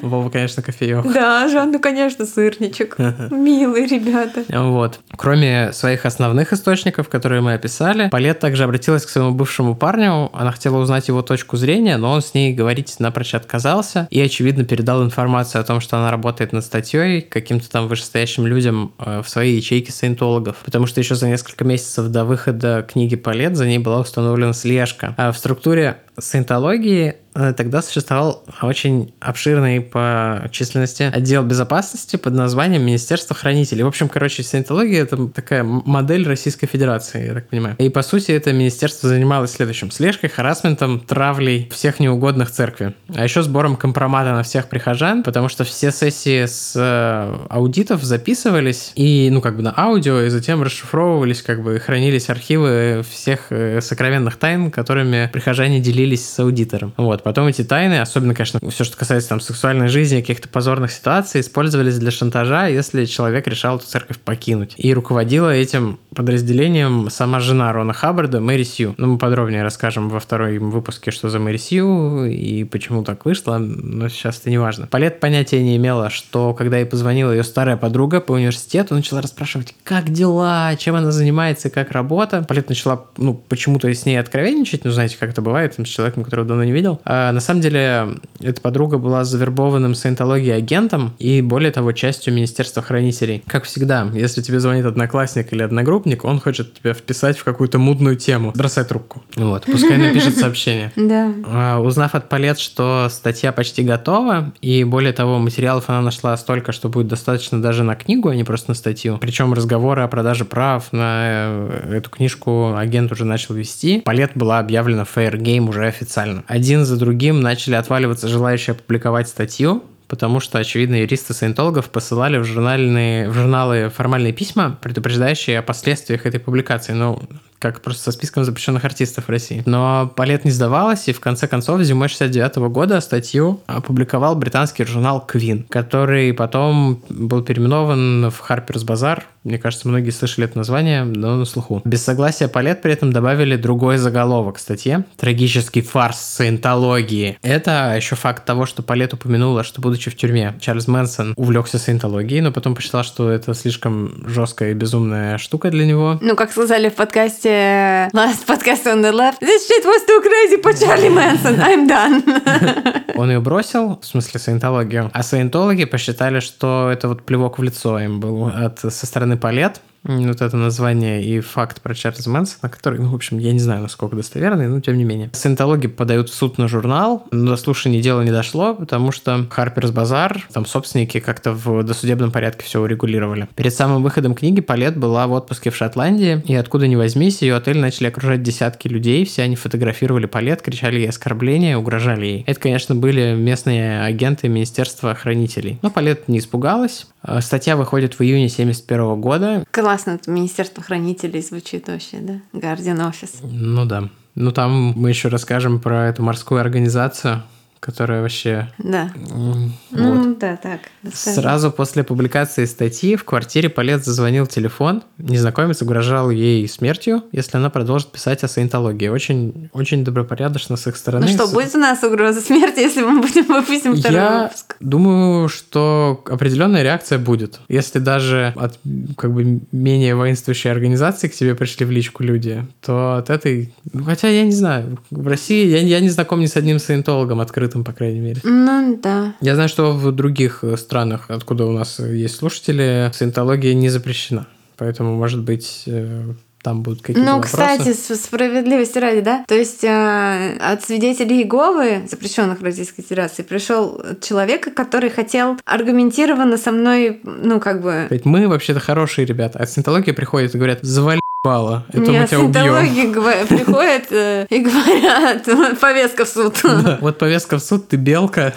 Вова, 0.00 0.28
конечно, 0.30 0.55
кофеек. 0.62 1.12
да, 1.12 1.48
Жанну, 1.48 1.78
конечно, 1.78 2.26
сырничек. 2.26 2.96
Милые 3.30 3.86
ребята. 3.86 4.44
Вот. 4.48 5.00
Кроме 5.16 5.72
своих 5.72 6.06
основных 6.06 6.52
источников, 6.52 7.08
которые 7.08 7.40
мы 7.40 7.54
описали, 7.54 8.08
Палет 8.08 8.38
также 8.38 8.64
обратилась 8.64 9.06
к 9.06 9.08
своему 9.08 9.32
бывшему 9.32 9.74
парню. 9.74 10.30
Она 10.32 10.52
хотела 10.52 10.78
узнать 10.78 11.08
его 11.08 11.22
точку 11.22 11.56
зрения, 11.56 11.96
но 11.96 12.12
он 12.12 12.22
с 12.22 12.34
ней 12.34 12.54
говорить 12.54 12.96
напрочь 12.98 13.34
отказался 13.34 14.08
и, 14.10 14.20
очевидно, 14.20 14.64
передал 14.64 15.04
информацию 15.04 15.60
о 15.60 15.64
том, 15.64 15.80
что 15.80 15.96
она 15.96 16.10
работает 16.10 16.52
над 16.52 16.64
статьей 16.64 17.20
каким-то 17.20 17.70
там 17.70 17.88
вышестоящим 17.88 18.46
людям 18.46 18.92
э, 18.98 19.22
в 19.22 19.28
своей 19.28 19.56
ячейке 19.56 19.92
саентологов. 19.92 20.56
Потому 20.64 20.86
что 20.86 21.00
еще 21.00 21.14
за 21.14 21.28
несколько 21.28 21.64
месяцев 21.64 22.08
до 22.08 22.24
выхода 22.24 22.86
книги 22.88 23.16
Палет 23.16 23.56
за 23.56 23.66
ней 23.66 23.78
была 23.78 24.00
установлена 24.00 24.52
слежка. 24.52 25.14
А 25.16 25.32
в 25.32 25.38
структуре 25.38 25.98
саентологии 26.18 27.16
э, 27.34 27.52
тогда 27.56 27.82
существовал 27.82 28.44
очень 28.62 29.12
обширный 29.20 29.80
по 29.80 30.48
численности 30.50 31.04
отдел 31.04 31.42
безопасности 31.42 32.16
под 32.16 32.34
названием 32.34 32.82
Министерство 32.82 33.36
хранителей. 33.36 33.82
В 33.82 33.86
общем, 33.86 34.08
короче, 34.08 34.42
саентология— 34.42 35.02
это 35.04 35.28
такая 35.28 35.62
модель 35.62 36.26
Российской 36.26 36.66
Федерации, 36.66 37.26
я 37.26 37.34
так 37.34 37.48
понимаю. 37.48 37.76
И, 37.78 37.88
по 37.88 38.02
сути, 38.02 38.32
это 38.32 38.52
министерство 38.52 39.08
занималось 39.08 39.52
следующим. 39.52 39.90
Слежкой, 39.90 40.30
харасментом, 40.30 41.00
травлей 41.00 41.68
всех 41.72 42.00
неугодных 42.00 42.50
церкви. 42.50 42.94
А 43.14 43.22
еще 43.22 43.42
сбором 43.42 43.76
компромата 43.76 44.32
на 44.32 44.42
всех 44.42 44.68
прихожан, 44.68 45.22
потому 45.22 45.48
что 45.48 45.64
все 45.64 45.90
сессии 45.90 46.46
с 46.46 46.72
э, 46.76 47.46
аудитов 47.50 48.02
записывались 48.02 48.92
и, 48.94 49.28
ну, 49.30 49.40
как 49.40 49.56
бы 49.56 49.62
на 49.62 49.74
аудио, 49.76 50.22
и 50.22 50.28
затем 50.30 50.62
расшифровывались, 50.62 51.42
как 51.42 51.62
бы 51.62 51.78
хранились 51.78 52.30
архивы 52.30 53.04
всех 53.08 53.46
э, 53.50 53.80
сокровенных 53.80 54.36
тайн, 54.36 54.70
которыми 54.70 55.28
прихожане 55.32 55.80
делились 55.80 56.05
с 56.14 56.38
аудитором. 56.38 56.94
Вот, 56.96 57.24
Потом 57.26 57.48
эти 57.48 57.64
тайны, 57.64 58.00
особенно, 58.00 58.34
конечно, 58.34 58.60
все, 58.70 58.84
что 58.84 58.96
касается 58.96 59.30
там 59.30 59.40
сексуальной 59.40 59.88
жизни, 59.88 60.20
каких-то 60.20 60.48
позорных 60.48 60.92
ситуаций, 60.92 61.40
использовались 61.40 61.98
для 61.98 62.12
шантажа, 62.12 62.68
если 62.68 63.04
человек 63.04 63.48
решал 63.48 63.78
эту 63.78 63.86
церковь 63.86 64.18
покинуть. 64.18 64.74
И 64.76 64.94
руководила 64.94 65.50
этим 65.50 65.98
подразделением 66.14 67.10
сама 67.10 67.40
жена 67.40 67.72
Рона 67.72 67.92
Хаббарда, 67.92 68.40
Мэри 68.40 68.62
Сью. 68.62 68.94
Ну, 68.96 69.08
мы 69.08 69.18
подробнее 69.18 69.64
расскажем 69.64 70.08
во 70.08 70.20
второй 70.20 70.58
выпуске, 70.58 71.10
что 71.10 71.28
за 71.28 71.40
Мэри 71.40 71.56
Сью 71.56 72.26
и 72.26 72.62
почему 72.62 73.02
так 73.02 73.24
вышло, 73.24 73.58
но 73.58 74.08
сейчас 74.08 74.38
это 74.38 74.50
не 74.50 74.58
важно. 74.58 74.86
Палет 74.86 75.18
понятия 75.18 75.60
не 75.62 75.76
имела, 75.76 76.10
что 76.10 76.54
когда 76.54 76.78
ей 76.78 76.86
позвонила 76.86 77.32
ее 77.32 77.42
старая 77.42 77.76
подруга 77.76 78.20
по 78.20 78.32
университету, 78.32 78.94
начала 78.94 79.20
расспрашивать, 79.20 79.74
как 79.82 80.10
дела, 80.10 80.76
чем 80.76 80.94
она 80.94 81.10
занимается, 81.10 81.70
как 81.70 81.90
работа. 81.90 82.44
Палет 82.46 82.68
начала, 82.68 83.06
ну, 83.16 83.34
почему-то 83.34 83.92
с 83.92 84.06
ней 84.06 84.16
откровенничать, 84.16 84.84
ну, 84.84 84.92
знаете, 84.92 85.16
как 85.18 85.30
это 85.30 85.42
бывает, 85.42 85.74
там, 85.74 85.86
с 85.86 85.95
человеком, 85.96 86.24
которого 86.24 86.46
давно 86.46 86.64
не 86.64 86.72
видел. 86.72 87.00
А 87.04 87.32
на 87.32 87.40
самом 87.40 87.60
деле, 87.60 88.08
эта 88.40 88.60
подруга 88.60 88.98
была 88.98 89.24
завербованным 89.24 89.94
саентологией 89.94 90.56
агентом 90.56 91.14
и, 91.18 91.40
более 91.40 91.72
того, 91.72 91.92
частью 91.92 92.34
Министерства 92.34 92.82
хранителей. 92.82 93.42
Как 93.46 93.64
всегда, 93.64 94.08
если 94.12 94.42
тебе 94.42 94.60
звонит 94.60 94.84
одноклассник 94.84 95.52
или 95.52 95.62
одногруппник, 95.62 96.24
он 96.24 96.40
хочет 96.40 96.74
тебя 96.74 96.92
вписать 96.94 97.38
в 97.38 97.44
какую-то 97.44 97.78
мудную 97.78 98.16
тему. 98.16 98.52
Бросай 98.54 98.84
трубку. 98.84 99.22
Вот, 99.36 99.64
пускай 99.64 99.96
напишет 99.96 100.36
сообщение. 100.36 100.92
Да. 101.06 101.32
А, 101.46 101.80
Узнав 101.80 102.16
от 102.16 102.28
Палет, 102.28 102.58
что 102.58 103.06
статья 103.10 103.52
почти 103.52 103.84
готова, 103.84 104.52
и 104.60 104.82
более 104.82 105.12
того, 105.12 105.38
материалов 105.38 105.84
она 105.88 106.00
нашла 106.00 106.36
столько, 106.36 106.72
что 106.72 106.88
будет 106.88 107.06
достаточно 107.06 107.62
даже 107.62 107.84
на 107.84 107.94
книгу, 107.94 108.28
а 108.28 108.34
не 108.34 108.42
просто 108.42 108.72
на 108.72 108.74
статью. 108.74 109.18
Причем 109.20 109.52
разговоры 109.54 110.02
о 110.02 110.08
продаже 110.08 110.44
прав 110.44 110.92
на 110.92 111.22
э, 111.22 111.96
эту 111.98 112.10
книжку 112.10 112.74
агент 112.74 113.12
уже 113.12 113.24
начал 113.24 113.54
вести. 113.54 114.00
Палет 114.00 114.32
была 114.34 114.58
объявлена 114.58 115.04
Fair 115.04 115.36
Game 115.36 115.68
уже 115.68 115.85
официально. 115.88 116.44
Один 116.46 116.84
за 116.84 116.96
другим 116.96 117.40
начали 117.40 117.74
отваливаться 117.74 118.28
желающие 118.28 118.72
опубликовать 118.72 119.28
статью, 119.28 119.84
потому 120.08 120.40
что, 120.40 120.58
очевидно, 120.58 120.96
юристы 120.96 121.34
саентологов 121.34 121.90
посылали 121.90 122.38
в, 122.38 122.44
журнальные, 122.44 123.28
в 123.28 123.34
журналы 123.34 123.90
формальные 123.94 124.32
письма, 124.32 124.78
предупреждающие 124.80 125.58
о 125.58 125.62
последствиях 125.62 126.26
этой 126.26 126.40
публикации. 126.40 126.92
Ну, 126.92 127.22
как 127.58 127.80
просто 127.80 128.04
со 128.04 128.12
списком 128.12 128.44
запрещенных 128.44 128.84
артистов 128.84 129.26
в 129.26 129.30
России. 129.30 129.62
Но 129.66 130.12
Палет 130.14 130.44
не 130.44 130.50
сдавалась, 130.50 131.08
и 131.08 131.12
в 131.12 131.20
конце 131.20 131.46
концов 131.48 131.80
зимой 131.82 132.08
69 132.08 132.56
года 132.70 133.00
статью 133.00 133.60
опубликовал 133.66 134.36
британский 134.36 134.84
журнал 134.84 135.26
Queen, 135.26 135.64
который 135.68 136.32
потом 136.32 137.02
был 137.08 137.42
переименован 137.42 138.30
в 138.30 138.50
Harper's 138.50 138.84
Bazaar. 138.84 139.22
Мне 139.44 139.58
кажется, 139.58 139.88
многие 139.88 140.10
слышали 140.10 140.48
это 140.48 140.58
название, 140.58 141.04
но 141.04 141.36
на 141.36 141.44
слуху. 141.44 141.80
Без 141.84 142.02
согласия 142.02 142.48
Палет 142.48 142.82
при 142.82 142.92
этом 142.92 143.12
добавили 143.12 143.56
другой 143.56 143.96
заголовок 143.96 144.58
статье. 144.58 145.04
Трагический 145.16 145.82
фарс 145.82 146.18
саентологии. 146.18 147.38
Это 147.42 147.94
еще 147.96 148.16
факт 148.16 148.44
того, 148.44 148.66
что 148.66 148.82
Палет 148.82 149.14
упомянула, 149.14 149.62
что 149.62 149.80
будучи 149.80 150.10
в 150.10 150.16
тюрьме, 150.16 150.56
Чарльз 150.60 150.88
Мэнсон 150.88 151.34
увлекся 151.36 151.78
саентологией, 151.78 152.40
но 152.40 152.50
потом 152.50 152.74
посчитал, 152.74 153.04
что 153.04 153.30
это 153.30 153.54
слишком 153.54 154.28
жесткая 154.28 154.72
и 154.72 154.74
безумная 154.74 155.38
штука 155.38 155.70
для 155.70 155.86
него. 155.86 156.18
Ну, 156.20 156.34
как 156.34 156.50
сказали 156.50 156.88
в 156.88 156.94
подкасте 156.94 157.45
Last 157.46 158.44
Podcast 158.46 158.86
on 158.86 159.02
the 159.02 159.12
Left, 159.12 159.40
This 159.40 159.68
shit 159.68 159.84
was 159.84 160.04
too 160.04 160.20
crazy 160.20 160.56
по 160.60 160.74
Чарли 160.74 161.08
Мэнсон, 161.08 161.60
I'm 161.60 161.86
done. 161.86 163.14
Он 163.16 163.30
ее 163.30 163.40
бросил, 163.40 164.00
в 164.00 164.04
смысле 164.04 164.40
саентологию, 164.40 165.10
а 165.12 165.22
саентологи 165.22 165.84
посчитали, 165.84 166.40
что 166.40 166.90
это 166.92 167.08
вот 167.08 167.22
плевок 167.24 167.58
в 167.58 167.62
лицо 167.62 167.98
им 168.00 168.18
был 168.20 168.46
от, 168.48 168.80
со 168.80 169.06
стороны 169.06 169.36
Палет, 169.36 169.80
вот 170.06 170.40
это 170.40 170.56
название 170.56 171.24
и 171.24 171.40
факт 171.40 171.80
про 171.82 171.94
Чарльза 171.94 172.30
Мэнсона, 172.30 172.68
который, 172.68 173.00
ну, 173.00 173.10
в 173.10 173.14
общем, 173.14 173.38
я 173.38 173.52
не 173.52 173.58
знаю, 173.58 173.82
насколько 173.82 174.16
достоверный, 174.16 174.68
но 174.68 174.80
тем 174.80 174.96
не 174.96 175.04
менее. 175.04 175.30
Саентологи 175.32 175.86
подают 175.86 176.30
в 176.30 176.34
суд 176.34 176.58
на 176.58 176.68
журнал, 176.68 177.26
но 177.30 177.52
до 177.52 177.56
слушания 177.56 178.02
дела 178.02 178.22
не 178.22 178.30
дошло, 178.30 178.74
потому 178.74 179.12
что 179.12 179.46
Харперс 179.50 179.90
Базар, 179.90 180.46
там 180.52 180.66
собственники 180.66 181.20
как-то 181.20 181.52
в 181.52 181.82
досудебном 181.82 182.30
порядке 182.30 182.64
все 182.64 182.80
урегулировали. 182.80 183.48
Перед 183.54 183.74
самым 183.74 184.02
выходом 184.02 184.34
книги 184.34 184.60
Палет 184.60 184.96
была 184.96 185.26
в 185.26 185.32
отпуске 185.32 185.70
в 185.70 185.76
Шотландии, 185.76 186.42
и 186.46 186.54
откуда 186.54 186.86
ни 186.86 186.96
возьмись, 186.96 187.42
ее 187.42 187.56
отель 187.56 187.78
начали 187.78 188.08
окружать 188.08 188.42
десятки 188.42 188.88
людей, 188.88 189.24
все 189.24 189.42
они 189.42 189.56
фотографировали 189.56 190.26
Палет, 190.26 190.62
кричали 190.62 191.00
ей 191.00 191.08
оскорбления, 191.08 191.76
угрожали 191.76 192.26
ей. 192.26 192.44
Это, 192.46 192.60
конечно, 192.60 192.94
были 192.94 193.34
местные 193.34 194.02
агенты 194.02 194.48
Министерства 194.48 195.14
хранителей. 195.14 195.78
Но 195.82 195.90
Палет 195.90 196.28
не 196.28 196.38
испугалась. 196.38 197.06
Э, 197.26 197.40
Статья 197.40 197.76
выходит 197.76 198.18
в 198.18 198.22
июне 198.22 198.48
71 198.48 199.20
года. 199.20 199.64
Классно, 199.96 200.10
это 200.10 200.30
Министерство 200.30 200.82
хранителей 200.82 201.40
звучит 201.40 201.88
вообще, 201.88 202.18
да? 202.18 202.40
Guardian 202.52 202.98
Office. 202.98 203.38
Ну 203.42 203.86
да. 203.86 204.10
Ну 204.34 204.52
там 204.52 204.92
мы 204.94 205.08
еще 205.08 205.28
расскажем 205.28 205.80
про 205.80 206.08
эту 206.08 206.22
морскую 206.22 206.60
организацию, 206.60 207.42
которая 207.86 208.20
вообще... 208.20 208.68
Да. 208.78 209.10
м, 209.30 209.72
вот. 209.92 210.00
Ну, 210.00 210.36
да, 210.38 210.56
так. 210.56 210.80
расскажи. 211.04 211.40
Сразу 211.40 211.70
после 211.70 212.02
публикации 212.02 212.64
статьи 212.64 213.14
в 213.14 213.24
квартире 213.24 213.68
Палет 213.68 214.04
зазвонил 214.04 214.46
телефон. 214.46 215.04
Незнакомец 215.18 215.80
угрожал 215.82 216.30
ей 216.30 216.68
смертью, 216.68 217.22
если 217.30 217.56
она 217.56 217.70
продолжит 217.70 218.10
писать 218.10 218.42
о 218.42 218.48
саентологии. 218.48 219.06
Очень, 219.08 219.70
очень 219.72 220.04
добропорядочно 220.04 220.76
с 220.76 220.86
их 220.88 220.96
стороны. 220.96 221.26
Ну 221.26 221.32
что, 221.32 221.46
будет 221.46 221.74
у 221.76 221.78
нас 221.78 222.02
угроза 222.02 222.40
смерти, 222.40 222.80
если 222.80 223.02
мы 223.02 223.20
будем 223.20 223.44
выпустим 223.44 223.94
второй 223.96 224.16
Я 224.18 224.42
выпуск? 224.44 224.76
думаю, 224.80 225.48
что 225.48 226.22
определенная 226.26 226.82
реакция 226.82 227.18
будет. 227.18 227.60
Если 227.68 228.00
даже 228.00 228.52
от 228.56 228.78
как 229.16 229.32
бы 229.32 229.60
менее 229.70 230.16
воинствующей 230.16 230.70
организации 230.72 231.28
к 231.28 231.34
тебе 231.34 231.54
пришли 231.54 231.86
в 231.86 231.90
личку 231.92 232.24
люди, 232.24 232.66
то 232.80 233.16
от 233.16 233.30
этой... 233.30 233.72
ну, 233.92 234.04
Хотя 234.04 234.28
я 234.28 234.44
не 234.44 234.52
знаю. 234.52 234.98
В 235.10 235.28
России 235.28 235.66
я, 235.68 235.78
я 235.78 236.00
не 236.00 236.08
знаком 236.08 236.40
ни 236.40 236.46
с 236.46 236.56
одним 236.56 236.80
саентологом 236.80 237.40
открытым, 237.40 237.75
по 237.84 237.92
крайней 237.92 238.20
мере. 238.20 238.40
Ну, 238.44 238.98
да. 239.02 239.34
Я 239.40 239.54
знаю, 239.54 239.68
что 239.68 239.92
в 239.92 240.12
других 240.12 240.60
э, 240.62 240.76
странах, 240.76 241.26
откуда 241.28 241.66
у 241.66 241.72
нас 241.72 241.98
есть 241.98 242.36
слушатели, 242.36 243.10
саентология 243.14 243.74
не 243.74 243.88
запрещена. 243.88 244.46
Поэтому, 244.76 245.16
может 245.16 245.42
быть, 245.42 245.84
э, 245.86 246.24
там 246.62 246.82
будут 246.82 247.00
какие-то 247.00 247.20
Ну, 247.20 247.36
вопросы. 247.36 247.56
кстати, 247.56 248.16
справедливости 248.20 248.98
ради, 248.98 249.20
да? 249.20 249.44
То 249.46 249.54
есть 249.54 249.84
э, 249.84 250.56
от 250.58 250.82
свидетелей 250.84 251.42
Иеговы, 251.42 252.06
запрещенных 252.10 252.60
в 252.60 252.64
Российской 252.64 253.02
Федерации, 253.02 253.42
пришел 253.42 254.02
человек, 254.20 254.74
который 254.74 255.10
хотел 255.10 255.56
аргументированно 255.64 256.56
со 256.56 256.72
мной, 256.72 257.20
ну, 257.24 257.60
как 257.60 257.82
бы... 257.82 258.06
Говорит, 258.08 258.24
мы 258.24 258.48
вообще-то 258.48 258.80
хорошие 258.80 259.26
ребята. 259.26 259.60
А 259.60 259.66
саентология 259.66 260.12
приходит 260.12 260.54
и 260.54 260.58
говорят, 260.58 260.80
завали 260.82 261.20
ебало, 261.46 261.84
это 261.88 262.00
мы 262.00 262.06
Нет, 262.08 262.28
тебя 262.28 262.40
убьем. 262.40 263.46
приходят 263.46 264.06
э, 264.10 264.46
и 264.50 264.58
говорят, 264.58 265.78
повестка 265.80 266.24
в 266.24 266.28
суд. 266.28 266.54
Да, 266.62 266.98
Вот 267.00 267.18
повестка 267.18 267.58
в 267.58 267.62
суд, 267.62 267.88
ты 267.88 267.96
белка. 267.96 268.54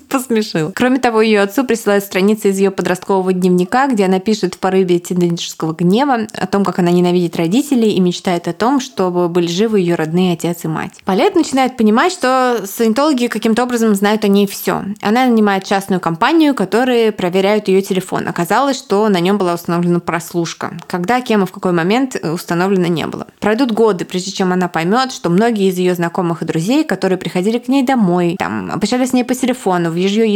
посмешило. 0.09 0.71
Кроме 0.73 0.96
того, 0.99 1.21
ее 1.21 1.41
отцу 1.41 1.63
присылают 1.63 2.03
страницы 2.03 2.49
из 2.49 2.59
ее 2.59 2.71
подросткового 2.71 3.33
дневника, 3.33 3.87
где 3.87 4.05
она 4.05 4.19
пишет 4.19 4.55
в 4.55 4.59
порыве 4.59 4.99
тинейджерского 4.99 5.73
гнева 5.73 6.27
о 6.33 6.47
том, 6.47 6.63
как 6.63 6.79
она 6.79 6.91
ненавидит 6.91 7.35
родителей 7.35 7.91
и 7.91 7.99
мечтает 7.99 8.47
о 8.47 8.53
том, 8.53 8.79
чтобы 8.79 9.29
были 9.29 9.47
живы 9.47 9.79
ее 9.79 9.95
родные 9.95 10.33
отец 10.33 10.63
и 10.63 10.67
мать. 10.67 10.93
Палет 11.05 11.35
начинает 11.35 11.77
понимать, 11.77 12.11
что 12.11 12.61
саентологи 12.65 13.27
каким-то 13.27 13.63
образом 13.63 13.95
знают 13.95 14.23
о 14.23 14.27
ней 14.27 14.47
все. 14.47 14.83
Она 15.01 15.25
нанимает 15.25 15.63
частную 15.63 15.99
компанию, 15.99 16.53
которые 16.53 17.11
проверяют 17.11 17.67
ее 17.67 17.81
телефон. 17.81 18.27
Оказалось, 18.27 18.77
что 18.77 19.07
на 19.09 19.19
нем 19.19 19.37
была 19.37 19.53
установлена 19.53 19.99
прослушка. 19.99 20.77
Когда, 20.87 21.21
кем 21.21 21.43
и 21.43 21.45
в 21.45 21.51
какой 21.51 21.71
момент 21.71 22.15
установлено 22.15 22.87
не 22.87 23.07
было. 23.07 23.27
Пройдут 23.39 23.71
годы, 23.71 24.05
прежде 24.05 24.31
чем 24.31 24.53
она 24.53 24.67
поймет, 24.67 25.11
что 25.11 25.29
многие 25.29 25.69
из 25.69 25.77
ее 25.77 25.95
знакомых 25.95 26.41
и 26.41 26.45
друзей, 26.45 26.83
которые 26.83 27.17
приходили 27.17 27.59
к 27.59 27.67
ней 27.67 27.83
домой, 27.83 28.35
там, 28.37 28.71
общались 28.71 29.09
с 29.09 29.13
ней 29.13 29.23
по 29.23 29.35
телефону, 29.35 29.91
в 29.91 29.95
ее 29.95 30.27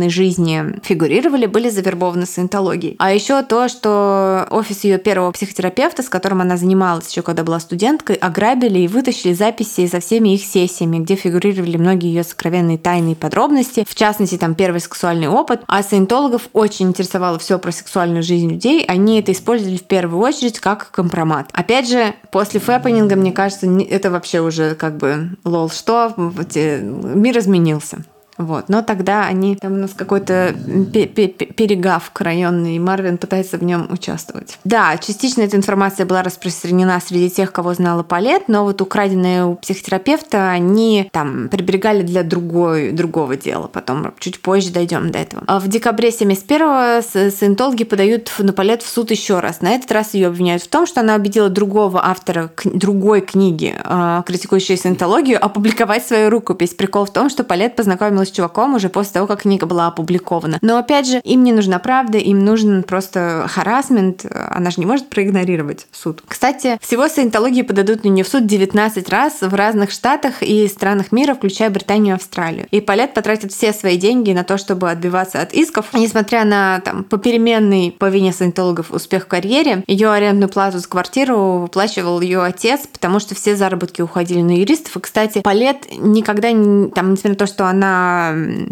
ежедневной 0.00 0.10
жизни 0.10 0.80
фигурировали, 0.82 1.46
были 1.46 1.68
завербованы 1.70 2.26
саентологией. 2.26 2.96
А 2.98 3.12
еще 3.12 3.42
то, 3.42 3.68
что 3.68 4.46
офис 4.50 4.84
ее 4.84 4.98
первого 4.98 5.32
психотерапевта, 5.32 6.02
с 6.02 6.08
которым 6.08 6.40
она 6.40 6.56
занималась 6.56 7.08
еще 7.10 7.22
когда 7.22 7.44
была 7.44 7.60
студенткой, 7.60 8.16
ограбили 8.16 8.80
и 8.80 8.88
вытащили 8.88 9.32
записи 9.32 9.86
со 9.86 10.00
всеми 10.00 10.34
их 10.34 10.44
сессиями, 10.44 10.98
где 10.98 11.14
фигурировали 11.14 11.76
многие 11.76 12.08
ее 12.08 12.24
сокровенные 12.24 12.78
тайные 12.78 13.16
подробности, 13.16 13.84
в 13.88 13.94
частности, 13.94 14.38
там 14.38 14.54
первый 14.54 14.80
сексуальный 14.80 15.28
опыт. 15.28 15.62
А 15.66 15.82
саентологов 15.82 16.48
очень 16.52 16.88
интересовало 16.88 17.38
все 17.38 17.58
про 17.58 17.72
сексуальную 17.72 18.22
жизнь 18.22 18.50
людей. 18.50 18.84
Они 18.84 19.20
это 19.20 19.32
использовали 19.32 19.76
в 19.76 19.84
первую 19.84 20.20
очередь 20.20 20.60
как 20.60 20.90
компромат. 20.90 21.48
Опять 21.52 21.88
же, 21.88 22.14
после 22.30 22.60
фэппенинга, 22.60 23.16
мне 23.16 23.32
кажется, 23.32 23.66
это 23.66 24.10
вообще 24.10 24.40
уже 24.40 24.74
как 24.74 24.96
бы 24.96 25.30
лол, 25.44 25.70
что 25.70 26.14
мир 26.16 27.38
изменился. 27.38 28.04
Вот. 28.40 28.68
Но 28.68 28.82
тогда 28.82 29.26
они... 29.26 29.56
Там 29.56 29.74
у 29.74 29.76
нас 29.76 29.90
какой-то 29.94 30.54
перегавк 30.92 32.20
районный, 32.20 32.76
и 32.76 32.78
Марвин 32.78 33.18
пытается 33.18 33.58
в 33.58 33.62
нем 33.62 33.86
участвовать. 33.90 34.58
Да, 34.64 34.96
частично 34.96 35.42
эта 35.42 35.56
информация 35.56 36.06
была 36.06 36.22
распространена 36.22 37.00
среди 37.06 37.30
тех, 37.30 37.52
кого 37.52 37.74
знала 37.74 38.02
Палет, 38.02 38.48
но 38.48 38.64
вот 38.64 38.80
украденные 38.80 39.44
у 39.44 39.56
психотерапевта 39.56 40.50
они 40.50 41.08
там 41.12 41.48
приберегали 41.50 42.02
для 42.02 42.22
другой, 42.22 42.92
другого 42.92 43.36
дела. 43.36 43.68
Потом 43.68 44.12
чуть 44.18 44.40
позже 44.40 44.70
дойдем 44.70 45.10
до 45.10 45.18
этого. 45.18 45.44
А 45.46 45.60
в 45.60 45.68
декабре 45.68 46.08
71-го 46.08 47.02
саентологи 47.30 47.84
подают 47.84 48.32
на 48.38 48.52
Палет 48.54 48.82
в 48.82 48.88
суд 48.88 49.10
еще 49.10 49.40
раз. 49.40 49.60
На 49.60 49.72
этот 49.72 49.92
раз 49.92 50.14
ее 50.14 50.28
обвиняют 50.28 50.62
в 50.62 50.68
том, 50.68 50.86
что 50.86 51.00
она 51.00 51.14
убедила 51.16 51.50
другого 51.50 52.06
автора 52.06 52.50
другой 52.64 53.20
книги, 53.20 53.74
а, 53.84 54.22
критикующей 54.22 54.78
саентологию, 54.78 55.44
опубликовать 55.44 56.06
свою 56.06 56.30
рукопись. 56.30 56.74
Прикол 56.74 57.04
в 57.04 57.12
том, 57.12 57.28
что 57.28 57.44
Палет 57.44 57.76
познакомилась 57.76 58.29
с 58.30 58.32
чуваком 58.32 58.74
уже 58.74 58.88
после 58.88 59.14
того, 59.14 59.26
как 59.26 59.42
книга 59.42 59.66
была 59.66 59.88
опубликована. 59.88 60.58
Но 60.62 60.78
опять 60.78 61.06
же, 61.06 61.20
им 61.24 61.44
не 61.44 61.52
нужна 61.52 61.78
правда, 61.78 62.18
им 62.18 62.44
нужен 62.44 62.82
просто 62.82 63.46
харасмент. 63.48 64.24
Она 64.50 64.70
же 64.70 64.80
не 64.80 64.86
может 64.86 65.08
проигнорировать 65.08 65.86
суд. 65.92 66.22
Кстати, 66.26 66.78
всего 66.80 67.08
саентологии 67.08 67.62
подадут 67.62 68.04
на 68.04 68.08
нее 68.08 68.24
в 68.24 68.28
суд 68.28 68.46
19 68.46 69.08
раз 69.08 69.40
в 69.40 69.54
разных 69.54 69.90
штатах 69.90 70.42
и 70.42 70.66
странах 70.68 71.12
мира, 71.12 71.34
включая 71.34 71.70
Британию 71.70 72.14
и 72.14 72.16
Австралию. 72.16 72.66
И 72.70 72.80
Палет 72.80 73.14
потратит 73.14 73.52
все 73.52 73.72
свои 73.72 73.96
деньги 73.96 74.32
на 74.32 74.44
то, 74.44 74.58
чтобы 74.58 74.90
отбиваться 74.90 75.40
от 75.40 75.52
исков. 75.52 75.86
Несмотря 75.92 76.44
на 76.44 76.80
там, 76.80 77.04
попеременный 77.04 77.94
по 77.98 78.08
вине 78.08 78.32
саентологов 78.32 78.90
успех 78.90 79.24
в 79.24 79.26
карьере, 79.26 79.82
ее 79.86 80.10
арендную 80.10 80.48
плату 80.48 80.78
за 80.78 80.88
квартиру 80.88 81.58
выплачивал 81.58 82.20
ее 82.20 82.42
отец, 82.42 82.86
потому 82.86 83.20
что 83.20 83.34
все 83.34 83.56
заработки 83.56 84.02
уходили 84.02 84.42
на 84.42 84.52
юристов. 84.52 84.96
И, 84.96 85.00
кстати, 85.00 85.40
Палет 85.40 85.86
никогда, 85.98 86.48
там, 86.50 87.12
несмотря 87.12 87.30
на 87.30 87.36
то, 87.36 87.46
что 87.46 87.66
она 87.66 88.19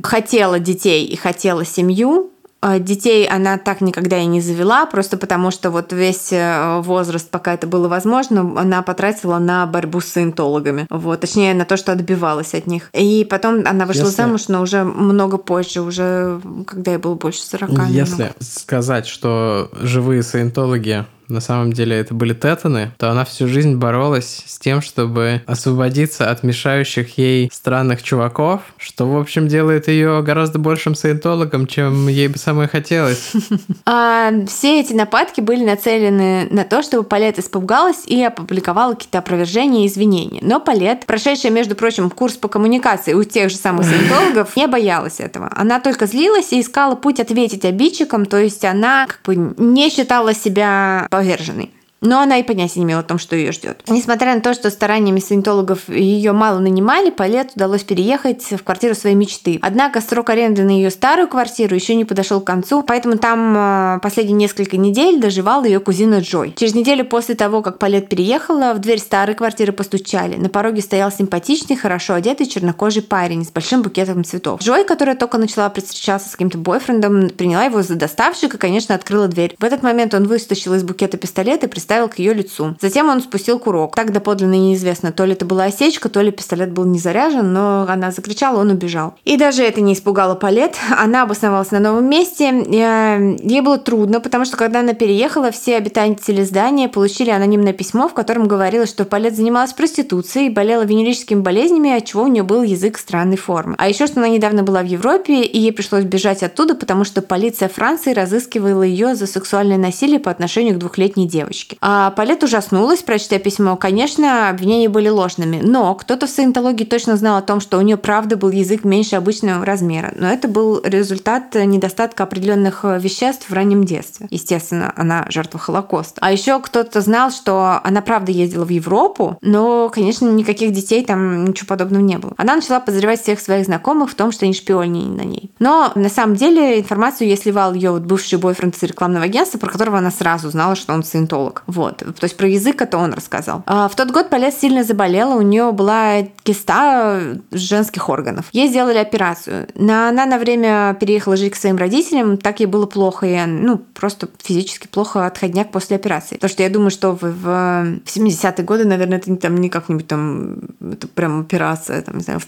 хотела 0.02 0.58
детей 0.58 1.04
и 1.06 1.16
хотела 1.16 1.64
семью, 1.64 2.30
а 2.60 2.80
детей 2.80 3.26
она 3.26 3.56
так 3.56 3.80
никогда 3.80 4.18
и 4.18 4.26
не 4.26 4.40
завела, 4.40 4.84
просто 4.86 5.16
потому 5.16 5.52
что 5.52 5.70
вот 5.70 5.92
весь 5.92 6.32
э, 6.32 6.80
возраст, 6.80 7.30
пока 7.30 7.54
это 7.54 7.68
было 7.68 7.86
возможно, 7.86 8.40
она 8.60 8.82
потратила 8.82 9.38
на 9.38 9.64
борьбу 9.66 10.00
с 10.00 10.06
саентологами. 10.06 10.86
Вот, 10.90 11.20
точнее, 11.20 11.54
на 11.54 11.64
то, 11.64 11.76
что 11.76 11.92
отбивалась 11.92 12.54
от 12.54 12.66
них. 12.66 12.90
И 12.92 13.24
потом 13.30 13.62
она 13.64 13.86
вышла 13.86 14.06
Если... 14.06 14.16
замуж, 14.16 14.48
но 14.48 14.60
уже 14.60 14.82
много 14.82 15.38
позже, 15.38 15.82
уже 15.82 16.40
когда 16.66 16.92
ей 16.92 16.98
было 16.98 17.14
больше 17.14 17.42
40. 17.42 17.70
Если 17.90 18.12
немного. 18.14 18.34
сказать, 18.40 19.06
что 19.06 19.70
живые 19.80 20.24
саентологи 20.24 21.06
на 21.28 21.40
самом 21.40 21.72
деле 21.72 21.96
это 21.96 22.14
были 22.14 22.34
тетаны, 22.34 22.92
то 22.96 23.10
она 23.10 23.24
всю 23.24 23.48
жизнь 23.48 23.76
боролась 23.76 24.42
с 24.46 24.58
тем, 24.58 24.80
чтобы 24.80 25.42
освободиться 25.46 26.30
от 26.30 26.42
мешающих 26.42 27.18
ей 27.18 27.50
странных 27.52 28.02
чуваков, 28.02 28.62
что, 28.78 29.06
в 29.08 29.16
общем, 29.16 29.48
делает 29.48 29.88
ее 29.88 30.22
гораздо 30.22 30.58
большим 30.58 30.94
саентологом, 30.94 31.66
чем 31.66 32.08
ей 32.08 32.28
бы 32.28 32.38
самой 32.38 32.68
хотелось. 32.68 33.32
А, 33.90 34.32
все 34.46 34.80
эти 34.80 34.92
нападки 34.92 35.40
были 35.40 35.64
нацелены 35.64 36.46
на 36.50 36.64
то, 36.64 36.82
чтобы 36.82 37.04
Палет 37.04 37.38
испугалась 37.38 38.04
и 38.06 38.22
опубликовала 38.22 38.94
какие-то 38.94 39.18
опровержения 39.18 39.84
и 39.84 39.86
извинения. 39.88 40.40
Но 40.42 40.60
Палет, 40.60 41.06
прошедшая, 41.06 41.52
между 41.52 41.74
прочим, 41.74 42.10
курс 42.10 42.34
по 42.34 42.48
коммуникации 42.48 43.14
у 43.14 43.24
тех 43.24 43.50
же 43.50 43.56
самых 43.56 43.86
саентологов, 43.86 44.56
не 44.56 44.66
боялась 44.66 45.20
этого. 45.20 45.50
Она 45.54 45.80
только 45.80 46.06
злилась 46.06 46.52
и 46.52 46.60
искала 46.60 46.96
путь 46.96 47.20
ответить 47.20 47.64
обидчикам, 47.64 48.26
то 48.26 48.38
есть 48.38 48.64
она 48.64 49.06
как 49.06 49.20
бы 49.24 49.54
не 49.56 49.90
считала 49.90 50.34
себя 50.34 51.06
поверженный. 51.18 51.72
Но 52.00 52.20
она 52.20 52.38
и 52.38 52.42
понятия 52.42 52.80
не 52.80 52.86
имела 52.86 53.00
о 53.00 53.04
том, 53.04 53.18
что 53.18 53.34
ее 53.34 53.52
ждет. 53.52 53.82
Несмотря 53.88 54.34
на 54.34 54.40
то, 54.40 54.54
что 54.54 54.70
стараниями 54.70 55.20
саентологов 55.20 55.88
ее 55.88 56.32
мало 56.32 56.58
нанимали, 56.58 57.10
Палет 57.10 57.52
удалось 57.56 57.82
переехать 57.82 58.42
в 58.52 58.62
квартиру 58.62 58.94
своей 58.94 59.16
мечты. 59.16 59.58
Однако 59.62 60.00
срок 60.00 60.30
аренды 60.30 60.62
на 60.62 60.70
ее 60.70 60.90
старую 60.90 61.28
квартиру 61.28 61.74
еще 61.74 61.94
не 61.94 62.04
подошел 62.04 62.40
к 62.40 62.46
концу, 62.46 62.82
поэтому 62.82 63.18
там 63.18 63.54
э, 63.56 63.98
последние 64.00 64.36
несколько 64.36 64.76
недель 64.76 65.20
доживала 65.20 65.64
ее 65.64 65.80
кузина 65.80 66.20
Джой. 66.20 66.54
Через 66.56 66.74
неделю 66.74 67.04
после 67.04 67.34
того, 67.34 67.62
как 67.62 67.78
Палет 67.78 68.08
переехала, 68.08 68.74
в 68.74 68.78
дверь 68.78 69.00
старой 69.00 69.34
квартиры 69.34 69.72
постучали. 69.72 70.36
На 70.36 70.48
пороге 70.48 70.82
стоял 70.82 71.10
симпатичный, 71.10 71.76
хорошо 71.76 72.14
одетый 72.14 72.46
чернокожий 72.46 73.02
парень 73.02 73.44
с 73.44 73.50
большим 73.50 73.82
букетом 73.82 74.24
цветов. 74.24 74.60
Джой, 74.60 74.84
которая 74.84 75.16
только 75.16 75.38
начала 75.38 75.72
встречаться 75.74 76.28
с 76.28 76.32
каким-то 76.32 76.58
бойфрендом, 76.58 77.30
приняла 77.30 77.64
его 77.64 77.82
за 77.82 77.96
доставщика 77.96 78.56
и, 78.56 78.60
конечно, 78.60 78.94
открыла 78.94 79.28
дверь. 79.28 79.56
В 79.58 79.64
этот 79.64 79.82
момент 79.82 80.14
он 80.14 80.26
вытащил 80.26 80.74
из 80.74 80.82
букета 80.82 81.16
пистолет 81.16 81.64
и 81.64 81.66
приставил 81.88 82.10
к 82.10 82.18
ее 82.18 82.34
лицу. 82.34 82.76
Затем 82.82 83.08
он 83.08 83.22
спустил 83.22 83.58
курок. 83.58 83.96
Так 83.96 84.12
доподлинно 84.12 84.52
неизвестно, 84.52 85.10
то 85.10 85.24
ли 85.24 85.32
это 85.32 85.46
была 85.46 85.64
осечка, 85.64 86.10
то 86.10 86.20
ли 86.20 86.30
пистолет 86.30 86.70
был 86.70 86.84
не 86.84 86.98
заряжен, 86.98 87.50
но 87.50 87.86
она 87.88 88.10
закричала, 88.10 88.60
он 88.60 88.70
убежал. 88.70 89.14
И 89.24 89.38
даже 89.38 89.62
это 89.62 89.80
не 89.80 89.94
испугало 89.94 90.34
Палет. 90.34 90.76
Она 90.98 91.22
обосновалась 91.22 91.70
на 91.70 91.80
новом 91.80 92.04
месте. 92.10 92.50
Э, 92.50 93.36
ей 93.42 93.62
было 93.62 93.78
трудно, 93.78 94.20
потому 94.20 94.44
что 94.44 94.58
когда 94.58 94.80
она 94.80 94.92
переехала, 94.92 95.50
все 95.50 95.76
обитатели 95.76 96.42
здания 96.42 96.90
получили 96.90 97.30
анонимное 97.30 97.72
письмо, 97.72 98.06
в 98.06 98.12
котором 98.12 98.48
говорилось, 98.48 98.90
что 98.90 99.06
Палет 99.06 99.34
занималась 99.34 99.72
проституцией, 99.72 100.50
болела 100.50 100.82
венерическими 100.82 101.40
болезнями, 101.40 101.96
от 101.96 102.04
чего 102.04 102.24
у 102.24 102.28
нее 102.28 102.42
был 102.42 102.64
язык 102.64 102.98
странной 102.98 103.38
формы. 103.38 103.76
А 103.78 103.88
еще, 103.88 104.06
что 104.06 104.20
она 104.20 104.28
недавно 104.28 104.62
была 104.62 104.82
в 104.82 104.86
Европе, 104.86 105.40
и 105.40 105.58
ей 105.58 105.72
пришлось 105.72 106.04
бежать 106.04 106.42
оттуда, 106.42 106.74
потому 106.74 107.04
что 107.04 107.22
полиция 107.22 107.70
Франции 107.70 108.12
разыскивала 108.12 108.82
ее 108.82 109.14
за 109.14 109.26
сексуальное 109.26 109.78
насилие 109.78 110.20
по 110.20 110.30
отношению 110.30 110.74
к 110.74 110.78
двухлетней 110.78 111.26
девочке. 111.26 111.77
А 111.80 112.10
Палет 112.10 112.42
ужаснулась, 112.42 113.02
прочитая 113.02 113.38
письмо. 113.38 113.76
Конечно, 113.76 114.48
обвинения 114.48 114.88
были 114.88 115.08
ложными, 115.08 115.60
но 115.62 115.94
кто-то 115.94 116.26
в 116.26 116.30
саентологии 116.30 116.84
точно 116.84 117.16
знал 117.16 117.38
о 117.38 117.42
том, 117.42 117.60
что 117.60 117.78
у 117.78 117.80
нее 117.80 117.96
правда 117.96 118.36
был 118.36 118.50
язык 118.50 118.84
меньше 118.84 119.16
обычного 119.16 119.64
размера. 119.64 120.12
Но 120.16 120.28
это 120.28 120.48
был 120.48 120.80
результат 120.82 121.54
недостатка 121.54 122.24
определенных 122.24 122.84
веществ 122.84 123.48
в 123.48 123.52
раннем 123.52 123.84
детстве. 123.84 124.26
Естественно, 124.30 124.92
она 124.96 125.26
жертва 125.28 125.60
Холокоста. 125.60 126.20
А 126.20 126.32
еще 126.32 126.60
кто-то 126.60 127.00
знал, 127.00 127.30
что 127.30 127.80
она 127.84 128.00
правда 128.00 128.32
ездила 128.32 128.64
в 128.64 128.70
Европу, 128.70 129.38
но, 129.40 129.88
конечно, 129.88 130.28
никаких 130.28 130.72
детей 130.72 131.04
там 131.04 131.44
ничего 131.46 131.68
подобного 131.68 132.02
не 132.02 132.18
было. 132.18 132.34
Она 132.36 132.56
начала 132.56 132.80
подозревать 132.80 133.22
всех 133.22 133.40
своих 133.40 133.66
знакомых 133.66 134.10
в 134.10 134.14
том, 134.14 134.32
что 134.32 134.44
они 134.44 134.54
шпионили 134.54 135.08
на 135.08 135.22
ней. 135.22 135.50
Но 135.58 135.92
на 135.94 136.08
самом 136.08 136.36
деле 136.36 136.78
информацию 136.78 137.28
ей 137.28 137.36
сливал 137.36 137.74
ее 137.74 137.90
вот 137.90 138.02
бывший 138.02 138.38
бойфренд 138.38 138.76
из 138.76 138.82
рекламного 138.82 139.24
агентства, 139.24 139.58
про 139.58 139.70
которого 139.70 139.98
она 139.98 140.10
сразу 140.10 140.50
знала, 140.50 140.74
что 140.74 140.92
он 140.92 141.02
саентолог. 141.02 141.62
Вот. 141.68 141.98
То 141.98 142.24
есть 142.24 142.36
про 142.36 142.48
язык 142.48 142.80
это 142.80 142.96
он 142.96 143.12
рассказал. 143.12 143.62
А 143.66 143.88
в 143.88 143.94
тот 143.94 144.10
год 144.10 144.30
Полет 144.30 144.54
сильно 144.54 144.82
заболела, 144.84 145.34
у 145.34 145.42
нее 145.42 145.70
была 145.72 146.22
киста 146.42 147.20
женских 147.52 148.08
органов. 148.08 148.46
Ей 148.52 148.68
сделали 148.68 148.96
операцию. 148.96 149.68
Она 149.78 150.24
на 150.24 150.38
время 150.38 150.96
переехала 150.98 151.36
жить 151.36 151.52
к 151.52 151.56
своим 151.56 151.76
родителям, 151.76 152.38
так 152.38 152.60
ей 152.60 152.66
было 152.66 152.86
плохо, 152.86 153.26
и 153.26 153.44
ну, 153.44 153.76
просто 153.76 154.30
физически 154.42 154.86
плохо 154.86 155.26
отходняк 155.26 155.70
после 155.70 155.96
операции. 155.96 156.36
Потому 156.36 156.50
что 156.50 156.62
я 156.62 156.70
думаю, 156.70 156.90
что 156.90 157.12
в, 157.12 157.20
в 157.20 158.00
70-е 158.06 158.64
годы, 158.64 158.86
наверное, 158.86 159.18
это 159.18 159.36
там 159.36 159.58
не 159.58 159.68
как-нибудь 159.68 160.06
там, 160.06 160.56
это 160.80 161.06
прям 161.06 161.42
операция, 161.42 162.00
там, 162.00 162.16
не 162.16 162.22
знаю, 162.22 162.40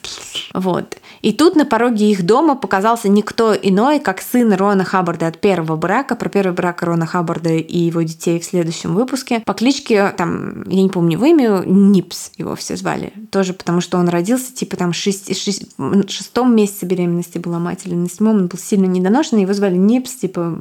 вот. 0.55 0.97
И 1.21 1.35
тут 1.35 1.57
на 1.57 1.67
пороге 1.67 2.11
их 2.11 2.25
дома 2.25 2.55
показался 2.55 3.11
никто 3.11 3.55
иной, 3.55 4.01
как 4.01 4.23
сын 4.23 4.55
Рона 4.55 4.85
Хаббарда 4.85 5.27
от 5.27 5.39
первого 5.39 5.77
брака. 5.77 6.17
Про 6.17 6.31
первый 6.31 6.55
брак 6.55 6.83
Рона 6.83 7.05
Хаббарда 7.05 7.51
и 7.51 7.79
его 7.79 8.01
детей 8.01 8.41
в 8.41 8.45
следующем 8.45 8.95
выпуске 8.95 9.10
по 9.45 9.55
кличке, 9.55 10.11
там, 10.17 10.63
я 10.69 10.83
не 10.83 10.89
помню 10.89 11.13
его 11.13 11.27
имя, 11.27 11.63
Нипс 11.67 12.33
его 12.37 12.57
все 12.57 12.77
звали. 12.77 13.13
Тоже 13.31 13.53
потому, 13.53 13.81
что 13.81 13.99
он 13.99 14.09
родился, 14.09 14.55
типа, 14.55 14.77
там, 14.77 14.93
шесть, 14.93 15.37
шесть, 15.37 15.75
шестом 16.09 16.55
месяце 16.55 16.87
беременности 16.87 17.39
была 17.39 17.59
мать 17.59 17.83
или 17.85 17.95
на 17.95 18.09
седьмом, 18.09 18.37
он 18.37 18.47
был 18.47 18.59
сильно 18.59 18.87
недоношенный, 18.87 19.43
его 19.43 19.53
звали 19.53 19.77
Нипс, 19.77 20.15
типа, 20.15 20.59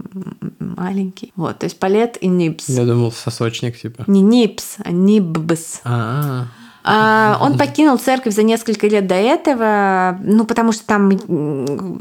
маленький. 0.60 1.32
Вот, 1.36 1.60
то 1.60 1.66
есть 1.66 1.78
Палет 1.80 2.18
и 2.22 2.28
Нипс. 2.28 2.70
Я 2.70 2.86
думал, 2.86 3.12
сосочник, 3.12 3.80
типа. 3.80 4.04
Не 4.08 4.22
Нипс, 4.22 4.76
а 4.84 4.92
Ниббс. 4.92 5.82
А-а-а. 5.84 6.48
А, 6.92 7.38
он 7.40 7.56
покинул 7.56 8.00
церковь 8.00 8.34
за 8.34 8.42
несколько 8.42 8.88
лет 8.88 9.06
до 9.06 9.14
этого, 9.14 10.18
ну, 10.24 10.44
потому 10.46 10.72
что 10.72 10.84
там, 10.86 11.12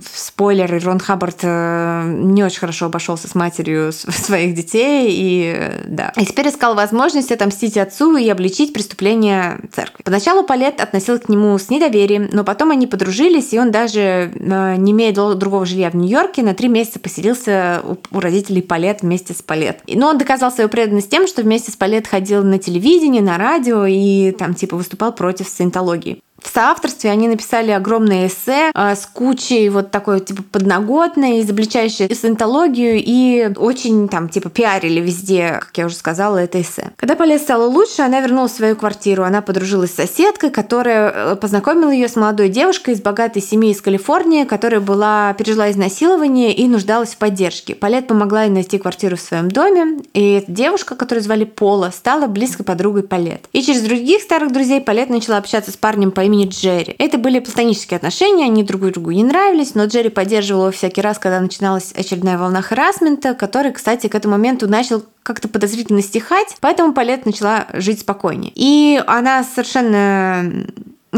спойлеры, 0.02 0.78
Рон 0.78 0.98
Хаббард 0.98 1.40
э, 1.42 2.04
не 2.06 2.42
очень 2.42 2.60
хорошо 2.60 2.86
обошелся 2.86 3.28
с 3.28 3.34
матерью 3.34 3.92
своих 3.92 4.54
детей, 4.54 5.10
и 5.10 5.70
да. 5.86 6.14
И 6.16 6.24
теперь 6.24 6.48
искал 6.48 6.74
возможность 6.74 7.30
отомстить 7.30 7.76
отцу 7.76 8.16
и 8.16 8.26
обличить 8.30 8.72
преступление 8.72 9.60
церкви. 9.72 10.02
Поначалу 10.04 10.42
Палет 10.42 10.80
относился 10.80 11.22
к 11.24 11.28
нему 11.28 11.58
с 11.58 11.68
недоверием, 11.68 12.30
но 12.32 12.42
потом 12.42 12.70
они 12.70 12.86
подружились, 12.86 13.52
и 13.52 13.58
он 13.58 13.70
даже, 13.70 14.32
э, 14.34 14.76
не 14.78 14.92
имея 14.92 15.12
другого 15.12 15.66
жилья 15.66 15.90
в 15.90 15.96
Нью-Йорке, 15.96 16.42
на 16.42 16.54
три 16.54 16.68
месяца 16.68 16.98
поселился 16.98 17.82
у 18.10 18.20
родителей 18.20 18.62
Палет 18.62 19.02
вместе 19.02 19.34
с 19.34 19.42
Палет. 19.42 19.82
Но 19.86 20.08
он 20.08 20.16
доказал 20.16 20.50
свою 20.50 20.70
преданность 20.70 21.10
тем, 21.10 21.26
что 21.26 21.42
вместе 21.42 21.72
с 21.72 21.76
Палет 21.76 22.06
ходил 22.06 22.42
на 22.42 22.58
телевидение, 22.58 23.20
на 23.20 23.36
радио, 23.36 23.84
и 23.84 24.30
там, 24.30 24.54
типа, 24.54 24.77
выступал 24.78 25.14
против 25.14 25.48
саентологии. 25.48 26.22
В 26.42 26.48
соавторстве 26.48 27.10
они 27.10 27.28
написали 27.28 27.70
огромное 27.70 28.28
эссе 28.28 28.70
а, 28.74 28.94
с 28.94 29.06
кучей 29.06 29.68
вот 29.68 29.90
такой 29.90 30.20
типа 30.20 30.42
подноготной, 30.42 31.40
изобличающей 31.40 32.14
саентологию 32.14 33.02
и 33.04 33.52
очень 33.56 34.08
там 34.08 34.28
типа 34.28 34.48
пиарили 34.48 35.00
везде, 35.00 35.58
как 35.60 35.76
я 35.76 35.86
уже 35.86 35.96
сказала, 35.96 36.38
это 36.38 36.60
эссе. 36.60 36.90
Когда 36.96 37.16
Поле 37.16 37.38
стало 37.38 37.66
лучше, 37.66 38.02
она 38.02 38.20
вернулась 38.20 38.52
в 38.52 38.56
свою 38.56 38.76
квартиру. 38.76 39.24
Она 39.24 39.42
подружилась 39.42 39.90
с 39.90 39.96
соседкой, 39.96 40.50
которая 40.50 41.10
э, 41.10 41.36
познакомила 41.36 41.90
ее 41.90 42.08
с 42.08 42.16
молодой 42.16 42.48
девушкой 42.48 42.94
из 42.94 43.00
богатой 43.00 43.42
семьи 43.42 43.70
из 43.70 43.80
Калифорнии, 43.80 44.44
которая 44.44 44.80
была 44.80 45.32
пережила 45.34 45.70
изнасилование 45.70 46.54
и 46.54 46.68
нуждалась 46.68 47.14
в 47.14 47.18
поддержке. 47.18 47.74
Палет 47.74 48.06
помогла 48.06 48.44
ей 48.44 48.50
найти 48.50 48.78
квартиру 48.78 49.16
в 49.16 49.20
своем 49.20 49.50
доме, 49.50 50.02
и 50.14 50.34
эта 50.34 50.50
девушка, 50.50 50.94
которую 50.94 51.22
звали 51.22 51.44
Пола, 51.44 51.90
стала 51.94 52.26
близкой 52.26 52.64
подругой 52.64 53.02
Палет. 53.02 53.48
И 53.52 53.62
через 53.62 53.82
других 53.82 54.22
старых 54.22 54.52
друзей 54.52 54.80
Палет 54.80 55.10
начала 55.10 55.38
общаться 55.38 55.72
с 55.72 55.76
парнем 55.76 56.10
по 56.10 56.22
имени 56.22 56.37
Джерри. 56.46 56.94
Это 56.98 57.18
были 57.18 57.40
платонические 57.40 57.96
отношения, 57.96 58.44
они 58.44 58.62
друг 58.62 58.82
другу 58.92 59.10
не 59.10 59.24
нравились, 59.24 59.74
но 59.74 59.86
Джерри 59.86 60.08
поддерживал 60.10 60.62
его 60.62 60.72
всякий 60.72 61.00
раз, 61.00 61.18
когда 61.18 61.40
начиналась 61.40 61.92
очередная 61.92 62.38
волна 62.38 62.62
харасмента, 62.62 63.34
который, 63.34 63.72
кстати, 63.72 64.08
к 64.08 64.14
этому 64.14 64.32
моменту 64.32 64.68
начал 64.68 65.02
как-то 65.22 65.48
подозрительно 65.48 66.02
стихать, 66.02 66.56
поэтому 66.60 66.92
Палет 66.92 67.26
начала 67.26 67.66
жить 67.74 68.00
спокойнее. 68.00 68.52
И 68.54 69.02
она 69.06 69.44
совершенно 69.44 70.66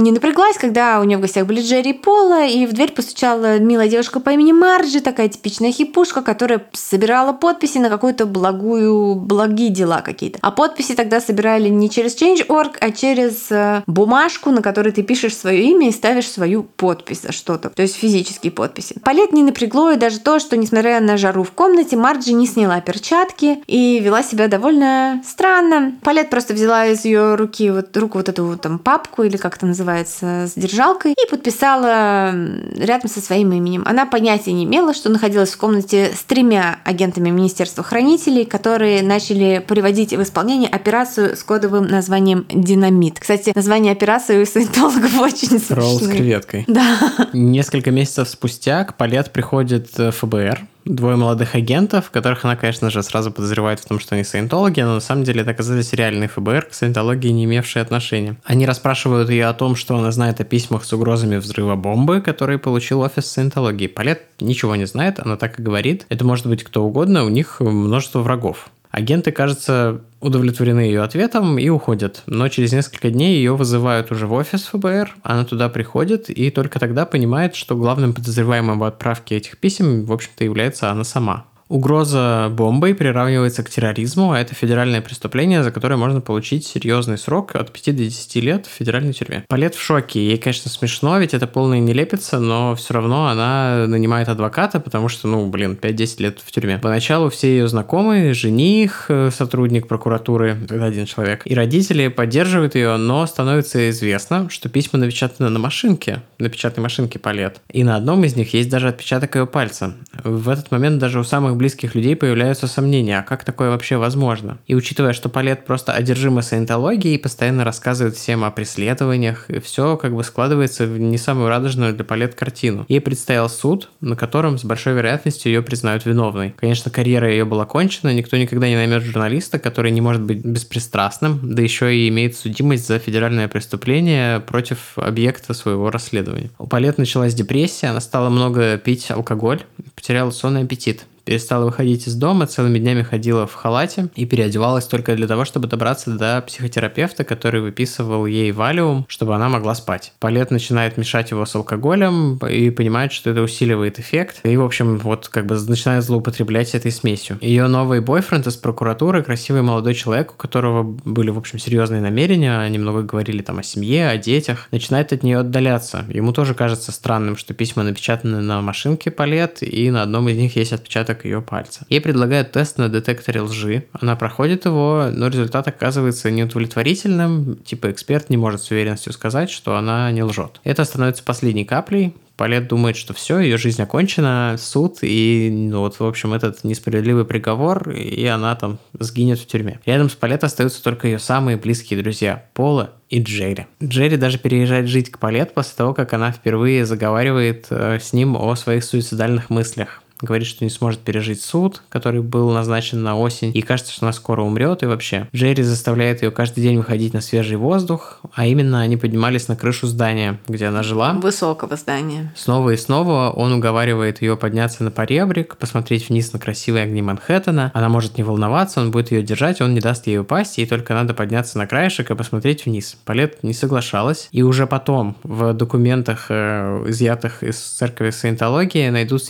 не 0.00 0.12
напряглась, 0.12 0.56
когда 0.58 1.00
у 1.00 1.04
нее 1.04 1.18
в 1.18 1.20
гостях 1.20 1.46
были 1.46 1.60
Джерри 1.60 1.90
и 1.90 1.92
Пола, 1.92 2.46
и 2.46 2.66
в 2.66 2.72
дверь 2.72 2.92
постучала 2.92 3.58
милая 3.58 3.88
девушка 3.88 4.20
по 4.20 4.30
имени 4.30 4.52
Марджи, 4.52 5.00
такая 5.00 5.28
типичная 5.28 5.72
хипушка, 5.72 6.22
которая 6.22 6.64
собирала 6.72 7.32
подписи 7.32 7.78
на 7.78 7.88
какую-то 7.88 8.26
благую, 8.26 9.14
благие 9.14 9.70
дела 9.70 10.00
какие-то. 10.00 10.38
А 10.42 10.50
подписи 10.50 10.94
тогда 10.94 11.20
собирали 11.20 11.68
не 11.68 11.90
через 11.90 12.16
Change.org, 12.20 12.76
а 12.80 12.90
через 12.90 13.50
э, 13.50 13.82
бумажку, 13.86 14.50
на 14.50 14.62
которой 14.62 14.92
ты 14.92 15.02
пишешь 15.02 15.36
свое 15.36 15.62
имя 15.64 15.88
и 15.88 15.92
ставишь 15.92 16.28
свою 16.28 16.62
подпись 16.62 17.22
за 17.22 17.32
что-то, 17.32 17.70
то 17.70 17.82
есть 17.82 17.96
физические 17.96 18.52
подписи. 18.52 18.98
Палет 19.04 19.32
не 19.32 19.42
напрягло, 19.42 19.92
и 19.92 19.96
даже 19.96 20.20
то, 20.20 20.38
что, 20.38 20.56
несмотря 20.56 21.00
на 21.00 21.16
жару 21.16 21.42
в 21.42 21.52
комнате, 21.52 21.96
Марджи 21.96 22.32
не 22.32 22.46
сняла 22.46 22.80
перчатки 22.80 23.62
и 23.66 24.00
вела 24.00 24.22
себя 24.22 24.48
довольно 24.48 25.22
странно. 25.26 25.94
Палет 26.02 26.30
просто 26.30 26.54
взяла 26.54 26.86
из 26.86 27.04
ее 27.04 27.34
руки 27.34 27.70
вот 27.70 27.96
руку 27.96 28.18
вот 28.18 28.28
эту 28.28 28.56
там 28.56 28.78
папку 28.78 29.22
или 29.22 29.36
как 29.36 29.56
это 29.56 29.66
называется, 29.66 29.89
называется, 29.90 30.46
с 30.46 30.54
держалкой, 30.54 31.12
и 31.12 31.30
подписала 31.30 32.34
рядом 32.76 33.08
со 33.08 33.20
своим 33.20 33.52
именем. 33.52 33.82
Она 33.86 34.06
понятия 34.06 34.52
не 34.52 34.64
имела, 34.64 34.94
что 34.94 35.10
находилась 35.10 35.50
в 35.50 35.58
комнате 35.58 36.12
с 36.14 36.22
тремя 36.22 36.78
агентами 36.84 37.30
Министерства 37.30 37.82
хранителей, 37.82 38.44
которые 38.44 39.02
начали 39.02 39.64
приводить 39.66 40.12
в 40.12 40.22
исполнение 40.22 40.68
операцию 40.68 41.36
с 41.36 41.42
кодовым 41.42 41.86
названием 41.86 42.46
«Динамит». 42.48 43.18
Кстати, 43.20 43.52
название 43.54 43.92
операции 43.92 44.40
у 44.40 44.46
саентологов 44.46 45.18
очень 45.20 45.60
Ролл 45.70 45.94
с 45.94 45.98
смешное. 45.98 46.16
креветкой. 46.16 46.64
Да. 46.66 46.96
Несколько 47.32 47.90
месяцев 47.90 48.28
спустя 48.28 48.84
к 48.84 48.96
Палет 48.96 49.32
приходит 49.32 49.98
э, 49.98 50.10
ФБР, 50.10 50.60
двое 50.84 51.16
молодых 51.16 51.54
агентов, 51.54 52.10
которых 52.10 52.44
она, 52.44 52.56
конечно 52.56 52.90
же, 52.90 53.02
сразу 53.02 53.30
подозревает 53.30 53.80
в 53.80 53.86
том, 53.86 54.00
что 54.00 54.14
они 54.14 54.24
саентологи, 54.24 54.80
но 54.80 54.94
на 54.94 55.00
самом 55.00 55.24
деле 55.24 55.42
это 55.42 55.52
оказались 55.52 55.92
реальные 55.92 56.28
ФБР, 56.28 56.66
к 56.70 56.74
саентологии 56.74 57.28
не 57.28 57.44
имевшие 57.44 57.82
отношения. 57.82 58.36
Они 58.44 58.66
расспрашивают 58.66 59.30
ее 59.30 59.46
о 59.46 59.54
том, 59.54 59.76
что 59.76 59.96
она 59.96 60.10
знает 60.12 60.40
о 60.40 60.44
письмах 60.44 60.84
с 60.84 60.92
угрозами 60.92 61.36
взрыва 61.36 61.76
бомбы, 61.76 62.20
которые 62.20 62.58
получил 62.58 63.00
офис 63.00 63.26
саентологии. 63.26 63.86
Палет 63.86 64.22
ничего 64.40 64.76
не 64.76 64.86
знает, 64.86 65.20
она 65.20 65.36
так 65.36 65.58
и 65.58 65.62
говорит. 65.62 66.06
Это 66.08 66.24
может 66.24 66.46
быть 66.46 66.64
кто 66.64 66.84
угодно, 66.84 67.24
у 67.24 67.28
них 67.28 67.60
множество 67.60 68.20
врагов. 68.20 68.70
Агенты, 68.90 69.30
кажется, 69.30 70.02
удовлетворены 70.20 70.80
ее 70.80 71.02
ответом 71.02 71.58
и 71.58 71.68
уходят. 71.68 72.22
Но 72.26 72.48
через 72.48 72.72
несколько 72.72 73.10
дней 73.10 73.36
ее 73.36 73.54
вызывают 73.56 74.10
уже 74.10 74.26
в 74.26 74.32
офис 74.32 74.64
ФБР, 74.64 75.16
она 75.22 75.44
туда 75.44 75.68
приходит 75.68 76.28
и 76.28 76.50
только 76.50 76.80
тогда 76.80 77.06
понимает, 77.06 77.54
что 77.54 77.76
главным 77.76 78.12
подозреваемым 78.12 78.78
в 78.78 78.84
отправке 78.84 79.36
этих 79.36 79.58
писем, 79.58 80.04
в 80.04 80.12
общем-то, 80.12 80.42
является 80.42 80.90
она 80.90 81.04
сама. 81.04 81.46
Угроза 81.70 82.48
бомбой 82.50 82.96
приравнивается 82.96 83.62
к 83.62 83.70
терроризму, 83.70 84.32
а 84.32 84.40
это 84.40 84.56
федеральное 84.56 85.00
преступление, 85.00 85.62
за 85.62 85.70
которое 85.70 85.94
можно 85.94 86.20
получить 86.20 86.66
серьезный 86.66 87.16
срок 87.16 87.54
от 87.54 87.70
5 87.70 87.96
до 87.96 88.02
10 88.02 88.34
лет 88.42 88.66
в 88.66 88.70
федеральной 88.70 89.12
тюрьме. 89.12 89.44
Палет 89.46 89.76
в 89.76 89.80
шоке. 89.80 90.18
Ей, 90.18 90.36
конечно, 90.36 90.68
смешно, 90.68 91.16
ведь 91.20 91.32
это 91.32 91.46
полная 91.46 91.78
нелепица, 91.78 92.40
но 92.40 92.74
все 92.74 92.94
равно 92.94 93.28
она 93.28 93.86
нанимает 93.86 94.28
адвоката, 94.28 94.80
потому 94.80 95.08
что, 95.08 95.28
ну, 95.28 95.46
блин, 95.48 95.78
5-10 95.80 96.20
лет 96.20 96.40
в 96.44 96.50
тюрьме. 96.50 96.78
Поначалу 96.78 97.30
все 97.30 97.50
ее 97.50 97.68
знакомые, 97.68 98.34
жених, 98.34 99.06
э, 99.08 99.30
сотрудник 99.30 99.86
прокуратуры, 99.86 100.58
это 100.64 100.84
один 100.84 101.06
человек, 101.06 101.42
и 101.44 101.54
родители 101.54 102.08
поддерживают 102.08 102.74
ее, 102.74 102.96
но 102.96 103.24
становится 103.26 103.90
известно, 103.90 104.50
что 104.50 104.68
письма 104.68 104.98
напечатаны 104.98 105.48
на 105.50 105.60
машинке, 105.60 106.22
на 106.40 106.48
печатной 106.48 106.82
машинке 106.82 107.20
Палет. 107.20 107.60
И 107.70 107.84
на 107.84 107.94
одном 107.94 108.24
из 108.24 108.34
них 108.34 108.54
есть 108.54 108.70
даже 108.70 108.88
отпечаток 108.88 109.36
ее 109.36 109.46
пальца. 109.46 109.94
В 110.24 110.48
этот 110.48 110.72
момент 110.72 110.98
даже 110.98 111.20
у 111.20 111.24
самых 111.24 111.59
близких 111.60 111.94
людей 111.94 112.16
появляются 112.16 112.66
сомнения, 112.66 113.18
а 113.18 113.22
как 113.22 113.44
такое 113.44 113.68
вообще 113.68 113.98
возможно? 113.98 114.58
И 114.66 114.74
учитывая, 114.74 115.12
что 115.12 115.28
Палет 115.28 115.66
просто 115.66 115.92
одержима 115.92 116.40
саентологией 116.40 117.16
и 117.16 117.18
постоянно 117.18 117.64
рассказывает 117.64 118.16
всем 118.16 118.44
о 118.44 118.50
преследованиях, 118.50 119.50
и 119.50 119.60
все 119.60 119.98
как 119.98 120.14
бы 120.14 120.24
складывается 120.24 120.86
в 120.86 120.98
не 120.98 121.18
самую 121.18 121.50
радужную 121.50 121.94
для 121.94 122.02
Палет 122.02 122.34
картину. 122.34 122.86
Ей 122.88 123.02
предстоял 123.02 123.50
суд, 123.50 123.90
на 124.00 124.16
котором 124.16 124.56
с 124.56 124.64
большой 124.64 124.94
вероятностью 124.94 125.52
ее 125.52 125.60
признают 125.60 126.06
виновной. 126.06 126.54
Конечно, 126.56 126.90
карьера 126.90 127.30
ее 127.30 127.44
была 127.44 127.66
кончена, 127.66 128.14
никто 128.14 128.38
никогда 128.38 128.66
не 128.66 128.76
наймет 128.76 129.02
журналиста, 129.02 129.58
который 129.58 129.90
не 129.90 130.00
может 130.00 130.22
быть 130.22 130.42
беспристрастным, 130.42 131.40
да 131.42 131.60
еще 131.60 131.94
и 131.94 132.08
имеет 132.08 132.36
судимость 132.36 132.88
за 132.88 132.98
федеральное 132.98 133.48
преступление 133.48 134.40
против 134.40 134.96
объекта 134.96 135.52
своего 135.52 135.90
расследования. 135.90 136.48
У 136.58 136.66
Палет 136.66 136.96
началась 136.96 137.34
депрессия, 137.34 137.88
она 137.88 138.00
стала 138.00 138.30
много 138.30 138.78
пить 138.78 139.10
алкоголь, 139.10 139.60
потеряла 139.94 140.30
сонный 140.30 140.62
аппетит 140.62 141.04
перестала 141.30 141.64
выходить 141.64 142.08
из 142.08 142.16
дома, 142.16 142.48
целыми 142.48 142.80
днями 142.80 143.02
ходила 143.02 143.46
в 143.46 143.54
халате 143.54 144.08
и 144.16 144.26
переодевалась 144.26 144.86
только 144.86 145.14
для 145.14 145.28
того, 145.28 145.44
чтобы 145.44 145.68
добраться 145.68 146.10
до 146.10 146.42
психотерапевта, 146.44 147.22
который 147.22 147.60
выписывал 147.60 148.26
ей 148.26 148.50
валиум, 148.50 149.06
чтобы 149.06 149.36
она 149.36 149.48
могла 149.48 149.76
спать. 149.76 150.12
Палет 150.18 150.50
начинает 150.50 150.96
мешать 150.96 151.30
его 151.30 151.46
с 151.46 151.54
алкоголем 151.54 152.38
и 152.38 152.70
понимает, 152.70 153.12
что 153.12 153.30
это 153.30 153.42
усиливает 153.42 154.00
эффект. 154.00 154.40
И, 154.42 154.56
в 154.56 154.64
общем, 154.64 154.98
вот 154.98 155.28
как 155.28 155.46
бы 155.46 155.54
начинает 155.54 156.02
злоупотреблять 156.02 156.74
этой 156.74 156.90
смесью. 156.90 157.38
Ее 157.40 157.68
новый 157.68 158.00
бойфренд 158.00 158.48
из 158.48 158.56
прокуратуры, 158.56 159.22
красивый 159.22 159.62
молодой 159.62 159.94
человек, 159.94 160.32
у 160.32 160.36
которого 160.36 160.82
были, 160.82 161.30
в 161.30 161.38
общем, 161.38 161.60
серьезные 161.60 162.00
намерения, 162.00 162.58
они 162.58 162.78
много 162.78 163.02
говорили 163.02 163.40
там 163.42 163.60
о 163.60 163.62
семье, 163.62 164.08
о 164.08 164.16
детях, 164.16 164.66
начинает 164.72 165.12
от 165.12 165.22
нее 165.22 165.38
отдаляться. 165.38 166.04
Ему 166.08 166.32
тоже 166.32 166.54
кажется 166.54 166.90
странным, 166.90 167.36
что 167.36 167.54
письма 167.54 167.84
напечатаны 167.84 168.40
на 168.40 168.60
машинке 168.62 169.12
Палет, 169.12 169.62
и 169.62 169.92
на 169.92 170.02
одном 170.02 170.28
из 170.28 170.36
них 170.36 170.56
есть 170.56 170.72
отпечаток 170.72 171.19
ее 171.24 171.42
пальца. 171.42 171.86
Ей 171.88 172.00
предлагают 172.00 172.52
тест 172.52 172.78
на 172.78 172.88
детекторе 172.88 173.40
лжи. 173.42 173.86
Она 173.92 174.16
проходит 174.16 174.64
его, 174.64 175.08
но 175.12 175.28
результат 175.28 175.68
оказывается 175.68 176.30
неудовлетворительным. 176.30 177.56
Типа 177.64 177.90
эксперт 177.90 178.30
не 178.30 178.36
может 178.36 178.62
с 178.62 178.70
уверенностью 178.70 179.12
сказать, 179.12 179.50
что 179.50 179.76
она 179.76 180.10
не 180.10 180.22
лжет. 180.22 180.60
Это 180.64 180.84
становится 180.84 181.22
последней 181.24 181.64
каплей, 181.64 182.14
Палет 182.40 182.68
думает, 182.68 182.96
что 182.96 183.12
все, 183.12 183.38
ее 183.38 183.58
жизнь 183.58 183.82
окончена, 183.82 184.56
суд, 184.58 185.00
и 185.02 185.50
ну, 185.52 185.80
вот, 185.80 186.00
в 186.00 186.06
общем, 186.06 186.32
этот 186.32 186.64
несправедливый 186.64 187.26
приговор, 187.26 187.90
и 187.90 188.24
она 188.24 188.56
там 188.56 188.78
сгинет 188.98 189.38
в 189.38 189.46
тюрьме. 189.46 189.78
Рядом 189.84 190.08
с 190.08 190.14
Палет 190.14 190.42
остаются 190.42 190.82
только 190.82 191.06
ее 191.06 191.18
самые 191.18 191.58
близкие 191.58 192.00
друзья 192.00 192.46
Пола 192.54 192.94
и 193.10 193.22
Джерри. 193.22 193.66
Джерри 193.82 194.16
даже 194.16 194.38
переезжает 194.38 194.88
жить 194.88 195.10
к 195.10 195.18
Палет 195.18 195.52
после 195.52 195.76
того, 195.76 195.92
как 195.92 196.14
она 196.14 196.32
впервые 196.32 196.86
заговаривает 196.86 197.66
э, 197.68 197.98
с 198.00 198.14
ним 198.14 198.34
о 198.36 198.54
своих 198.54 198.84
суицидальных 198.84 199.50
мыслях 199.50 200.02
говорит, 200.20 200.46
что 200.46 200.64
не 200.64 200.70
сможет 200.70 201.00
пережить 201.00 201.42
суд, 201.42 201.82
который 201.88 202.20
был 202.22 202.50
назначен 202.50 203.02
на 203.02 203.18
осень, 203.18 203.52
и 203.54 203.62
кажется, 203.62 203.92
что 203.92 204.06
она 204.06 204.12
скоро 204.12 204.42
умрет, 204.42 204.82
и 204.82 204.86
вообще. 204.86 205.28
Джерри 205.34 205.62
заставляет 205.62 206.22
ее 206.22 206.30
каждый 206.30 206.62
день 206.62 206.76
выходить 206.76 207.14
на 207.14 207.20
свежий 207.20 207.56
воздух, 207.56 208.20
а 208.34 208.46
именно 208.46 208.80
они 208.80 208.96
поднимались 208.96 209.48
на 209.48 209.56
крышу 209.56 209.86
здания, 209.86 210.38
где 210.48 210.66
она 210.66 210.82
жила. 210.82 211.12
Высокого 211.12 211.76
здания. 211.76 212.32
Снова 212.36 212.70
и 212.70 212.76
снова 212.76 213.30
он 213.30 213.52
уговаривает 213.52 214.22
ее 214.22 214.36
подняться 214.36 214.84
на 214.84 214.90
поребрик, 214.90 215.56
посмотреть 215.56 216.08
вниз 216.08 216.32
на 216.32 216.38
красивые 216.38 216.84
огни 216.84 217.02
Манхэттена. 217.02 217.70
Она 217.74 217.88
может 217.88 218.18
не 218.18 218.24
волноваться, 218.24 218.80
он 218.80 218.90
будет 218.90 219.10
ее 219.10 219.22
держать, 219.22 219.60
он 219.60 219.74
не 219.74 219.80
даст 219.80 220.06
ей 220.06 220.18
упасть, 220.18 220.58
ей 220.58 220.66
только 220.66 220.94
надо 220.94 221.14
подняться 221.14 221.58
на 221.58 221.66
краешек 221.66 222.10
и 222.10 222.14
посмотреть 222.14 222.66
вниз. 222.66 222.96
Палет 223.04 223.42
не 223.42 223.52
соглашалась, 223.52 224.28
и 224.32 224.42
уже 224.42 224.66
потом 224.66 225.16
в 225.22 225.52
документах, 225.52 226.26
э, 226.28 226.84
изъятых 226.88 227.42
из 227.42 227.56
церкви 227.58 228.10
саентологии, 228.10 228.88
найдут 228.88 229.22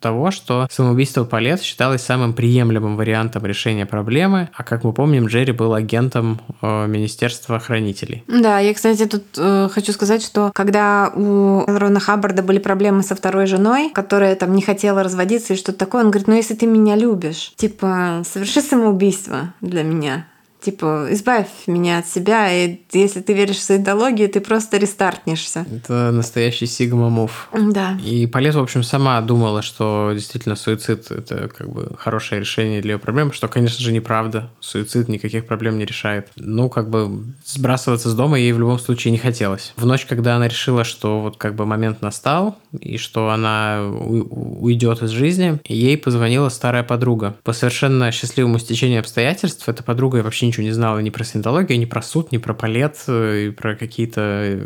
того, 0.00 0.30
что 0.30 0.66
самоубийство 0.70 1.24
Палет 1.24 1.62
считалось 1.62 2.02
самым 2.02 2.34
приемлемым 2.34 2.96
вариантом 2.96 3.46
решения 3.46 3.86
проблемы, 3.86 4.50
а 4.54 4.62
как 4.62 4.84
мы 4.84 4.92
помним, 4.92 5.26
Джерри 5.26 5.52
был 5.52 5.72
агентом 5.72 6.40
э, 6.60 6.86
Министерства 6.86 7.58
хранителей. 7.58 8.22
Да, 8.28 8.58
я, 8.58 8.74
кстати, 8.74 9.06
тут 9.06 9.24
э, 9.38 9.68
хочу 9.72 9.92
сказать, 9.92 10.22
что 10.22 10.50
когда 10.54 11.10
у 11.14 11.64
Рона 11.66 12.00
Хаббарда 12.00 12.42
были 12.42 12.58
проблемы 12.58 13.02
со 13.02 13.14
второй 13.14 13.46
женой, 13.46 13.90
которая 13.94 14.36
там 14.36 14.54
не 14.54 14.62
хотела 14.62 15.02
разводиться 15.02 15.54
и 15.54 15.56
что-то 15.56 15.78
такое, 15.78 16.04
он 16.04 16.10
говорит, 16.10 16.28
ну 16.28 16.34
если 16.34 16.54
ты 16.54 16.66
меня 16.66 16.96
любишь, 16.96 17.52
типа, 17.56 18.22
соверши 18.24 18.60
самоубийство 18.60 19.54
для 19.60 19.82
меня 19.82 20.26
типа, 20.64 21.08
избавь 21.10 21.48
меня 21.66 21.98
от 21.98 22.08
себя, 22.08 22.50
и 22.52 22.80
если 22.92 23.20
ты 23.20 23.34
веришь 23.34 23.56
в 23.56 23.62
саентологию, 23.62 24.28
ты 24.28 24.40
просто 24.40 24.78
рестартнешься. 24.78 25.66
Это 25.70 26.10
настоящий 26.10 26.66
сигма-мув. 26.66 27.48
Да. 27.52 27.98
И 28.04 28.26
Полет, 28.26 28.54
в 28.54 28.60
общем, 28.60 28.82
сама 28.82 29.20
думала, 29.20 29.62
что 29.62 30.12
действительно 30.14 30.56
суицид– 30.56 31.10
это 31.10 31.48
как 31.48 31.68
бы 31.68 31.94
хорошее 31.98 32.40
решение 32.40 32.80
для 32.80 32.94
ее 32.94 32.98
проблем, 32.98 33.32
что, 33.32 33.48
конечно 33.48 33.80
же, 33.80 33.92
неправда. 33.92 34.50
Суицид 34.60 35.08
никаких 35.08 35.46
проблем 35.46 35.78
не 35.78 35.84
решает. 35.84 36.28
Ну, 36.36 36.68
как 36.68 36.88
бы 36.88 37.24
сбрасываться 37.44 38.08
с 38.08 38.14
дома 38.14 38.38
ей 38.38 38.52
в 38.52 38.58
любом 38.58 38.78
случае 38.78 39.12
не 39.12 39.18
хотелось. 39.18 39.72
В 39.76 39.86
ночь, 39.86 40.06
когда 40.06 40.36
она 40.36 40.48
решила, 40.48 40.84
что 40.84 41.20
вот 41.20 41.36
как 41.36 41.54
бы 41.54 41.66
момент 41.66 42.02
настал, 42.02 42.58
и 42.78 42.96
что 42.96 43.30
она 43.30 43.82
уйдет 43.84 45.02
из 45.02 45.10
жизни, 45.10 45.60
ей 45.66 45.98
позвонила 45.98 46.48
старая 46.48 46.82
подруга. 46.82 47.36
По 47.42 47.52
совершенно 47.52 48.10
счастливому 48.12 48.58
стечению 48.58 49.00
обстоятельств 49.00 49.68
эта 49.68 49.82
подруга 49.82 50.16
вообще 50.16 50.46
ничего 50.54 50.66
не 50.66 50.72
знала 50.72 50.98
ни 51.00 51.10
про 51.10 51.24
синтологию, 51.24 51.78
ни 51.78 51.84
про 51.84 52.02
суд, 52.02 52.30
ни 52.32 52.38
про 52.38 52.54
палет, 52.54 52.96
и 53.08 53.50
про 53.56 53.74
какие-то 53.74 54.20
э, 54.20 54.60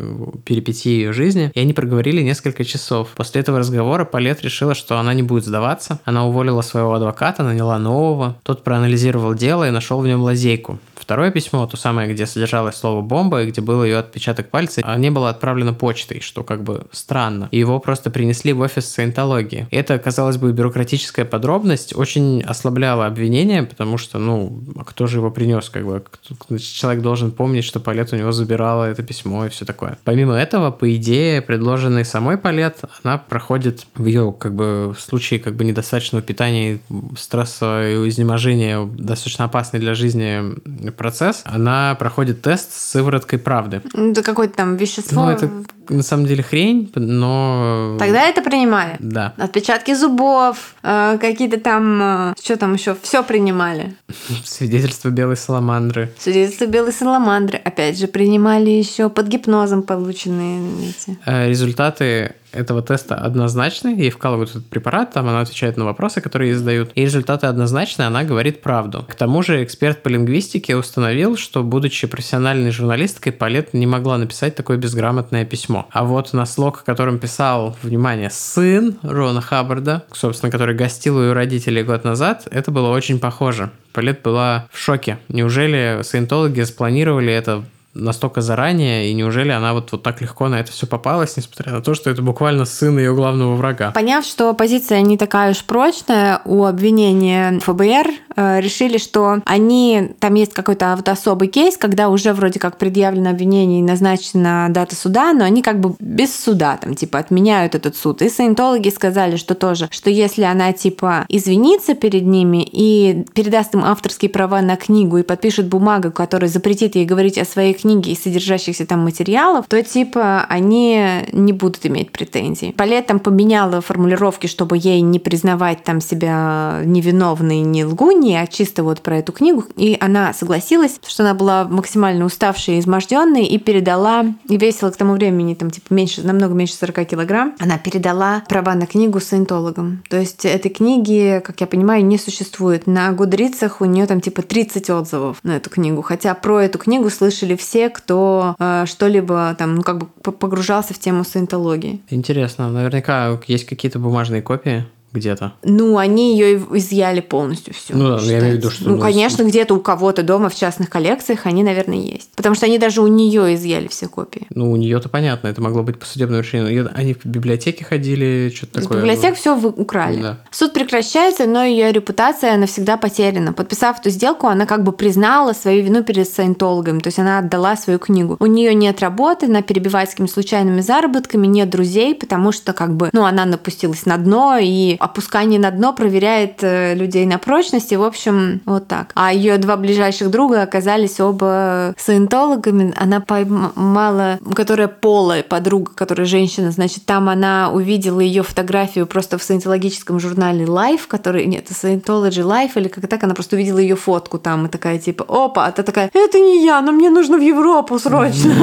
перипетии 0.45 0.91
ее 0.91 1.13
жизни. 1.13 1.51
И 1.55 1.59
они 1.59 1.73
проговорили 1.73 2.21
несколько 2.21 2.63
часов. 2.63 3.09
После 3.15 3.41
этого 3.41 3.59
разговора 3.59 4.05
Палет 4.05 4.41
решила, 4.43 4.75
что 4.75 4.97
она 4.99 5.13
не 5.13 5.23
будет 5.23 5.45
сдаваться. 5.45 5.99
Она 6.05 6.25
уволила 6.25 6.61
своего 6.61 6.93
адвоката, 6.93 7.43
наняла 7.43 7.79
нового. 7.79 8.37
Тот 8.43 8.63
проанализировал 8.63 9.33
дело 9.33 9.67
и 9.67 9.71
нашел 9.71 9.99
в 9.99 10.07
нем 10.07 10.21
лазейку. 10.21 10.79
Второе 11.09 11.31
письмо, 11.31 11.65
то 11.65 11.75
самое, 11.75 12.13
где 12.13 12.27
содержалось 12.27 12.75
слово 12.75 13.01
«бомба», 13.01 13.41
и 13.41 13.47
где 13.47 13.61
был 13.61 13.83
ее 13.83 13.97
отпечаток 13.97 14.51
пальца, 14.51 14.81
а 14.83 14.95
не 14.95 15.09
было 15.09 15.29
отправлено 15.29 15.73
почтой, 15.73 16.19
что 16.19 16.43
как 16.43 16.61
бы 16.63 16.83
странно. 16.91 17.47
И 17.49 17.57
его 17.57 17.79
просто 17.79 18.11
принесли 18.11 18.53
в 18.53 18.59
офис 18.59 18.87
саентологии. 18.87 19.67
Это, 19.71 19.97
казалось 19.97 20.37
бы, 20.37 20.51
бюрократическая 20.51 21.25
подробность 21.25 21.95
очень 21.95 22.43
ослабляла 22.43 23.07
обвинение, 23.07 23.63
потому 23.63 23.97
что, 23.97 24.19
ну, 24.19 24.61
а 24.75 24.83
кто 24.83 25.07
же 25.07 25.17
его 25.17 25.31
принес? 25.31 25.67
Как 25.83 26.47
бы 26.49 26.59
человек 26.59 27.01
должен 27.01 27.31
помнить, 27.31 27.63
что 27.63 27.79
Палет 27.79 28.13
у 28.13 28.15
него 28.15 28.31
забирала 28.31 28.85
это 28.85 29.03
письмо 29.03 29.45
и 29.45 29.49
все 29.49 29.65
такое. 29.65 29.97
Помимо 30.03 30.35
этого, 30.35 30.71
по 30.71 30.95
идее, 30.95 31.41
предложенный 31.41 32.05
самой 32.05 32.37
Палет, 32.37 32.79
она 33.03 33.17
проходит 33.17 33.85
в 33.95 34.05
ее, 34.05 34.33
как 34.37 34.53
бы, 34.53 34.93
в 34.97 35.01
случае, 35.01 35.39
как 35.39 35.55
бы, 35.55 35.63
недостаточного 35.63 36.21
питания, 36.21 36.79
стресса 37.17 37.87
и 37.87 38.09
изнеможения, 38.09 38.85
достаточно 38.85 39.45
опасный 39.45 39.79
для 39.79 39.93
жизни 39.93 40.55
процесс, 40.91 41.41
она 41.45 41.95
проходит 41.95 42.41
тест 42.41 42.73
с 42.73 42.91
сывороткой 42.91 43.39
правды. 43.39 43.81
Это 43.93 44.23
какое-то 44.23 44.55
там 44.55 44.75
вещество. 44.75 45.25
Ну, 45.25 45.31
это 45.31 45.49
на 45.89 46.03
самом 46.03 46.25
деле 46.25 46.43
хрень, 46.43 46.91
но... 46.95 47.97
Тогда 47.99 48.23
это 48.23 48.41
принимали? 48.41 48.95
Да. 48.99 49.33
Отпечатки 49.37 49.93
зубов, 49.93 50.75
э, 50.83 51.17
какие-то 51.19 51.59
там... 51.59 52.01
Э, 52.01 52.33
что 52.41 52.57
там 52.57 52.73
еще? 52.73 52.95
Все 53.01 53.23
принимали. 53.23 53.95
Свидетельство 54.45 55.09
белой 55.09 55.37
саламандры. 55.69 56.09
Свидетельство 56.17 56.65
белой 56.65 56.91
саламандры. 56.91 57.59
Опять 57.63 57.99
же, 57.99 58.07
принимали 58.07 58.69
еще 58.69 59.09
под 59.09 59.27
гипнозом 59.27 59.83
полученные 59.83 60.89
эти. 60.89 61.17
Э, 61.25 61.47
результаты 61.47 62.35
этого 62.51 62.81
теста 62.81 63.15
однозначны, 63.15 63.89
ей 63.89 64.09
вкалывают 64.09 64.51
этот 64.51 64.67
препарат, 64.67 65.13
там 65.13 65.27
она 65.27 65.41
отвечает 65.41 65.77
на 65.77 65.85
вопросы, 65.85 66.21
которые 66.21 66.51
ей 66.51 66.55
задают, 66.55 66.91
и 66.95 67.01
результаты 67.01 67.47
однозначны, 67.47 68.03
она 68.03 68.23
говорит 68.23 68.61
правду. 68.61 69.05
К 69.07 69.15
тому 69.15 69.43
же 69.43 69.63
эксперт 69.63 70.03
по 70.03 70.09
лингвистике 70.09 70.75
установил, 70.75 71.37
что, 71.37 71.63
будучи 71.63 72.07
профессиональной 72.07 72.71
журналисткой, 72.71 73.31
Палет 73.31 73.73
не 73.73 73.87
могла 73.87 74.17
написать 74.17 74.55
такое 74.55 74.77
безграмотное 74.77 75.45
письмо. 75.45 75.87
А 75.91 76.03
вот 76.03 76.33
на 76.33 76.45
слог, 76.45 76.83
которым 76.83 77.19
писал, 77.19 77.75
внимание, 77.83 78.29
сын 78.29 78.97
Рона 79.03 79.41
Хаббарда, 79.41 80.03
собственно, 80.11 80.51
который 80.51 80.75
гостил 80.75 81.17
у 81.17 81.21
ее 81.21 81.33
родителей 81.33 81.83
год 81.83 82.03
назад, 82.03 82.47
это 82.51 82.71
было 82.71 82.89
очень 82.89 83.19
похоже. 83.19 83.71
Палет 83.93 84.21
была 84.21 84.67
в 84.71 84.77
шоке. 84.77 85.19
Неужели 85.29 86.01
саентологи 86.03 86.61
спланировали 86.61 87.33
это 87.33 87.63
настолько 87.93 88.41
заранее, 88.41 89.09
и 89.09 89.13
неужели 89.13 89.51
она 89.51 89.73
вот, 89.73 89.91
вот 89.91 90.03
так 90.03 90.21
легко 90.21 90.47
на 90.47 90.59
это 90.59 90.71
все 90.71 90.87
попалась, 90.87 91.37
несмотря 91.37 91.71
на 91.73 91.81
то, 91.81 91.93
что 91.93 92.09
это 92.09 92.21
буквально 92.21 92.65
сын 92.65 92.97
ее 92.97 93.13
главного 93.13 93.55
врага. 93.55 93.91
Поняв, 93.91 94.25
что 94.25 94.53
позиция 94.53 95.01
не 95.01 95.17
такая 95.17 95.51
уж 95.51 95.63
прочная 95.63 96.41
у 96.45 96.65
обвинения 96.65 97.59
ФБР, 97.59 98.07
решили, 98.35 98.97
что 98.97 99.41
они, 99.45 100.11
там 100.19 100.33
есть 100.35 100.53
какой-то 100.53 100.93
вот 100.95 101.09
особый 101.09 101.47
кейс, 101.47 101.77
когда 101.77 102.09
уже 102.09 102.33
вроде 102.33 102.59
как 102.59 102.77
предъявлено 102.77 103.29
обвинение 103.31 103.79
и 103.79 103.83
назначена 103.83 104.67
дата 104.69 104.95
суда, 104.95 105.33
но 105.33 105.43
они 105.43 105.61
как 105.61 105.79
бы 105.79 105.95
без 105.99 106.35
суда, 106.35 106.77
там 106.77 106.95
типа 106.95 107.19
отменяют 107.19 107.75
этот 107.75 107.95
суд. 107.95 108.21
И 108.21 108.29
саентологи 108.29 108.89
сказали, 108.89 109.35
что 109.35 109.55
тоже, 109.55 109.87
что 109.91 110.09
если 110.09 110.43
она 110.43 110.73
типа 110.73 111.25
извинится 111.29 111.93
перед 111.95 112.25
ними 112.25 112.67
и 112.69 113.25
передаст 113.33 113.73
им 113.73 113.83
авторские 113.83 114.29
права 114.29 114.61
на 114.61 114.75
книгу 114.75 115.17
и 115.17 115.23
подпишет 115.23 115.67
бумагу, 115.67 116.11
которая 116.11 116.49
запретит 116.49 116.95
ей 116.95 117.05
говорить 117.05 117.37
о 117.37 117.45
своей 117.45 117.73
книги 117.73 118.09
и 118.09 118.15
содержащихся 118.15 118.85
там 118.85 118.99
материалов, 118.99 119.65
то 119.67 119.81
типа 119.81 120.45
они 120.49 121.03
не 121.31 121.53
будут 121.53 121.85
иметь 121.85 122.11
претензий. 122.11 122.71
Палет 122.73 123.07
там 123.07 123.19
поменяла 123.19 123.81
формулировки, 123.81 124.47
чтобы 124.47 124.77
ей 124.77 125.01
не 125.01 125.19
признавать 125.19 125.83
там 125.83 126.01
себя 126.01 126.81
невиновной, 126.85 127.61
не 127.61 127.85
лгуньей, 127.85 128.18
а 128.27 128.47
чисто 128.47 128.83
вот 128.83 129.01
про 129.01 129.17
эту 129.17 129.31
книгу. 129.31 129.65
И 129.75 129.97
она 129.99 130.33
согласилась, 130.33 130.99
что 131.05 131.23
она 131.23 131.33
была 131.33 131.65
максимально 131.65 132.25
уставшей 132.25 132.77
и 132.77 132.79
изможденной 132.79 133.45
и 133.45 133.57
передала, 133.57 134.25
и 134.47 134.57
весила 134.57 134.91
к 134.91 134.97
тому 134.97 135.13
времени 135.13 135.53
там 135.53 135.69
типа 135.69 135.93
меньше, 135.93 136.21
намного 136.21 136.53
меньше 136.53 136.73
40 136.75 137.07
килограмм, 137.07 137.55
она 137.59 137.77
передала 137.77 138.43
права 138.47 138.75
на 138.75 138.85
книгу 138.85 139.19
саентологам. 139.19 140.03
То 140.09 140.17
есть 140.17 140.45
этой 140.45 140.69
книги, 140.69 141.41
как 141.43 141.61
я 141.61 141.67
понимаю, 141.67 142.05
не 142.05 142.17
существует. 142.17 142.87
На 142.87 143.11
Гудрицах 143.11 143.81
у 143.81 143.85
нее 143.85 144.05
там 144.05 144.21
типа 144.21 144.41
30 144.41 144.89
отзывов 144.89 145.37
на 145.43 145.57
эту 145.57 145.69
книгу, 145.69 146.01
хотя 146.01 146.33
про 146.33 146.61
эту 146.61 146.77
книгу 146.77 147.09
слышали 147.09 147.55
все 147.55 147.89
кто 147.89 148.55
э, 148.59 148.85
что-либо 148.85 149.55
там, 149.57 149.75
ну, 149.75 149.83
как 149.83 149.99
бы 149.99 150.05
погружался 150.31 150.93
в 150.93 150.99
тему 150.99 151.23
саентологии. 151.23 152.01
Интересно. 152.09 152.69
Наверняка 152.69 153.39
есть 153.47 153.65
какие-то 153.65 153.99
бумажные 153.99 154.41
копии 154.41 154.85
где-то. 155.11 155.53
Ну, 155.63 155.97
они 155.97 156.37
ее 156.37 156.57
изъяли 156.73 157.21
полностью 157.21 157.73
всю. 157.73 157.95
Ну, 157.95 158.17
да, 158.17 158.21
я 158.23 158.39
имею 158.39 158.55
в 158.55 158.57
виду, 158.57 158.71
что... 158.71 158.89
Ну, 158.89 158.95
ну 158.95 159.01
конечно, 159.01 159.43
где-то 159.43 159.75
у 159.75 159.79
кого-то 159.79 160.23
дома 160.23 160.49
в 160.49 160.55
частных 160.55 160.89
коллекциях 160.89 161.45
они, 161.45 161.63
наверное, 161.63 161.97
есть. 161.97 162.31
Потому 162.35 162.55
что 162.55 162.65
они 162.65 162.77
даже 162.77 163.01
у 163.01 163.07
нее 163.07 163.55
изъяли 163.55 163.87
все 163.87 164.07
копии. 164.07 164.47
Ну, 164.51 164.71
у 164.71 164.75
нее-то 164.75 165.09
понятно, 165.09 165.47
это 165.47 165.61
могло 165.61 165.83
быть 165.83 165.99
по 165.99 166.05
судебному 166.05 166.41
решению. 166.41 166.89
Они 166.93 167.13
в 167.13 167.25
библиотеке 167.25 167.83
ходили, 167.83 168.51
что-то 168.55 168.81
такое. 168.81 168.99
В 168.99 169.01
библиотек 169.01 169.35
все 169.35 169.57
украли. 169.57 170.21
Да. 170.21 170.37
Суд 170.51 170.73
прекращается, 170.73 171.45
но 171.45 171.63
ее 171.63 171.91
репутация 171.91 172.57
навсегда 172.57 172.97
потеряна. 172.97 173.53
Подписав 173.53 173.99
эту 173.99 174.09
сделку, 174.09 174.47
она 174.47 174.65
как 174.65 174.83
бы 174.83 174.91
признала 174.91 175.53
свою 175.53 175.83
вину 175.83 176.03
перед 176.03 176.29
саентологами, 176.29 176.99
то 176.99 177.07
есть 177.07 177.19
она 177.19 177.39
отдала 177.39 177.75
свою 177.75 177.99
книгу. 177.99 178.37
У 178.39 178.45
нее 178.45 178.73
нет 178.73 179.01
работы, 179.01 179.47
она 179.47 179.61
перебивает 179.61 180.09
с 180.09 180.11
какими-то 180.11 180.33
случайными 180.33 180.81
заработками, 180.81 181.47
нет 181.47 181.69
друзей, 181.69 182.15
потому 182.15 182.51
что 182.51 182.73
как 182.73 182.95
бы, 182.95 183.09
ну, 183.13 183.25
она 183.25 183.45
напустилась 183.45 184.05
на 184.05 184.17
дно 184.17 184.57
и 184.61 184.97
опускание 184.99 185.59
на 185.59 185.71
дно 185.71 185.93
проверяет 185.93 186.59
э, 186.61 186.93
людей 186.95 187.25
на 187.25 187.37
прочность, 187.37 187.91
и, 187.91 187.97
в 187.97 188.03
общем, 188.03 188.61
вот 188.65 188.87
так. 188.87 189.11
А 189.15 189.33
ее 189.33 189.57
два 189.57 189.77
ближайших 189.77 190.29
друга 190.29 190.61
оказались 190.61 191.19
оба 191.19 191.93
саентологами. 191.97 192.93
Она 192.95 193.19
поймала, 193.21 194.39
которая 194.55 194.87
полая 194.87 195.43
подруга, 195.43 195.91
которая 195.95 196.25
женщина, 196.25 196.71
значит, 196.71 197.05
там 197.05 197.29
она 197.29 197.71
увидела 197.71 198.19
ее 198.19 198.43
фотографию 198.43 199.07
просто 199.07 199.37
в 199.37 199.43
саентологическом 199.43 200.19
журнале 200.19 200.65
Life, 200.65 201.01
который, 201.07 201.45
нет, 201.45 201.67
Scientology 201.69 202.43
Life, 202.43 202.71
или 202.75 202.87
как 202.87 203.07
так, 203.07 203.23
она 203.23 203.33
просто 203.33 203.55
увидела 203.55 203.79
ее 203.79 203.95
фотку 203.95 204.37
там 204.37 204.65
и 204.65 204.69
такая 204.69 204.99
типа, 204.99 205.25
опа, 205.27 205.65
а 205.65 205.71
та 205.71 205.83
такая, 205.83 206.09
это 206.13 206.39
не 206.39 206.63
я, 206.65 206.81
но 206.81 206.91
мне 206.91 207.09
нужно 207.09 207.37
в 207.37 207.41
Европу 207.41 207.97
срочно. 207.99 208.53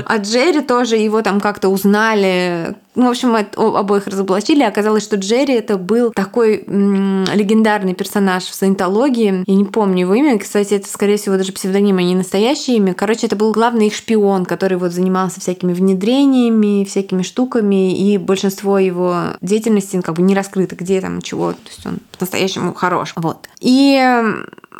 А 0.06 0.16
Джерри 0.16 0.60
тоже 0.60 0.96
его 0.96 1.22
там 1.22 1.40
как-то 1.40 1.68
узнали, 1.68 2.74
ну, 2.94 3.06
в 3.06 3.10
общем, 3.10 3.36
обоих 3.56 4.06
разоблачили. 4.06 4.62
Оказалось, 4.62 5.04
что 5.04 5.16
Джерри 5.16 5.54
это 5.54 5.76
был 5.76 6.10
такой 6.10 6.64
м- 6.66 7.24
легендарный 7.32 7.94
персонаж 7.94 8.44
в 8.44 8.54
саентологии. 8.54 9.44
Я 9.46 9.54
не 9.54 9.64
помню 9.64 10.00
его 10.00 10.14
имя. 10.14 10.38
Кстати, 10.38 10.74
это, 10.74 10.88
скорее 10.88 11.16
всего, 11.16 11.36
даже 11.36 11.52
псевдоним, 11.52 11.98
а 11.98 12.02
не 12.02 12.14
настоящее 12.14 12.78
имя. 12.78 12.94
Короче, 12.94 13.26
это 13.26 13.36
был 13.36 13.52
главный 13.52 13.86
их 13.86 13.94
шпион, 13.94 14.44
который 14.44 14.76
вот 14.76 14.92
занимался 14.92 15.40
всякими 15.40 15.72
внедрениями, 15.72 16.84
всякими 16.84 17.22
штуками, 17.22 17.96
и 17.96 18.18
большинство 18.18 18.78
его 18.78 19.34
деятельности 19.40 19.96
ну, 19.96 20.02
как 20.02 20.16
бы 20.16 20.22
не 20.22 20.34
раскрыто, 20.34 20.74
где 20.74 21.00
там 21.00 21.22
чего. 21.22 21.52
То 21.52 21.58
есть 21.68 21.86
он 21.86 21.98
по-настоящему 22.18 22.74
хорош. 22.74 23.12
Вот. 23.16 23.48
И 23.60 23.98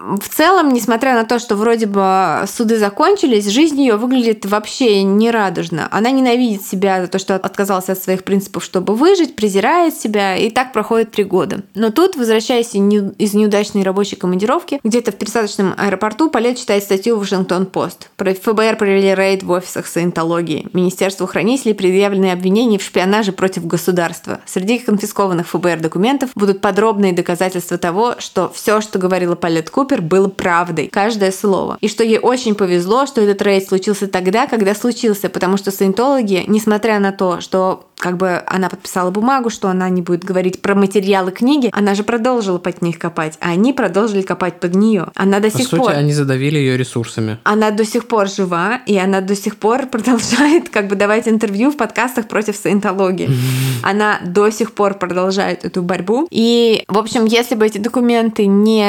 в 0.00 0.28
целом, 0.28 0.70
несмотря 0.70 1.14
на 1.14 1.24
то, 1.24 1.38
что 1.38 1.56
вроде 1.56 1.86
бы 1.86 2.44
суды 2.46 2.78
закончились, 2.78 3.46
жизнь 3.46 3.80
ее 3.80 3.96
выглядит 3.96 4.46
вообще 4.46 5.02
нерадужно. 5.02 5.88
Она 5.90 6.10
ненавидит 6.10 6.64
себя 6.64 7.02
за 7.02 7.08
то, 7.08 7.18
что 7.18 7.36
отказалась 7.36 7.90
от 7.90 8.02
своих 8.02 8.24
принципов, 8.24 8.64
чтобы 8.64 8.94
выжить, 8.94 9.36
презирает 9.36 9.94
себя, 9.94 10.36
и 10.36 10.50
так 10.50 10.72
проходит 10.72 11.10
три 11.10 11.24
года. 11.24 11.62
Но 11.74 11.90
тут, 11.90 12.16
возвращаясь 12.16 12.74
из 12.74 13.34
неудачной 13.34 13.82
рабочей 13.82 14.16
командировки, 14.16 14.80
где-то 14.82 15.12
в 15.12 15.16
пересадочном 15.16 15.74
аэропорту 15.76 16.30
Полет 16.30 16.56
читает 16.56 16.82
статью 16.82 17.16
в 17.16 17.20
Вашингтон-Пост. 17.20 18.10
Про 18.16 18.32
ФБР 18.32 18.76
провели 18.76 19.14
рейд 19.14 19.42
в 19.42 19.50
офисах 19.50 19.86
саентологии. 19.86 20.68
Министерству 20.72 21.26
хранителей 21.26 21.74
предъявлены 21.74 22.32
обвинения 22.32 22.78
в 22.78 22.82
шпионаже 22.82 23.32
против 23.32 23.66
государства. 23.66 24.40
Среди 24.46 24.78
конфискованных 24.78 25.48
ФБР 25.48 25.80
документов 25.80 26.30
будут 26.34 26.60
подробные 26.60 27.12
доказательства 27.12 27.76
того, 27.76 28.14
что 28.18 28.50
все, 28.54 28.80
что 28.80 28.98
говорила 28.98 29.34
Палет 29.34 29.68
Купер, 29.68 29.89
Купер 29.90 30.02
было 30.02 30.28
правдой, 30.28 30.86
каждое 30.86 31.32
слово. 31.32 31.76
И 31.80 31.88
что 31.88 32.04
ей 32.04 32.20
очень 32.20 32.54
повезло, 32.54 33.06
что 33.06 33.22
этот 33.22 33.42
рейд 33.42 33.66
случился 33.66 34.06
тогда, 34.06 34.46
когда 34.46 34.72
случился, 34.72 35.28
потому 35.28 35.56
что 35.56 35.72
саентологи, 35.72 36.44
несмотря 36.46 37.00
на 37.00 37.10
то, 37.10 37.40
что 37.40 37.89
как 38.00 38.16
бы 38.16 38.42
она 38.46 38.68
подписала 38.68 39.10
бумагу, 39.10 39.50
что 39.50 39.68
она 39.68 39.88
не 39.88 40.02
будет 40.02 40.24
говорить 40.24 40.62
про 40.62 40.74
материалы 40.74 41.30
книги, 41.30 41.70
она 41.72 41.94
же 41.94 42.02
продолжила 42.02 42.58
под 42.58 42.82
них 42.82 42.98
копать, 42.98 43.36
а 43.40 43.50
они 43.50 43.72
продолжили 43.72 44.22
копать 44.22 44.58
под 44.58 44.74
нее. 44.74 45.08
Она 45.14 45.38
до 45.38 45.50
По 45.50 45.58
сих 45.58 45.68
сути, 45.68 45.80
пор... 45.80 45.92
они 45.92 46.12
задавили 46.12 46.58
ее 46.58 46.76
ресурсами. 46.76 47.38
Она 47.44 47.70
до 47.70 47.84
сих 47.84 48.08
пор 48.08 48.28
жива, 48.28 48.80
и 48.86 48.96
она 48.96 49.20
до 49.20 49.36
сих 49.36 49.56
пор 49.56 49.86
продолжает 49.90 50.70
как 50.70 50.88
бы 50.88 50.96
давать 50.96 51.28
интервью 51.28 51.70
в 51.70 51.76
подкастах 51.76 52.26
против 52.26 52.56
саентологии. 52.56 53.30
Она 53.82 54.18
до 54.24 54.50
сих 54.50 54.72
пор 54.72 54.94
продолжает 54.94 55.64
эту 55.64 55.82
борьбу. 55.82 56.26
И, 56.30 56.84
в 56.88 56.98
общем, 56.98 57.24
если 57.24 57.54
бы 57.54 57.66
эти 57.66 57.78
документы 57.78 58.46
не 58.46 58.82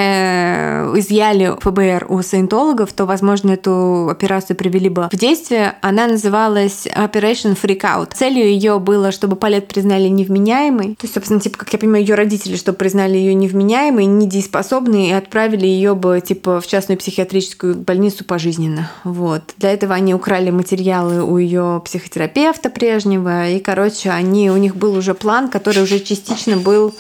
изъяли 0.98 1.56
ФБР 1.60 2.08
у 2.10 2.22
саентологов, 2.22 2.92
то, 2.94 3.06
возможно, 3.06 3.52
эту 3.52 4.10
операцию 4.10 4.58
привели 4.58 4.90
бы 4.90 5.08
в 5.12 5.16
действие. 5.16 5.76
Она 5.82 6.08
называлась 6.08 6.88
Operation 6.88 7.58
Freakout. 7.62 8.14
Целью 8.14 8.46
ее 8.46 8.80
было 8.80 9.01
было, 9.02 9.12
чтобы 9.12 9.36
Палет 9.36 9.68
признали 9.68 10.08
невменяемой. 10.08 10.96
То 10.96 11.06
есть, 11.06 11.16
собственно, 11.16 11.40
типа, 11.40 11.58
как 11.58 11.74
я 11.74 11.80
понимаю, 11.80 12.04
ее 12.04 12.16
родители, 12.16 12.56
чтобы 12.56 12.78
признали 12.78 13.18
ее 13.18 13.34
невменяемой, 13.34 14.06
недееспособной 14.06 15.10
и 15.10 15.12
отправили 15.12 15.66
ее 15.66 15.96
бы, 15.96 16.22
типа, 16.22 16.62
в 16.62 16.68
частную 16.68 17.00
психиатрическую 17.00 17.76
больницу 17.76 18.24
пожизненно. 18.24 18.92
Вот. 19.04 19.42
Для 19.58 19.74
этого 19.74 19.96
они 19.96 20.14
украли 20.14 20.52
материалы 20.52 21.24
у 21.24 21.38
ее 21.38 21.82
психотерапевта 21.84 22.70
прежнего, 22.70 23.50
и, 23.50 23.60
короче, 23.60 24.12
они, 24.12 24.52
у 24.52 24.58
них 24.58 24.76
был 24.76 24.96
уже 24.96 25.16
план, 25.16 25.50
который 25.50 25.82
уже 25.82 26.00
частично 26.00 26.58
был 26.58 26.94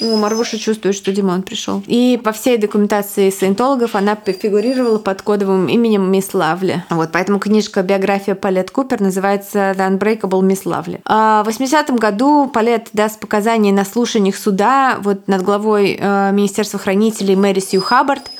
Ну, 0.00 0.16
Марвуша 0.16 0.58
чувствует, 0.58 0.94
что 0.94 1.12
Димон 1.12 1.42
пришел. 1.42 1.82
И 1.86 2.20
по 2.22 2.32
всей 2.32 2.58
документации 2.58 3.30
саентологов 3.30 3.94
она 3.94 4.16
фигурировала 4.16 4.98
под 4.98 5.22
кодовым 5.22 5.68
именем 5.68 6.10
Мисс 6.10 6.34
Лавли. 6.34 6.84
Вот, 6.90 7.10
поэтому 7.12 7.38
книжка 7.38 7.82
«Биография 7.82 8.34
Палет 8.34 8.70
Купер» 8.70 9.00
называется 9.00 9.74
«The 9.76 9.98
Unbreakable 9.98 10.42
Miss 10.42 10.62
Лавли». 10.64 11.00
А 11.04 11.42
в 11.44 11.48
80-м 11.48 11.96
году 11.96 12.50
Палет 12.52 12.88
даст 12.92 13.20
показания 13.20 13.72
на 13.72 13.84
слушаниях 13.84 14.36
суда 14.36 14.98
вот 15.00 15.28
над 15.28 15.42
главой 15.42 15.98
э, 15.98 16.32
Министерства 16.32 16.78
хранителей 16.78 17.36
Мэри 17.36 17.60
Сью 17.60 17.80
Хаббард, 17.80 18.30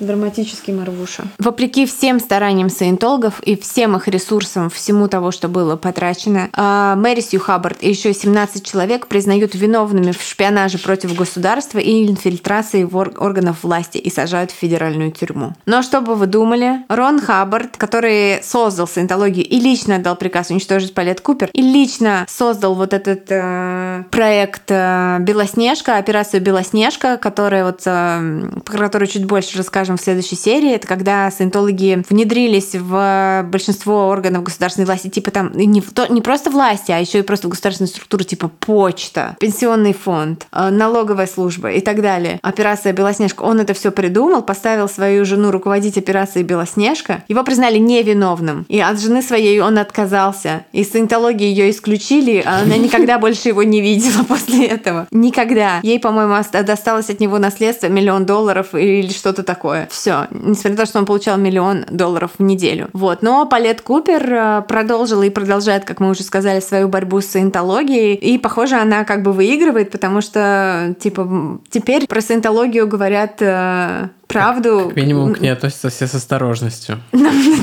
Драматический 0.00 0.72
Марвуша. 0.72 1.24
Вопреки 1.38 1.86
всем 1.86 2.20
стараниям 2.20 2.70
саентологов 2.70 3.40
и 3.40 3.56
всем 3.56 3.96
их 3.96 4.08
ресурсам, 4.08 4.70
всему 4.70 5.08
того, 5.08 5.30
что 5.30 5.48
было 5.48 5.76
потрачено, 5.76 6.48
а, 6.52 6.96
Мэри 6.96 7.20
Сью 7.20 7.40
Хаббард 7.40 7.82
и 7.82 7.88
еще 7.88 8.12
17 8.12 8.64
человек 8.64 9.06
признают 9.06 9.54
виновными 9.54 10.12
в 10.12 10.22
шпионаже 10.22 10.78
против 10.78 11.14
государства 11.14 11.78
и 11.78 12.06
инфильтрации 12.06 12.84
в 12.84 12.96
органов 12.96 13.62
власти 13.62 13.98
и 13.98 14.10
сажают 14.10 14.50
в 14.50 14.54
федеральную 14.54 15.12
тюрьму. 15.12 15.54
Но 15.66 15.82
что 15.82 16.00
бы 16.00 16.14
вы 16.14 16.26
думали? 16.26 16.84
Рон 16.88 17.20
Хаббард, 17.20 17.76
который 17.76 18.42
создал 18.42 18.88
саентологию 18.88 19.46
и 19.46 19.60
лично 19.60 19.96
отдал 19.96 20.16
приказ 20.16 20.50
уничтожить 20.50 20.94
Палет 20.94 21.20
Купер, 21.20 21.50
и 21.52 21.62
лично 21.62 22.26
создал 22.28 22.74
вот 22.74 22.92
этот 22.92 23.26
э, 23.28 24.04
проект 24.10 24.64
э, 24.68 25.18
Белоснежка, 25.20 25.96
операцию 25.96 26.40
Белоснежка, 26.40 27.16
которая 27.16 27.64
вот, 27.64 27.82
э, 27.84 28.50
про 28.64 28.78
которую 28.78 29.08
чуть 29.08 29.24
больше 29.24 29.58
расскажем 29.58 29.89
расскажем 29.90 29.96
в 29.96 30.00
следующей 30.00 30.36
серии, 30.36 30.74
это 30.74 30.86
когда 30.86 31.30
саентологи 31.30 32.02
внедрились 32.08 32.74
в 32.74 33.44
большинство 33.50 34.08
органов 34.08 34.44
государственной 34.44 34.86
власти, 34.86 35.08
типа 35.08 35.30
там 35.30 35.50
не, 35.54 35.66
не 36.10 36.20
просто 36.20 36.50
власти, 36.50 36.92
а 36.92 36.98
еще 36.98 37.18
и 37.18 37.22
просто 37.22 37.48
в 37.48 37.50
государственную 37.50 37.88
структуру, 37.88 38.24
типа 38.24 38.48
почта, 38.48 39.36
пенсионный 39.40 39.92
фонд, 39.92 40.46
э, 40.52 40.70
налоговая 40.70 41.26
служба 41.26 41.70
и 41.70 41.80
так 41.80 42.02
далее. 42.02 42.38
Операция 42.42 42.92
Белоснежка. 42.92 43.42
Он 43.42 43.60
это 43.60 43.74
все 43.74 43.90
придумал, 43.90 44.42
поставил 44.42 44.88
свою 44.88 45.24
жену 45.24 45.50
руководить 45.50 45.98
операцией 45.98 46.44
Белоснежка. 46.44 47.22
Его 47.28 47.42
признали 47.42 47.78
невиновным. 47.78 48.66
И 48.68 48.80
от 48.80 49.00
жены 49.00 49.22
своей 49.22 49.60
он 49.60 49.78
отказался. 49.78 50.64
Из 50.72 50.90
саентологии 50.90 51.46
ее 51.46 51.70
исключили, 51.70 52.42
а 52.44 52.62
она 52.62 52.76
никогда 52.86 53.18
больше 53.18 53.48
его 53.48 53.62
не 53.62 53.80
видела 53.80 54.24
после 54.24 54.66
этого. 54.66 55.06
Никогда. 55.10 55.80
Ей, 55.82 55.98
по-моему, 55.98 56.36
досталось 56.64 57.10
от 57.10 57.20
него 57.20 57.38
наследство 57.38 57.86
миллион 57.88 58.26
долларов 58.26 58.74
или 58.74 59.08
что-то 59.08 59.42
такое 59.42 59.79
такое. 59.80 59.88
Все. 59.90 60.26
Несмотря 60.30 60.70
на 60.70 60.76
то, 60.76 60.86
что 60.86 60.98
он 60.98 61.06
получал 61.06 61.38
миллион 61.38 61.84
долларов 61.90 62.32
в 62.38 62.42
неделю. 62.42 62.88
Вот. 62.92 63.22
Но 63.22 63.46
Палет 63.46 63.80
Купер 63.80 64.32
э, 64.32 64.62
продолжила 64.68 65.22
и 65.22 65.30
продолжает, 65.30 65.84
как 65.84 66.00
мы 66.00 66.10
уже 66.10 66.22
сказали, 66.22 66.60
свою 66.60 66.88
борьбу 66.88 67.20
с 67.20 67.26
саентологией. 67.26 68.14
И, 68.14 68.38
похоже, 68.38 68.76
она 68.76 69.04
как 69.04 69.22
бы 69.22 69.32
выигрывает, 69.32 69.90
потому 69.90 70.20
что, 70.20 70.94
типа, 70.98 71.60
теперь 71.70 72.06
про 72.06 72.20
саентологию 72.20 72.86
говорят 72.86 73.36
э, 73.40 74.08
правду. 74.26 74.84
Как 74.88 74.96
минимум 74.96 75.34
к 75.34 75.40
ней 75.40 75.50
относятся 75.50 75.90
все 75.90 76.06
с 76.06 76.14
осторожностью. 76.14 77.00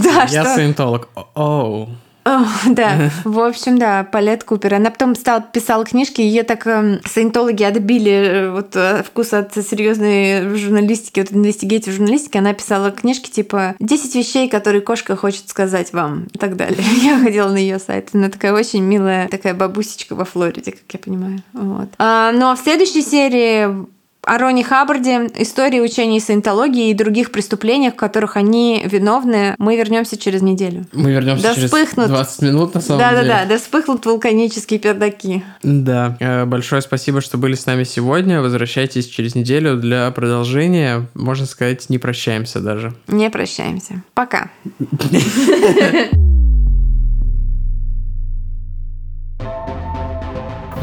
Да, 0.07 0.25
Я 0.29 0.45
саентолог. 0.45 1.09
Оу. 1.35 1.89
да, 2.69 3.09
в 3.23 3.39
общем, 3.39 3.77
да, 3.77 4.03
Палет 4.03 4.43
Купер. 4.43 4.75
Она 4.75 4.89
потом 4.89 5.15
стала, 5.15 5.41
писала 5.41 5.85
книжки, 5.85 6.21
ее 6.21 6.43
так 6.43 6.65
э, 6.67 6.99
саентологи 7.05 7.63
отбили 7.63 8.11
э, 8.11 8.51
вот 8.51 8.75
э, 8.75 9.03
вкус 9.03 9.33
от 9.33 9.53
серьезной 9.53 10.55
журналистики, 10.57 11.19
вот 11.19 11.31
инвестигейтив 11.31 11.93
журналистики. 11.93 12.37
Она 12.37 12.53
писала 12.53 12.91
книжки 12.91 13.29
типа 13.29 13.75
«10 13.79 14.17
вещей, 14.17 14.49
которые 14.49 14.81
кошка 14.81 15.15
хочет 15.15 15.49
сказать 15.49 15.93
вам» 15.93 16.27
и 16.33 16.37
так 16.37 16.55
далее. 16.55 16.83
Я 17.01 17.19
ходила 17.19 17.49
на 17.49 17.57
ее 17.57 17.79
сайт. 17.79 18.09
Она 18.13 18.29
такая 18.29 18.53
очень 18.53 18.83
милая, 18.83 19.27
такая 19.27 19.53
бабусечка 19.53 20.15
во 20.15 20.25
Флориде, 20.25 20.71
как 20.71 20.81
я 20.93 20.99
понимаю. 20.99 21.43
Вот. 21.53 21.89
А, 21.97 22.31
но 22.31 22.55
в 22.55 22.59
следующей 22.59 23.01
серии 23.01 23.87
о 24.27 24.37
Роне 24.37 24.63
Хаббарде, 24.63 25.29
истории 25.37 25.79
учения 25.79 26.19
саентологии 26.19 26.89
и 26.89 26.93
других 26.93 27.31
преступлениях, 27.31 27.93
в 27.93 27.95
которых 27.95 28.35
они 28.35 28.83
виновны, 28.85 29.55
мы 29.57 29.77
вернемся 29.77 30.17
через 30.17 30.41
неделю. 30.41 30.85
Мы 30.91 31.11
вернемся 31.11 31.43
да 31.43 31.55
через 31.55 31.71
вспыхнут. 31.71 32.07
20 32.07 32.41
минут, 32.41 32.73
на 32.73 32.81
самом 32.81 32.99
да, 32.99 33.09
деле. 33.11 33.27
Да-да-да, 33.27 33.49
да 33.49 33.57
вспыхнут 33.57 34.05
вулканические 34.05 34.79
пердаки. 34.79 35.43
Да. 35.63 36.17
Э, 36.19 36.45
большое 36.45 36.81
спасибо, 36.81 37.21
что 37.21 37.37
были 37.37 37.55
с 37.55 37.65
нами 37.65 37.85
сегодня. 37.85 38.41
Возвращайтесь 38.41 39.07
через 39.07 39.33
неделю 39.33 39.77
для 39.77 40.11
продолжения. 40.11 41.07
Можно 41.13 41.45
сказать, 41.45 41.89
не 41.89 41.97
прощаемся 41.97 42.59
даже. 42.59 42.93
Не 43.07 43.29
прощаемся. 43.29 44.03
Пока. 44.13 44.49